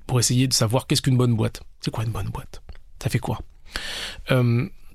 pour 0.06 0.20
essayer 0.20 0.46
de 0.46 0.54
savoir 0.54 0.86
qu'est-ce 0.86 1.02
qu'une 1.02 1.16
bonne 1.16 1.34
boîte. 1.34 1.62
C'est 1.80 1.90
quoi 1.90 2.04
une 2.04 2.12
bonne 2.12 2.28
boîte? 2.28 2.62
Ça 3.02 3.10
fait 3.10 3.18
quoi? 3.18 3.40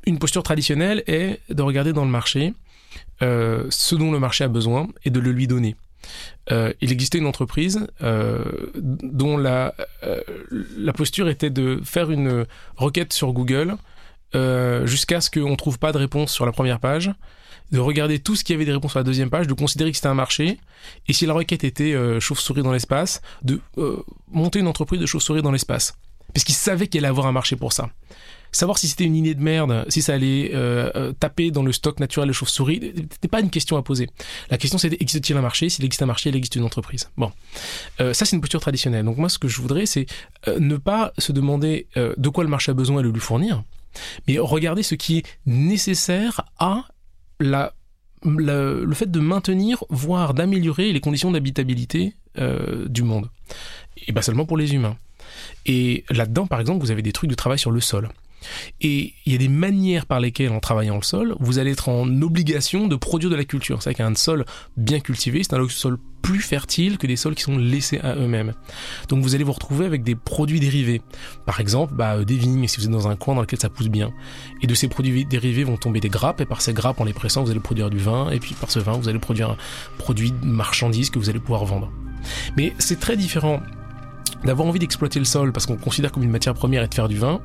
Une 0.08 0.20
posture 0.20 0.42
traditionnelle 0.42 1.04
est 1.06 1.42
de 1.50 1.62
regarder 1.62 1.92
dans 1.92 2.06
le 2.06 2.12
marché 2.12 2.54
euh, 3.22 3.66
ce 3.70 3.96
dont 3.96 4.12
le 4.12 4.20
marché 4.20 4.44
a 4.44 4.48
besoin 4.48 4.88
et 5.04 5.10
de 5.10 5.20
le 5.20 5.32
lui 5.32 5.48
donner. 5.48 5.76
Euh, 6.52 6.74
il 6.82 6.92
existait 6.92 7.18
une 7.18 7.26
entreprise 7.26 7.88
euh, 8.02 8.44
dont 8.76 9.38
la, 9.38 9.74
euh, 10.04 10.22
la 10.78 10.94
posture 10.94 11.28
était 11.30 11.50
de 11.50 11.82
faire 11.84 12.12
une 12.12 12.46
requête 12.76 13.14
sur 13.14 13.34
Google 13.34 13.76
jusqu'à 14.84 15.20
ce 15.20 15.32
qu'on 15.32 15.50
ne 15.50 15.56
trouve 15.56 15.80
pas 15.80 15.92
de 15.92 15.98
réponse 15.98 16.32
sur 16.32 16.46
la 16.46 16.52
première 16.52 16.80
page, 16.80 17.12
de 17.72 17.80
regarder 17.80 18.20
tout 18.20 18.36
ce 18.36 18.44
qu'il 18.44 18.54
y 18.54 18.56
avait 18.56 18.66
des 18.66 18.72
réponses 18.72 18.92
sur 18.92 19.00
la 19.00 19.04
deuxième 19.04 19.32
page, 19.32 19.48
de 19.48 19.54
considérer 19.54 19.90
que 19.90 19.98
c'était 19.98 20.10
un 20.10 20.14
marché, 20.14 20.60
et 21.08 21.14
si 21.14 21.26
la 21.26 21.34
requête 21.34 21.64
était 21.64 21.96
chauve-souris 22.20 22.62
dans 22.62 22.72
l'espace, 22.72 23.22
de 23.42 23.60
monter 24.32 24.60
une 24.60 24.68
entreprise 24.68 25.02
de 25.02 25.08
chauve-souris 25.08 25.42
dans 25.42 25.52
l'espace. 25.52 25.98
Parce 26.34 26.44
qu'ils 26.44 26.56
savaient 26.56 26.88
qu'il 26.88 27.00
allait 27.00 27.08
avoir 27.08 27.26
un 27.26 27.32
marché 27.32 27.56
pour 27.56 27.74
ça. 27.74 27.90
Savoir 28.52 28.78
si 28.78 28.88
c'était 28.88 29.04
une 29.04 29.16
idée 29.16 29.36
de 29.36 29.42
merde, 29.44 29.86
si 29.90 30.02
ça 30.02 30.14
allait 30.14 30.52
euh, 30.54 30.90
euh, 30.96 31.14
taper 31.14 31.52
dans 31.52 31.64
le 31.64 31.72
stock 31.72 32.00
naturel 32.00 32.28
de 32.30 32.34
chauve-souris, 32.34 32.94
c'était 33.12 33.28
pas 33.28 33.42
une 33.42 33.50
question 33.50 33.78
à 33.78 33.84
poser. 33.84 34.08
La 34.50 34.58
question 34.58 34.78
c'était 34.78 34.98
existe-t-il 35.00 35.38
un 35.38 35.42
marché? 35.42 35.70
S'il 35.70 35.86
existe 35.86 36.02
un 36.02 36.08
marché, 36.08 36.30
il 36.30 36.36
existe 36.36 36.56
une 36.56 36.64
entreprise. 36.64 37.10
Bon, 37.18 37.32
Euh, 38.00 38.14
ça 38.14 38.26
c'est 38.26 38.36
une 38.36 38.42
posture 38.42 38.62
traditionnelle. 38.62 39.06
Donc 39.06 39.18
moi 39.18 39.30
ce 39.30 39.38
que 39.38 39.48
je 39.48 39.62
voudrais 39.62 39.86
c'est 39.86 40.06
euh, 40.48 40.60
ne 40.60 40.78
pas 40.78 41.14
se 41.18 41.32
demander 41.32 41.88
euh, 41.98 42.14
de 42.18 42.30
quoi 42.30 42.44
le 42.44 42.50
marché 42.50 42.72
a 42.72 42.74
besoin 42.74 43.00
et 43.02 43.04
le 43.04 43.12
lui 43.12 43.20
fournir, 43.20 43.64
mais 44.28 44.38
regarder 44.40 44.84
ce 44.84 44.96
qui 44.96 45.18
est 45.20 45.26
nécessaire 45.46 46.42
à 46.58 46.86
la, 47.40 47.74
la- 48.24 48.74
le 48.74 48.94
fait 48.94 49.12
de 49.12 49.20
maintenir, 49.20 49.84
voire 49.90 50.34
d'améliorer 50.34 50.92
les 50.94 51.00
conditions 51.00 51.32
d'habitabilité 51.32 52.14
euh, 52.40 52.88
du 52.88 53.04
monde. 53.04 53.30
Et 54.08 54.14
pas 54.14 54.22
seulement 54.22 54.46
pour 54.46 54.58
les 54.58 54.74
humains. 54.74 54.98
Et 55.66 56.04
là-dedans, 56.10 56.48
par 56.48 56.60
exemple, 56.60 56.80
vous 56.82 56.92
avez 56.92 57.02
des 57.02 57.12
trucs 57.12 57.30
de 57.30 57.36
travail 57.36 57.60
sur 57.60 57.72
le 57.72 57.82
sol. 57.82 58.10
Et 58.82 59.14
il 59.26 59.32
y 59.32 59.36
a 59.36 59.38
des 59.38 59.48
manières 59.48 60.06
par 60.06 60.20
lesquelles, 60.20 60.52
en 60.52 60.60
travaillant 60.60 60.96
le 60.96 61.04
sol, 61.04 61.36
vous 61.40 61.60
allez 61.60 61.72
être 61.72 61.90
en 61.90 62.22
obligation 62.22 62.88
de 62.88 62.96
produire 62.96 63.30
de 63.30 63.36
la 63.36 63.46
culture. 63.46 63.82
C'est 63.82 63.92
vrai 63.92 63.96
qu'un 63.96 64.16
sol 64.16 64.46
bien 64.76 65.00
cultivé, 65.00 65.44
c'est 65.44 65.54
un 65.54 65.70
sol 65.70 65.98
plus 66.22 66.42
fertile 66.42 66.98
que 66.98 67.08
des 67.08 67.16
sols 67.16 67.36
qui 67.36 67.44
sont 67.44 67.58
laissés 67.58 68.00
à 68.00 68.16
eux-mêmes. 68.16 68.54
Donc 69.08 69.24
vous 69.24 69.34
allez 69.34 69.46
vous 69.46 69.54
retrouver 69.54 69.86
avec 69.86 70.04
des 70.04 70.16
produits 70.16 70.60
dérivés. 70.60 71.02
Par 71.46 71.60
exemple, 71.62 71.94
bah, 71.94 72.18
euh, 72.18 72.26
des 72.26 72.36
vignes, 72.36 72.68
si 72.68 72.78
vous 72.78 72.86
êtes 72.86 72.92
dans 72.92 73.08
un 73.08 73.16
coin 73.16 73.34
dans 73.34 73.42
lequel 73.42 73.60
ça 73.60 73.70
pousse 73.70 73.88
bien. 73.88 74.12
Et 74.62 74.68
de 74.68 74.76
ces 74.76 74.90
produits 74.90 75.26
dérivés 75.26 75.64
vont 75.64 75.78
tomber 75.78 76.02
des 76.02 76.10
grappes, 76.10 76.42
et 76.42 76.46
par 76.46 76.62
ces 76.62 76.74
grappes, 76.74 77.00
en 77.00 77.06
les 77.06 77.14
pressant, 77.14 77.44
vous 77.44 77.52
allez 77.52 77.62
produire 77.62 77.90
du 77.90 77.98
vin, 77.98 78.30
et 78.30 78.40
puis 78.40 78.56
par 78.56 78.70
ce 78.70 78.80
vin, 78.80 78.94
vous 78.94 79.08
allez 79.08 79.20
produire 79.20 79.52
un 79.52 79.58
produit 79.98 80.32
de 80.32 80.46
marchandise 80.46 81.10
que 81.10 81.18
vous 81.18 81.30
allez 81.30 81.40
pouvoir 81.40 81.64
vendre. 81.64 81.90
Mais 82.58 82.74
c'est 82.78 83.00
très 83.00 83.16
différent 83.16 83.62
d'avoir 84.44 84.68
envie 84.68 84.80
d'exploiter 84.80 85.20
le 85.20 85.26
sol 85.26 85.52
parce 85.52 85.66
qu'on 85.66 85.78
considère 85.78 86.12
comme 86.12 86.24
une 86.24 86.30
matière 86.30 86.54
première 86.54 86.84
et 86.84 86.88
de 86.88 86.94
faire 86.94 87.08
du 87.08 87.18
vin, 87.18 87.40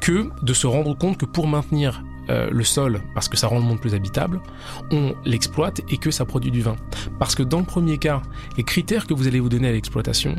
que 0.00 0.28
de 0.42 0.52
se 0.52 0.66
rendre 0.66 0.96
compte 0.96 1.18
que 1.18 1.26
pour 1.26 1.46
maintenir 1.46 2.02
euh, 2.30 2.48
le 2.50 2.64
sol, 2.64 3.02
parce 3.12 3.28
que 3.28 3.36
ça 3.36 3.48
rend 3.48 3.58
le 3.58 3.64
monde 3.64 3.80
plus 3.80 3.94
habitable, 3.94 4.40
on 4.90 5.14
l'exploite 5.26 5.82
et 5.90 5.98
que 5.98 6.10
ça 6.10 6.24
produit 6.24 6.50
du 6.50 6.62
vin. 6.62 6.76
Parce 7.18 7.34
que 7.34 7.42
dans 7.42 7.58
le 7.58 7.66
premier 7.66 7.98
cas, 7.98 8.22
les 8.56 8.64
critères 8.64 9.06
que 9.06 9.12
vous 9.12 9.26
allez 9.26 9.40
vous 9.40 9.50
donner 9.50 9.68
à 9.68 9.72
l'exploitation 9.72 10.36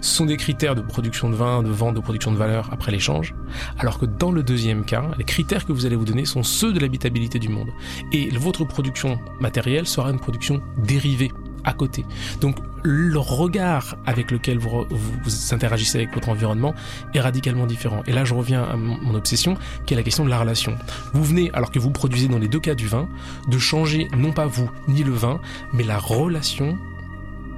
sont 0.00 0.26
des 0.26 0.36
critères 0.36 0.76
de 0.76 0.80
production 0.80 1.28
de 1.30 1.34
vin, 1.34 1.64
de 1.64 1.70
vente, 1.70 1.96
de 1.96 2.00
production 2.00 2.30
de 2.30 2.36
valeur 2.36 2.68
après 2.72 2.92
l'échange, 2.92 3.34
alors 3.80 3.98
que 3.98 4.06
dans 4.06 4.30
le 4.30 4.44
deuxième 4.44 4.84
cas, 4.84 5.10
les 5.18 5.24
critères 5.24 5.66
que 5.66 5.72
vous 5.72 5.86
allez 5.86 5.96
vous 5.96 6.04
donner 6.04 6.24
sont 6.24 6.44
ceux 6.44 6.72
de 6.72 6.78
l'habitabilité 6.78 7.40
du 7.40 7.48
monde. 7.48 7.70
Et 8.12 8.28
votre 8.30 8.64
production 8.64 9.18
matérielle 9.40 9.88
sera 9.88 10.10
une 10.10 10.20
production 10.20 10.62
dérivée 10.78 11.32
à 11.64 11.72
côté. 11.72 12.04
Donc 12.40 12.56
le 12.82 13.18
regard 13.18 13.96
avec 14.06 14.30
lequel 14.30 14.58
vous, 14.58 14.84
vous, 14.90 15.54
interagissez 15.54 15.98
avec 15.98 16.12
votre 16.12 16.28
environnement 16.28 16.74
est 17.14 17.20
radicalement 17.20 17.66
différent. 17.66 18.02
Et 18.06 18.12
là, 18.12 18.24
je 18.24 18.34
reviens 18.34 18.62
à 18.62 18.76
mon 18.76 19.14
obsession, 19.14 19.56
qui 19.86 19.94
est 19.94 19.96
la 19.96 20.02
question 20.02 20.24
de 20.24 20.30
la 20.30 20.38
relation. 20.38 20.76
Vous 21.12 21.24
venez, 21.24 21.50
alors 21.54 21.70
que 21.70 21.78
vous 21.78 21.90
produisez 21.90 22.28
dans 22.28 22.38
les 22.38 22.48
deux 22.48 22.60
cas 22.60 22.74
du 22.74 22.86
vin, 22.86 23.08
de 23.48 23.58
changer 23.58 24.08
non 24.16 24.32
pas 24.32 24.46
vous 24.46 24.70
ni 24.88 25.02
le 25.02 25.12
vin, 25.12 25.40
mais 25.72 25.82
la 25.82 25.98
relation 25.98 26.78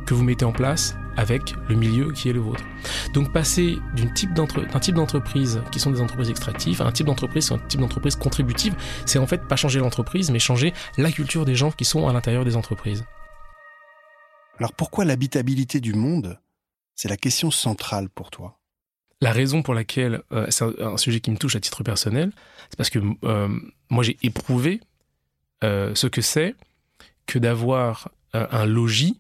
que 0.06 0.14
vous 0.14 0.22
mettez 0.22 0.44
en 0.44 0.52
place 0.52 0.96
avec 1.16 1.54
le 1.68 1.74
milieu 1.74 2.12
qui 2.12 2.28
est 2.28 2.32
le 2.32 2.40
vôtre. 2.40 2.62
Donc 3.12 3.32
passer 3.32 3.78
d'un 3.96 4.06
type 4.06 4.34
d'entreprise 4.34 5.60
qui 5.72 5.80
sont 5.80 5.90
des 5.90 6.00
entreprises 6.00 6.30
extractives 6.30 6.82
à 6.82 6.84
un 6.84 6.92
type 6.92 7.06
d'entreprise, 7.06 7.50
un 7.50 7.58
type 7.58 7.80
d'entreprise 7.80 8.16
contributive, 8.16 8.74
c'est 9.06 9.18
en 9.18 9.26
fait 9.26 9.42
pas 9.42 9.56
changer 9.56 9.80
l'entreprise, 9.80 10.30
mais 10.30 10.38
changer 10.38 10.72
la 10.98 11.10
culture 11.10 11.44
des 11.44 11.54
gens 11.54 11.70
qui 11.70 11.84
sont 11.84 12.06
à 12.06 12.12
l'intérieur 12.12 12.44
des 12.44 12.56
entreprises. 12.56 13.04
Alors 14.58 14.72
pourquoi 14.72 15.04
l'habitabilité 15.04 15.80
du 15.80 15.92
monde, 15.92 16.38
c'est 16.94 17.08
la 17.08 17.16
question 17.16 17.50
centrale 17.50 18.08
pour 18.08 18.30
toi? 18.30 18.58
La 19.20 19.32
raison 19.32 19.62
pour 19.62 19.74
laquelle 19.74 20.22
euh, 20.32 20.46
c'est 20.50 20.64
un, 20.80 20.96
sujet 20.96 21.20
qui 21.20 21.30
me 21.30 21.36
touche 21.36 21.56
à 21.56 21.60
titre 21.60 21.82
personnel, 21.82 22.32
c'est 22.70 22.76
parce 22.76 22.90
que 22.90 22.98
euh, 23.24 23.48
moi 23.88 24.02
j'ai 24.02 24.16
éprouvé 24.22 24.80
euh, 25.64 25.94
ce 25.94 26.06
que 26.06 26.20
c'est 26.20 26.54
que 27.26 27.38
d'avoir 27.38 28.10
un 28.32 28.66
logis 28.66 29.18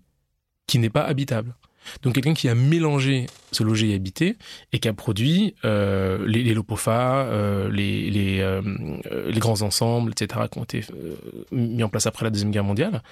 qui 0.66 0.78
n'est 0.78 0.90
pas 0.90 1.04
habitable. 1.04 1.54
Donc 2.02 2.14
quelqu'un 2.14 2.34
qui 2.34 2.48
a 2.50 2.54
mélangé 2.54 3.26
ce 3.50 3.62
logis 3.62 3.92
et 3.92 3.94
habité 3.94 4.36
et 4.72 4.78
qui 4.78 4.88
a 4.88 4.92
produit 4.92 5.54
les, 5.64 6.18
les 6.26 6.54
les, 6.54 8.10
les, 8.10 9.38
grands 9.38 9.62
ensembles, 9.62 10.12
etc., 10.12 10.42
qui 10.52 10.58
ont 10.58 10.64
été 10.64 10.84
mis 11.50 11.82
en 11.82 11.88
place 11.88 12.06
après 12.06 12.24
la 12.24 12.30
Deuxième 12.30 12.50
Guerre 12.50 12.64
mondiale, 12.64 13.02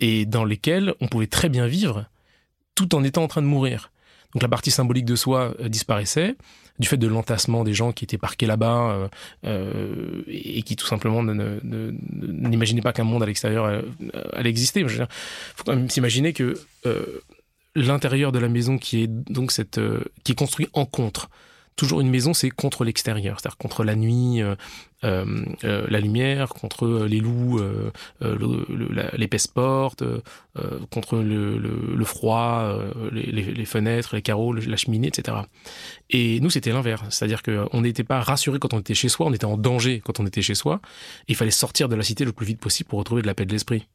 et 0.00 0.26
dans 0.26 0.44
lesquels 0.44 0.94
on 1.00 1.08
pouvait 1.08 1.26
très 1.26 1.48
bien 1.48 1.66
vivre 1.66 2.06
tout 2.74 2.94
en 2.94 3.04
étant 3.04 3.22
en 3.22 3.28
train 3.28 3.42
de 3.42 3.46
mourir. 3.46 3.90
Donc 4.34 4.42
la 4.42 4.48
partie 4.48 4.70
symbolique 4.70 5.04
de 5.04 5.16
soi 5.16 5.54
disparaissait 5.68 6.36
du 6.80 6.88
fait 6.88 6.96
de 6.96 7.06
l'entassement 7.06 7.62
des 7.62 7.74
gens 7.74 7.92
qui 7.92 8.04
étaient 8.04 8.18
parqués 8.18 8.46
là-bas 8.46 8.90
euh, 8.90 9.08
euh, 9.44 10.22
et 10.26 10.62
qui 10.62 10.76
tout 10.76 10.86
simplement 10.86 11.22
n'imaginaient 11.22 12.80
pas 12.80 12.92
qu'un 12.92 13.04
monde 13.04 13.22
à 13.22 13.26
l'extérieur 13.26 13.66
euh, 13.66 13.82
allait 14.32 14.50
exister. 14.50 14.80
Il 14.80 14.88
faut 14.88 15.64
quand 15.64 15.76
même 15.76 15.90
s'imaginer 15.90 16.32
que 16.32 16.54
euh, 16.86 17.20
l'intérieur 17.76 18.32
de 18.32 18.38
la 18.38 18.48
maison 18.48 18.78
qui 18.78 19.02
est 19.02 19.06
donc 19.06 19.52
cette 19.52 19.78
euh, 19.78 20.02
qui 20.24 20.32
est 20.32 20.34
construit 20.34 20.68
en 20.72 20.86
contre. 20.86 21.28
Toujours 21.80 22.02
une 22.02 22.10
maison, 22.10 22.34
c'est 22.34 22.50
contre 22.50 22.84
l'extérieur, 22.84 23.40
c'est-à-dire 23.40 23.56
contre 23.56 23.84
la 23.84 23.96
nuit, 23.96 24.42
euh, 24.42 24.54
euh, 25.02 25.86
la 25.88 25.98
lumière, 25.98 26.50
contre 26.50 27.06
les 27.06 27.20
loups, 27.20 27.58
euh, 27.58 27.90
l'épaisse 29.16 29.46
porte, 29.46 30.02
euh, 30.02 30.20
contre 30.90 31.16
le, 31.16 31.56
le, 31.56 31.94
le 31.96 32.04
froid, 32.04 32.78
les, 33.12 33.32
les, 33.32 33.64
fenêtres, 33.64 34.14
les 34.14 34.20
carreaux, 34.20 34.52
la 34.52 34.76
cheminée, 34.76 35.08
etc. 35.08 35.38
Et 36.10 36.38
nous, 36.40 36.50
c'était 36.50 36.70
l'inverse, 36.70 37.02
c'est-à-dire 37.08 37.42
qu'on 37.42 37.80
n'était 37.80 38.04
pas 38.04 38.20
rassuré 38.20 38.58
quand 38.58 38.74
on 38.74 38.80
était 38.80 38.92
chez 38.92 39.08
soi, 39.08 39.24
on 39.24 39.32
était 39.32 39.46
en 39.46 39.56
danger 39.56 40.02
quand 40.04 40.20
on 40.20 40.26
était 40.26 40.42
chez 40.42 40.54
soi. 40.54 40.82
Il 41.28 41.34
fallait 41.34 41.50
sortir 41.50 41.88
de 41.88 41.96
la 41.96 42.02
cité 42.02 42.26
le 42.26 42.32
plus 42.32 42.44
vite 42.44 42.60
possible 42.60 42.90
pour 42.90 42.98
retrouver 42.98 43.22
de 43.22 43.26
la 43.26 43.32
paix 43.32 43.46
de 43.46 43.52
l'esprit. 43.52 43.86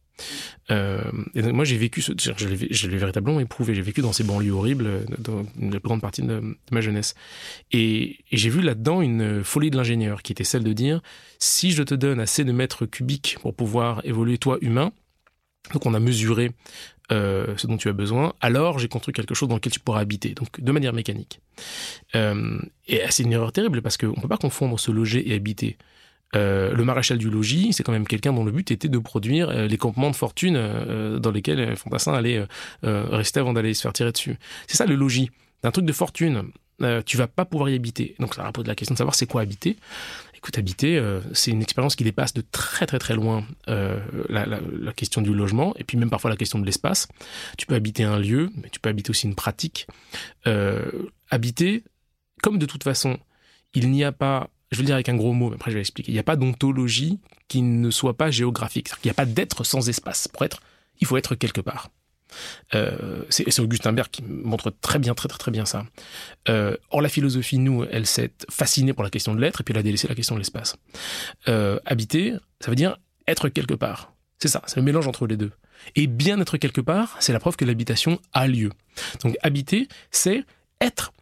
Euh, 0.71 1.01
et 1.33 1.41
donc 1.41 1.53
moi 1.53 1.65
j'ai 1.65 1.77
vécu, 1.77 2.01
ce, 2.01 2.13
je 2.17 2.87
l'ai 2.87 2.97
véritablement 2.97 3.39
éprouvé. 3.39 3.75
J'ai 3.75 3.81
vécu 3.81 4.01
dans 4.01 4.13
ces 4.13 4.23
banlieues 4.23 4.51
horribles 4.51 5.05
dans 5.19 5.45
la 5.59 5.79
plus 5.79 5.87
grande 5.87 6.01
partie 6.01 6.21
de, 6.21 6.57
ma 6.71 6.81
jeunesse. 6.81 7.15
Et, 7.71 8.19
j'ai 8.31 8.49
vu 8.49 8.61
là-dedans 8.61 9.01
une 9.01 9.43
folie 9.43 9.71
de 9.71 9.77
l'ingénieur 9.77 10.21
qui 10.21 10.31
était 10.31 10.43
celle 10.43 10.63
de 10.63 10.73
dire 10.73 11.01
si 11.39 11.71
je 11.71 11.83
te 11.83 11.95
donne 11.95 12.19
assez 12.19 12.43
de 12.43 12.51
mètres 12.51 12.85
cubiques 12.85 13.37
pour 13.41 13.53
pouvoir 13.53 14.01
évoluer 14.03 14.37
toi 14.37 14.57
humain, 14.61 14.91
donc 15.73 15.85
on 15.85 15.93
a 15.93 15.99
mesuré 15.99 16.51
euh, 17.11 17.55
ce 17.57 17.67
dont 17.67 17.77
tu 17.77 17.87
as 17.89 17.93
besoin, 17.93 18.33
alors 18.41 18.79
j'ai 18.79 18.87
construit 18.87 19.13
quelque 19.13 19.35
chose 19.35 19.49
dans 19.49 19.55
lequel 19.55 19.71
tu 19.71 19.79
pourras 19.79 19.99
habiter, 19.99 20.33
donc 20.33 20.59
de 20.59 20.71
manière 20.71 20.93
mécanique. 20.93 21.39
Euh, 22.15 22.59
et 22.87 23.01
c'est 23.09 23.23
une 23.23 23.33
erreur 23.33 23.51
terrible 23.51 23.81
parce 23.81 23.97
qu'on 23.97 24.07
ne 24.07 24.21
peut 24.21 24.27
pas 24.27 24.37
confondre 24.37 24.79
se 24.79 24.91
loger 24.91 25.29
et 25.29 25.35
habiter. 25.35 25.77
Euh, 26.35 26.73
le 26.73 26.83
maréchal 26.83 27.17
du 27.17 27.29
logis, 27.29 27.71
c'est 27.73 27.83
quand 27.83 27.91
même 27.91 28.07
quelqu'un 28.07 28.33
dont 28.33 28.43
le 28.43 28.51
but 28.51 28.71
était 28.71 28.89
de 28.89 28.97
produire 28.97 29.49
euh, 29.49 29.67
les 29.67 29.77
campements 29.77 30.09
de 30.09 30.15
fortune 30.15 30.55
euh, 30.57 31.19
dans 31.19 31.31
lesquels 31.31 31.75
Fantassin 31.75 32.13
allait 32.13 32.45
rester 32.83 33.39
avant 33.39 33.53
d'aller 33.53 33.73
se 33.73 33.81
faire 33.81 33.93
tirer 33.93 34.11
dessus. 34.11 34.37
C'est 34.67 34.77
ça 34.77 34.85
le 34.85 34.95
logis. 34.95 35.29
C'est 35.61 35.67
un 35.67 35.71
truc 35.71 35.85
de 35.85 35.93
fortune. 35.93 36.43
tu 37.05 37.17
vas 37.17 37.27
pas 37.27 37.45
pouvoir 37.45 37.69
y 37.69 37.75
habiter. 37.75 38.15
Donc 38.19 38.35
ça 38.35 38.51
pose 38.51 38.67
la 38.67 38.75
question 38.75 38.93
de 38.93 38.97
savoir 38.97 39.15
c'est 39.15 39.27
quoi 39.27 39.41
habiter. 39.41 39.77
Écoute, 40.35 40.57
habiter, 40.57 41.01
c'est 41.33 41.51
une 41.51 41.61
expérience 41.61 41.95
qui 41.95 42.03
dépasse 42.03 42.33
de 42.33 42.43
très 42.51 42.85
très 42.85 42.99
très 42.99 43.15
loin 43.15 43.45
la, 43.67 44.93
question 44.95 45.21
du 45.21 45.33
logement 45.33 45.73
et 45.77 45.83
puis 45.83 45.97
même 45.97 46.09
parfois 46.09 46.29
la 46.29 46.37
question 46.37 46.59
de 46.59 46.65
l'espace. 46.65 47.07
Tu 47.57 47.65
peux 47.65 47.75
habiter 47.75 48.03
un 48.03 48.19
lieu, 48.19 48.49
mais 48.61 48.69
tu 48.69 48.79
peux 48.79 48.89
habiter 48.89 49.09
aussi 49.09 49.27
une 49.27 49.35
pratique. 49.35 49.87
habiter, 51.29 51.83
comme 52.43 52.59
de 52.59 52.65
toute 52.65 52.83
façon, 52.83 53.17
il 53.73 53.89
n'y 53.89 54.03
a 54.03 54.11
pas 54.11 54.49
je 54.75 54.79
vais 54.79 54.83
le 54.83 54.87
dire 54.87 54.95
avec 54.95 55.07
un 55.07 55.15
gros 55.15 55.31
mot, 55.31 55.49
mais 55.49 55.55
après 55.55 55.71
je 55.71 55.75
vais 55.75 55.79
l'expliquer. 55.79 56.11
Il 56.11 56.15
n'y 56.15 56.19
a 56.19 56.23
pas 56.23 56.35
d'ontologie 56.35 57.19
qui 57.47 57.61
ne 57.61 57.89
soit 57.89 58.17
pas 58.17 58.29
géographique. 58.29 58.89
Il 59.03 59.07
n'y 59.07 59.11
a 59.11 59.13
pas 59.13 59.25
d'être 59.25 59.63
sans 59.63 59.87
espace. 59.87 60.27
Pour 60.27 60.43
être, 60.43 60.61
il 60.99 61.07
faut 61.07 61.15
être 61.15 61.35
quelque 61.35 61.61
part. 61.61 61.89
Euh, 62.73 63.23
c'est 63.29 63.59
Augustin 63.59 63.93
Berg 63.93 64.09
qui 64.11 64.21
montre 64.21 64.69
très 64.81 64.99
bien, 64.99 65.13
très 65.13 65.29
très 65.29 65.37
très 65.37 65.51
bien 65.51 65.63
ça. 65.63 65.85
Euh, 66.49 66.75
or 66.89 67.01
la 67.01 67.07
philosophie, 67.07 67.57
nous, 67.57 67.85
elle 67.89 68.05
s'est 68.05 68.33
fascinée 68.49 68.91
pour 68.91 69.05
la 69.05 69.09
question 69.09 69.33
de 69.33 69.39
l'être 69.39 69.61
et 69.61 69.63
puis 69.63 69.71
elle 69.71 69.79
a 69.79 69.83
délaissé 69.83 70.09
la 70.09 70.15
question 70.15 70.35
de 70.35 70.41
l'espace. 70.41 70.75
Euh, 71.47 71.79
habiter, 71.85 72.33
ça 72.59 72.69
veut 72.69 72.75
dire 72.75 72.97
être 73.25 73.47
quelque 73.47 73.75
part. 73.75 74.13
C'est 74.39 74.49
ça, 74.49 74.61
c'est 74.65 74.75
le 74.75 74.83
mélange 74.83 75.07
entre 75.07 75.25
les 75.25 75.37
deux. 75.37 75.51
Et 75.95 76.07
bien 76.07 76.41
être 76.41 76.57
quelque 76.57 76.81
part, 76.81 77.15
c'est 77.21 77.31
la 77.31 77.39
preuve 77.39 77.55
que 77.55 77.63
l'habitation 77.63 78.19
a 78.33 78.47
lieu. 78.47 78.71
Donc 79.23 79.37
habiter, 79.41 79.87
c'est 80.11 80.43
être 80.81 81.13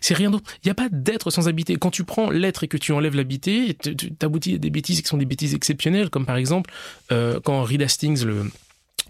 C'est 0.00 0.14
rien 0.14 0.30
d'autre. 0.30 0.50
Il 0.62 0.68
n'y 0.68 0.70
a 0.70 0.74
pas 0.74 0.88
d'être 0.90 1.30
sans 1.30 1.48
habiter. 1.48 1.76
Quand 1.76 1.90
tu 1.90 2.04
prends 2.04 2.30
l'être 2.30 2.64
et 2.64 2.68
que 2.68 2.76
tu 2.76 2.92
enlèves 2.92 3.16
l'habiter, 3.16 3.74
tu 3.74 4.12
aboutis 4.20 4.54
à 4.54 4.58
des 4.58 4.70
bêtises 4.70 5.02
qui 5.02 5.08
sont 5.08 5.16
des 5.16 5.24
bêtises 5.24 5.54
exceptionnelles, 5.54 6.10
comme 6.10 6.26
par 6.26 6.36
exemple 6.36 6.70
euh, 7.12 7.40
quand 7.40 7.62
Reed 7.62 7.82
Hastings, 7.82 8.24
le 8.24 8.50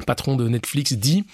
patron 0.07 0.37
de 0.37 0.49
Netflix, 0.49 0.93
dit 0.95 1.25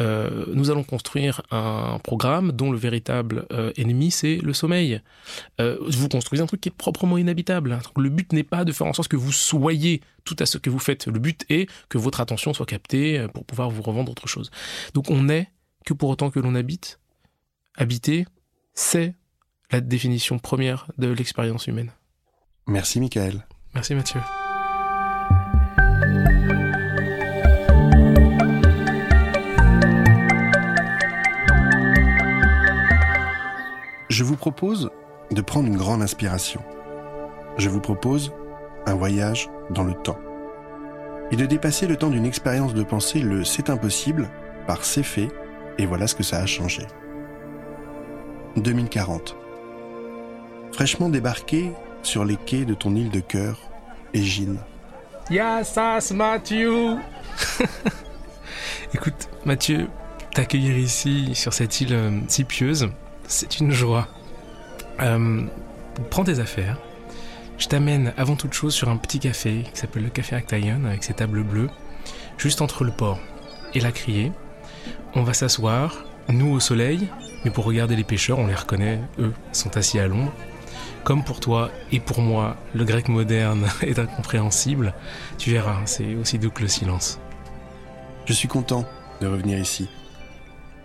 euh, 0.00 0.46
nous 0.54 0.70
allons 0.70 0.84
construire 0.84 1.42
un 1.50 1.98
programme 2.02 2.52
dont 2.52 2.70
le 2.70 2.78
véritable 2.78 3.46
euh, 3.52 3.72
ennemi 3.76 4.10
c'est 4.10 4.36
le 4.36 4.52
sommeil. 4.54 5.00
Vous 5.58 6.08
construisez 6.08 6.42
un 6.42 6.46
truc 6.46 6.60
qui 6.60 6.68
est 6.68 6.76
proprement 6.76 7.18
inhabitable. 7.18 7.78
Le 7.96 8.08
but 8.08 8.32
n'est 8.32 8.42
pas 8.42 8.64
de 8.64 8.72
faire 8.72 8.86
en 8.86 8.92
sorte 8.92 9.08
que 9.08 9.16
vous 9.16 9.32
soyez 9.32 10.00
tout 10.24 10.36
à 10.38 10.46
ce 10.46 10.58
que 10.58 10.70
vous 10.70 10.78
faites. 10.78 11.06
Le 11.06 11.18
but 11.18 11.44
est 11.48 11.68
que 11.88 11.98
votre 11.98 12.20
attention 12.20 12.54
soit 12.54 12.66
captée 12.66 13.26
pour 13.34 13.44
pouvoir 13.44 13.70
vous 13.70 13.82
revendre 13.82 14.10
autre 14.12 14.28
chose. 14.28 14.50
Donc 14.94 15.10
on 15.10 15.24
n'est 15.24 15.50
que 15.84 15.94
pour 15.94 16.08
autant 16.10 16.30
que 16.30 16.40
l'on 16.40 16.54
habite. 16.54 16.98
Habiter, 17.76 18.26
c'est 18.74 19.14
la 19.70 19.80
définition 19.80 20.38
première 20.38 20.90
de 20.98 21.08
l'expérience 21.08 21.66
humaine. 21.66 21.92
Merci 22.66 23.00
Michael. 23.00 23.46
Merci 23.74 23.94
Mathieu. 23.94 24.20
Je 34.08 34.24
vous 34.24 34.36
propose 34.36 34.90
de 35.30 35.40
prendre 35.40 35.68
une 35.68 35.76
grande 35.76 36.02
inspiration. 36.02 36.62
Je 37.58 37.68
vous 37.68 37.80
propose 37.80 38.32
un 38.86 38.94
voyage 38.94 39.48
dans 39.70 39.84
le 39.84 39.94
temps. 39.94 40.18
Et 41.30 41.36
de 41.36 41.46
dépasser 41.46 41.86
le 41.86 41.96
temps 41.96 42.10
d'une 42.10 42.26
expérience 42.26 42.74
de 42.74 42.82
pensée, 42.82 43.20
le 43.20 43.44
c'est 43.44 43.70
impossible, 43.70 44.28
par 44.66 44.84
c'est 44.84 45.04
fait, 45.04 45.28
et 45.78 45.86
voilà 45.86 46.08
ce 46.08 46.16
que 46.16 46.24
ça 46.24 46.38
a 46.38 46.46
changé. 46.46 46.86
2040. 48.56 49.36
Fraîchement 50.72 51.08
débarqué 51.08 51.72
sur 52.02 52.24
les 52.24 52.36
quais 52.36 52.64
de 52.64 52.74
ton 52.74 52.94
île 52.94 53.10
de 53.10 53.20
cœur, 53.20 53.58
Égine. 54.14 54.58
Yassas 55.30 56.12
Mathieu 56.14 56.96
Écoute, 58.94 59.28
Mathieu, 59.44 59.88
t'accueillir 60.34 60.76
ici, 60.76 61.30
sur 61.34 61.52
cette 61.52 61.80
île 61.80 61.92
euh, 61.92 62.20
si 62.28 62.44
pieuse, 62.44 62.88
c'est 63.28 63.60
une 63.60 63.70
joie. 63.70 64.08
Euh, 65.00 65.42
prends 66.10 66.24
tes 66.24 66.40
affaires. 66.40 66.78
Je 67.58 67.68
t'amène 67.68 68.12
avant 68.16 68.36
toute 68.36 68.54
chose 68.54 68.74
sur 68.74 68.88
un 68.88 68.96
petit 68.96 69.20
café 69.20 69.64
qui 69.72 69.78
s'appelle 69.78 70.02
le 70.02 70.08
Café 70.08 70.34
Actaïon 70.34 70.84
avec 70.86 71.04
ses 71.04 71.14
tables 71.14 71.42
bleues, 71.42 71.70
juste 72.38 72.62
entre 72.62 72.84
le 72.84 72.90
port 72.90 73.20
et 73.74 73.80
la 73.80 73.92
criée. 73.92 74.32
On 75.14 75.22
va 75.22 75.34
s'asseoir, 75.34 76.04
nous 76.28 76.50
au 76.50 76.58
soleil, 76.58 77.08
mais 77.44 77.50
pour 77.50 77.64
regarder 77.64 77.96
les 77.96 78.04
pêcheurs, 78.04 78.38
on 78.38 78.46
les 78.46 78.54
reconnaît, 78.54 79.00
eux 79.18 79.32
sont 79.52 79.76
assis 79.76 79.98
à 79.98 80.06
l'ombre. 80.06 80.32
Comme 81.04 81.24
pour 81.24 81.40
toi 81.40 81.70
et 81.92 82.00
pour 82.00 82.20
moi, 82.20 82.56
le 82.74 82.84
grec 82.84 83.08
moderne 83.08 83.66
est 83.82 83.98
incompréhensible, 83.98 84.94
tu 85.38 85.50
verras, 85.50 85.80
c'est 85.86 86.14
aussi 86.14 86.38
doux 86.38 86.50
que 86.50 86.62
le 86.62 86.68
silence. 86.68 87.18
Je 88.26 88.32
suis 88.32 88.48
content 88.48 88.84
de 89.20 89.26
revenir 89.26 89.58
ici. 89.58 89.88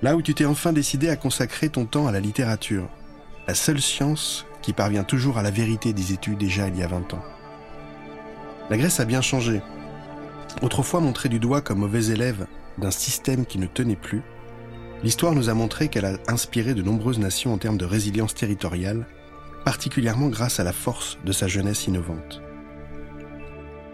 Là 0.01 0.15
où 0.15 0.21
tu 0.21 0.33
t'es 0.33 0.45
enfin 0.45 0.73
décidé 0.73 1.09
à 1.09 1.15
consacrer 1.15 1.69
ton 1.69 1.85
temps 1.85 2.07
à 2.07 2.11
la 2.11 2.19
littérature, 2.19 2.87
la 3.47 3.55
seule 3.55 3.81
science 3.81 4.45
qui 4.61 4.73
parvient 4.73 5.03
toujours 5.03 5.37
à 5.37 5.43
la 5.43 5.51
vérité 5.51 5.93
des 5.93 6.13
études 6.13 6.37
déjà 6.37 6.67
il 6.67 6.77
y 6.77 6.83
a 6.83 6.87
20 6.87 7.13
ans. 7.13 7.23
La 8.69 8.77
Grèce 8.77 8.99
a 8.99 9.05
bien 9.05 9.21
changé. 9.21 9.61
Autrefois 10.61 11.01
montrée 11.01 11.29
du 11.29 11.39
doigt 11.39 11.61
comme 11.61 11.79
mauvais 11.79 12.07
élève 12.07 12.47
d'un 12.77 12.91
système 12.91 13.45
qui 13.45 13.59
ne 13.59 13.67
tenait 13.67 13.95
plus, 13.95 14.23
l'histoire 15.03 15.33
nous 15.33 15.49
a 15.49 15.53
montré 15.53 15.87
qu'elle 15.87 16.05
a 16.05 16.17
inspiré 16.27 16.73
de 16.73 16.81
nombreuses 16.81 17.19
nations 17.19 17.53
en 17.53 17.57
termes 17.57 17.77
de 17.77 17.85
résilience 17.85 18.33
territoriale, 18.33 19.05
particulièrement 19.63 20.29
grâce 20.29 20.59
à 20.59 20.63
la 20.63 20.73
force 20.73 21.17
de 21.25 21.31
sa 21.31 21.47
jeunesse 21.47 21.87
innovante. 21.87 22.41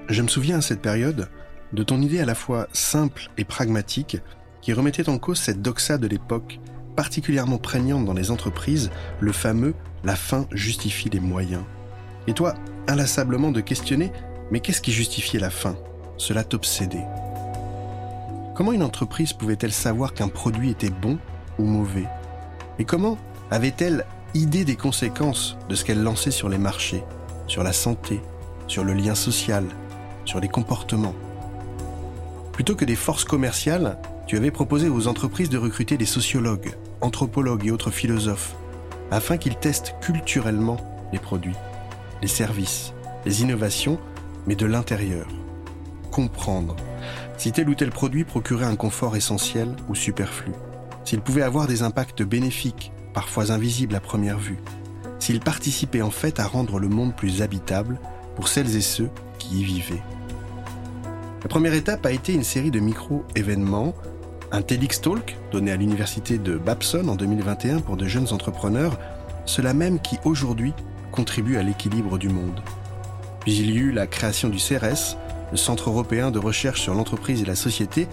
Je 0.10 0.22
me 0.22 0.28
souviens 0.28 0.58
à 0.58 0.62
cette 0.62 0.82
période 0.82 1.30
de 1.74 1.84
ton 1.84 2.02
idée 2.02 2.20
à 2.20 2.26
la 2.26 2.36
fois 2.36 2.68
simple 2.74 3.30
et 3.38 3.46
pragmatique 3.46 4.18
qui 4.62 4.74
remettait 4.74 5.10
en 5.10 5.18
cause 5.18 5.40
cette 5.40 5.62
doxa 5.62 5.98
de 5.98 6.08
l'époque, 6.08 6.60
particulièrement 6.96 7.58
prégnante 7.58 8.06
dans 8.06 8.14
les 8.14 8.32
entreprises, 8.32 8.92
le 9.20 9.32
fameux 9.32 9.74
la 10.04 10.16
fin 10.16 10.48
justifie 10.52 11.10
les 11.10 11.20
moyens. 11.20 11.64
Et 12.28 12.34
toi, 12.34 12.56
inlassablement 12.88 13.52
de 13.52 13.62
questionner, 13.62 14.12
mais 14.52 14.60
qu'est-ce 14.60 14.82
qui 14.82 14.92
justifiait 14.92 15.40
la 15.40 15.50
fin? 15.50 15.78
Cela 16.18 16.44
t'obsédait? 16.44 17.06
Comment 18.62 18.74
une 18.74 18.84
entreprise 18.84 19.34
pouvait-elle 19.34 19.72
savoir 19.72 20.14
qu'un 20.14 20.28
produit 20.28 20.70
était 20.70 20.92
bon 20.92 21.18
ou 21.58 21.64
mauvais? 21.64 22.06
Et 22.78 22.86
comment 22.86 23.18
avait-elle 23.50 24.06
idée 24.36 24.66
des 24.66 24.76
conséquences 24.76 25.58
de 25.68 25.74
ce 25.74 25.84
qu'elle 25.84 26.04
lançait 26.04 26.30
sur 26.30 26.48
les 26.48 26.60
marchés, 26.60 27.04
sur 27.48 27.64
la 27.64 27.74
santé, 27.74 28.22
sur 28.68 28.84
le 28.84 28.94
lien 28.94 29.16
social, 29.16 29.66
sur 30.26 30.40
les 30.40 30.48
comportements? 30.48 31.16
Plutôt 32.52 32.76
que 32.76 32.86
des 32.86 32.96
forces 32.96 33.24
commerciales, 33.24 33.98
tu 34.28 34.38
avais 34.38 34.52
proposé 34.52 34.90
aux 34.90 35.08
entreprises 35.08 35.50
de 35.50 35.58
recruter 35.58 35.98
des 35.98 36.06
sociologues, 36.06 36.76
anthropologues 37.02 37.66
et 37.66 37.72
autres 37.72 37.90
philosophes, 37.90 38.54
afin 39.10 39.38
qu'ils 39.38 39.56
testent 39.56 39.96
culturellement 40.02 40.78
les 41.12 41.18
produits, 41.18 41.58
les 42.22 42.28
services, 42.28 42.94
les 43.26 43.42
innovations, 43.42 44.00
mais 44.46 44.56
de 44.56 44.68
l'intérieur. 44.68 45.26
Comprendre 46.12 46.76
si 47.38 47.52
tel 47.52 47.70
ou 47.70 47.76
tel 47.76 47.90
produit 47.90 48.24
procurait 48.24 48.66
un 48.66 48.76
confort 48.76 49.16
essentiel 49.16 49.70
ou 49.90 49.96
superflu, 49.96 50.52
s'il 51.06 51.22
pouvait 51.22 51.42
avoir 51.42 51.68
des 51.68 51.84
impacts 51.84 52.24
bénéfiques, 52.24 52.92
parfois 53.14 53.52
invisibles 53.52 53.96
à 53.96 54.00
première 54.00 54.40
vue, 54.40 54.60
s'il 55.20 55.40
participait 55.40 56.02
en 56.02 56.12
fait 56.12 56.40
à 56.40 56.48
rendre 56.48 56.80
le 56.80 56.90
monde 56.90 57.16
plus 57.16 57.42
habitable 57.42 58.00
pour 58.36 58.48
celles 58.48 58.76
et 58.76 58.82
ceux 58.82 59.10
qui 59.40 59.60
y 59.60 59.64
vivaient. 59.64 60.04
La 61.44 61.50
première 61.50 61.74
étape 61.74 62.06
a 62.06 62.12
été 62.12 62.34
une 62.34 62.44
série 62.44 62.72
de 62.72 62.80
micro-événements 62.80 63.94
un 64.52 64.62
TEDx 64.62 65.02
Talk 65.02 65.38
donné 65.52 65.72
à 65.72 65.78
l'université 65.78 66.38
de 66.38 66.58
Babson 66.58 67.08
en 67.08 67.16
2021 67.16 67.80
pour 67.80 67.96
de 67.96 68.06
jeunes 68.06 68.34
entrepreneurs, 68.34 69.00
cela 69.46 69.74
même 69.74 70.00
qui 70.00 70.20
aujourd'hui 70.26 70.74
contribue 71.12 71.58
à 71.58 71.64
l'équilibre 71.64 72.18
du 72.18 72.30
monde. 72.30 72.62
Puis 73.42 73.58
il 73.58 73.72
y 73.72 73.78
eut 73.78 73.92
la 73.92 74.08
création 74.08 74.50
du 74.50 74.58
CRS, 74.58 75.18
le 75.52 75.58
Centre 75.58 75.90
européen 75.90 76.32
de 76.32 76.40
recherche 76.40 76.82
sur 76.82 76.94
l'entreprise 76.94 77.42
et 77.42 77.46
la 77.46 77.56
société, 77.56 78.08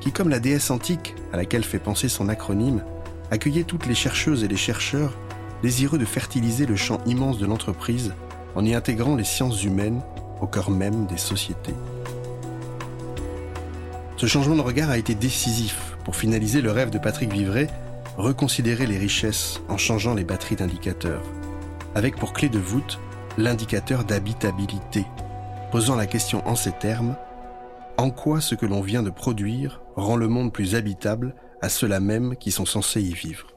qui, 0.00 0.12
comme 0.12 0.28
la 0.28 0.40
déesse 0.40 0.70
antique 0.70 1.14
à 1.32 1.36
laquelle 1.36 1.64
fait 1.64 1.78
penser 1.78 2.08
son 2.08 2.28
acronyme, 2.28 2.82
accueillait 3.30 3.64
toutes 3.64 3.86
les 3.86 3.94
chercheuses 3.94 4.44
et 4.44 4.48
les 4.48 4.56
chercheurs 4.56 5.16
désireux 5.62 5.98
de 5.98 6.04
fertiliser 6.04 6.66
le 6.66 6.76
champ 6.76 6.98
immense 7.06 7.38
de 7.38 7.46
l'entreprise 7.46 8.14
en 8.54 8.64
y 8.64 8.74
intégrant 8.74 9.14
les 9.14 9.24
sciences 9.24 9.62
humaines 9.62 10.00
au 10.40 10.46
cœur 10.46 10.70
même 10.70 11.06
des 11.06 11.18
sociétés. 11.18 11.74
Ce 14.16 14.26
changement 14.26 14.56
de 14.56 14.60
regard 14.60 14.90
a 14.90 14.98
été 14.98 15.14
décisif 15.14 15.96
pour 16.04 16.16
finaliser 16.16 16.60
le 16.60 16.72
rêve 16.72 16.90
de 16.90 16.98
Patrick 16.98 17.32
Vivray, 17.32 17.68
reconsidérer 18.16 18.86
les 18.86 18.98
richesses 18.98 19.60
en 19.68 19.78
changeant 19.78 20.14
les 20.14 20.24
batteries 20.24 20.56
d'indicateurs, 20.56 21.22
avec 21.94 22.16
pour 22.16 22.32
clé 22.32 22.48
de 22.48 22.58
voûte 22.58 22.98
l'indicateur 23.38 24.04
d'habitabilité, 24.04 25.04
posant 25.70 25.94
la 25.94 26.06
question 26.06 26.46
en 26.48 26.56
ces 26.56 26.72
termes, 26.72 27.16
en 27.96 28.10
quoi 28.10 28.40
ce 28.40 28.54
que 28.54 28.66
l'on 28.66 28.80
vient 28.80 29.02
de 29.02 29.10
produire 29.10 29.82
rend 29.94 30.16
le 30.16 30.26
monde 30.26 30.52
plus 30.52 30.74
habitable 30.74 31.34
à 31.62 31.68
ceux-là 31.68 32.00
même 32.00 32.36
qui 32.36 32.50
sont 32.50 32.66
censés 32.66 33.02
y 33.02 33.12
vivre? 33.12 33.48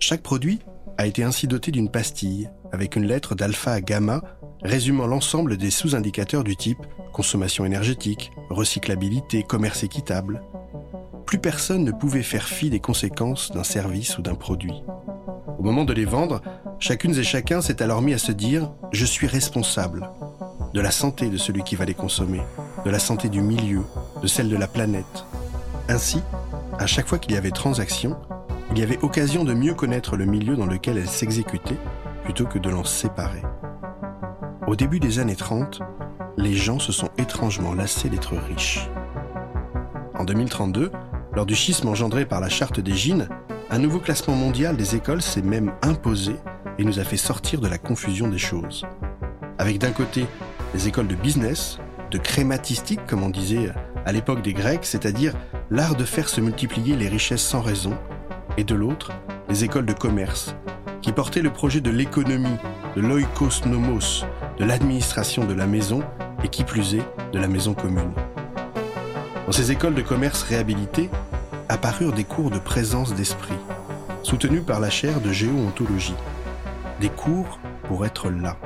Chaque 0.00 0.22
produit 0.22 0.60
a 0.98 1.06
été 1.06 1.22
ainsi 1.22 1.46
doté 1.46 1.70
d'une 1.70 1.90
pastille 1.90 2.50
avec 2.72 2.96
une 2.96 3.06
lettre 3.06 3.34
d'alpha 3.34 3.72
à 3.72 3.80
gamma 3.80 4.22
résumant 4.62 5.06
l'ensemble 5.06 5.56
des 5.56 5.70
sous-indicateurs 5.70 6.44
du 6.44 6.56
type 6.56 6.84
consommation 7.12 7.64
énergétique, 7.64 8.30
recyclabilité, 8.50 9.42
commerce 9.42 9.82
équitable. 9.82 10.42
Plus 11.26 11.38
personne 11.38 11.84
ne 11.84 11.92
pouvait 11.92 12.22
faire 12.22 12.46
fi 12.46 12.70
des 12.70 12.80
conséquences 12.80 13.50
d'un 13.50 13.64
service 13.64 14.18
ou 14.18 14.22
d'un 14.22 14.34
produit. 14.34 14.82
Au 15.58 15.62
moment 15.62 15.84
de 15.84 15.92
les 15.92 16.04
vendre, 16.04 16.42
chacune 16.78 17.16
et 17.16 17.24
chacun 17.24 17.60
s'est 17.60 17.82
alors 17.82 18.02
mis 18.02 18.14
à 18.14 18.18
se 18.18 18.32
dire⁇ 18.32 18.62
Je 18.92 19.04
suis 19.04 19.26
responsable 19.26 20.08
de 20.72 20.80
la 20.80 20.90
santé 20.90 21.28
de 21.28 21.36
celui 21.36 21.62
qui 21.62 21.76
va 21.76 21.84
les 21.84 21.94
consommer, 21.94 22.42
de 22.84 22.90
la 22.90 22.98
santé 22.98 23.28
du 23.28 23.40
milieu, 23.40 23.82
de 24.22 24.26
celle 24.26 24.48
de 24.48 24.56
la 24.56 24.68
planète. 24.68 25.24
Ainsi, 25.88 26.22
à 26.78 26.86
chaque 26.86 27.08
fois 27.08 27.18
qu'il 27.18 27.32
y 27.32 27.36
avait 27.36 27.50
transaction, 27.50 28.16
il 28.70 28.78
y 28.78 28.82
avait 28.82 29.02
occasion 29.02 29.44
de 29.44 29.54
mieux 29.54 29.74
connaître 29.74 30.16
le 30.16 30.26
milieu 30.26 30.56
dans 30.56 30.66
lequel 30.66 30.98
elle 30.98 31.08
s'exécutait 31.08 31.78
plutôt 32.24 32.44
que 32.44 32.58
de 32.58 32.68
l'en 32.68 32.84
séparer. 32.84 33.42
Au 34.66 34.76
début 34.76 35.00
des 35.00 35.18
années 35.18 35.36
30, 35.36 35.80
les 36.36 36.54
gens 36.54 36.78
se 36.78 36.92
sont 36.92 37.08
étrangement 37.16 37.72
lassés 37.72 38.10
d'être 38.10 38.36
riches. 38.36 38.88
En 40.14 40.24
2032, 40.24 40.92
lors 41.34 41.46
du 41.46 41.54
schisme 41.54 41.88
engendré 41.88 42.26
par 42.26 42.40
la 42.40 42.48
charte 42.48 42.80
des 42.80 42.92
Gines, 42.92 43.28
un 43.70 43.78
nouveau 43.78 43.98
classement 43.98 44.34
mondial 44.34 44.76
des 44.76 44.94
écoles 44.94 45.22
s'est 45.22 45.42
même 45.42 45.72
imposé 45.82 46.36
et 46.78 46.84
nous 46.84 47.00
a 47.00 47.04
fait 47.04 47.16
sortir 47.16 47.60
de 47.60 47.68
la 47.68 47.78
confusion 47.78 48.28
des 48.28 48.38
choses. 48.38 48.86
Avec 49.58 49.78
d'un 49.78 49.90
côté 49.90 50.26
les 50.74 50.88
écoles 50.88 51.08
de 51.08 51.14
business, 51.14 51.78
de 52.10 52.18
crématistique 52.18 53.00
comme 53.06 53.22
on 53.22 53.30
disait 53.30 53.70
à 54.04 54.12
l'époque 54.12 54.42
des 54.42 54.52
Grecs, 54.52 54.84
c'est-à-dire 54.84 55.34
l'art 55.70 55.96
de 55.96 56.04
faire 56.04 56.28
se 56.28 56.40
multiplier 56.40 56.96
les 56.96 57.08
richesses 57.08 57.42
sans 57.42 57.60
raison, 57.60 57.96
et 58.56 58.64
de 58.64 58.74
l'autre 58.74 59.12
les 59.48 59.64
écoles 59.64 59.86
de 59.86 59.92
commerce, 59.92 60.54
qui 61.00 61.12
portait 61.12 61.42
le 61.42 61.50
projet 61.50 61.80
de 61.80 61.90
l'économie, 61.90 62.56
de 62.96 63.00
l'oikos 63.00 63.66
nomos, 63.66 64.24
de 64.58 64.64
l'administration 64.64 65.44
de 65.44 65.54
la 65.54 65.66
maison 65.66 66.02
et 66.44 66.48
qui 66.48 66.64
plus 66.64 66.94
est, 66.94 67.04
de 67.32 67.38
la 67.38 67.48
maison 67.48 67.74
commune. 67.74 68.12
Dans 69.46 69.52
ces 69.52 69.72
écoles 69.72 69.94
de 69.94 70.02
commerce 70.02 70.42
réhabilitées, 70.42 71.10
apparurent 71.68 72.12
des 72.12 72.24
cours 72.24 72.50
de 72.50 72.58
présence 72.58 73.14
d'esprit, 73.14 73.54
soutenus 74.22 74.62
par 74.64 74.80
la 74.80 74.90
chaire 74.90 75.20
de 75.20 75.32
géontologie. 75.32 76.14
Des 77.00 77.08
cours 77.08 77.58
pour 77.84 78.04
être 78.04 78.30
là, 78.30 78.56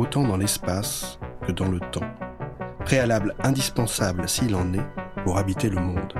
autant 0.00 0.24
dans 0.26 0.38
l'espace 0.38 1.18
que 1.46 1.52
dans 1.52 1.68
le 1.68 1.78
temps. 1.78 2.08
Préalable 2.84 3.34
indispensable 3.42 4.28
s'il 4.28 4.54
en 4.54 4.72
est 4.72 4.86
pour 5.24 5.36
habiter 5.36 5.68
le 5.68 5.78
monde. 5.78 6.14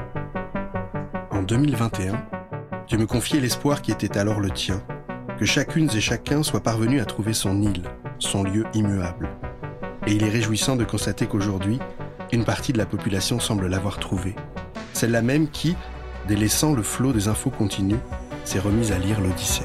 En 1.31 1.43
2021, 1.43 2.23
tu 2.87 2.99
me 2.99 3.07
confiais 3.07 3.41
l'espoir 3.41 3.81
qui 3.81 3.91
était 3.91 4.19
alors 4.19 4.41
le 4.41 4.51
tien, 4.51 4.83
que 5.39 5.47
chacune 5.47 5.89
et 5.95 6.01
chacun 6.01 6.43
soit 6.43 6.63
parvenu 6.63 7.01
à 7.01 7.07
trouver 7.07 7.33
son 7.33 7.63
île, 7.63 7.85
son 8.19 8.43
lieu 8.43 8.67
immuable. 8.75 9.31
Et 10.07 10.13
il 10.13 10.25
est 10.25 10.31
réjouissant 10.31 10.77
de 10.77 10.85
constater 10.85 11.27
qu'aujourd'hui, 11.27 11.79
une 12.33 12.45
partie 12.45 12.75
de 12.75 12.79
la 12.79 12.87
population 12.87 13.41
semble 13.41 13.67
l'avoir 13.67 13.99
trouvé. 13.99 14.37
Celle-là 14.93 15.23
même 15.23 15.49
qui, 15.49 15.75
délaissant 16.29 16.75
le 16.75 16.83
flot 16.83 17.15
des 17.15 17.29
infos 17.29 17.51
continues, 17.51 18.01
s'est 18.45 18.59
remise 18.59 18.93
à 18.93 18.99
lire 18.99 19.21
l'Odyssée. 19.21 19.65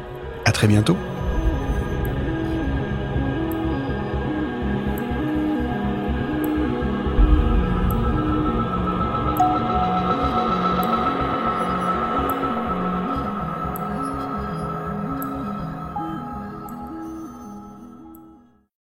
À 0.51 0.53
très 0.53 0.67
bientôt. 0.67 0.97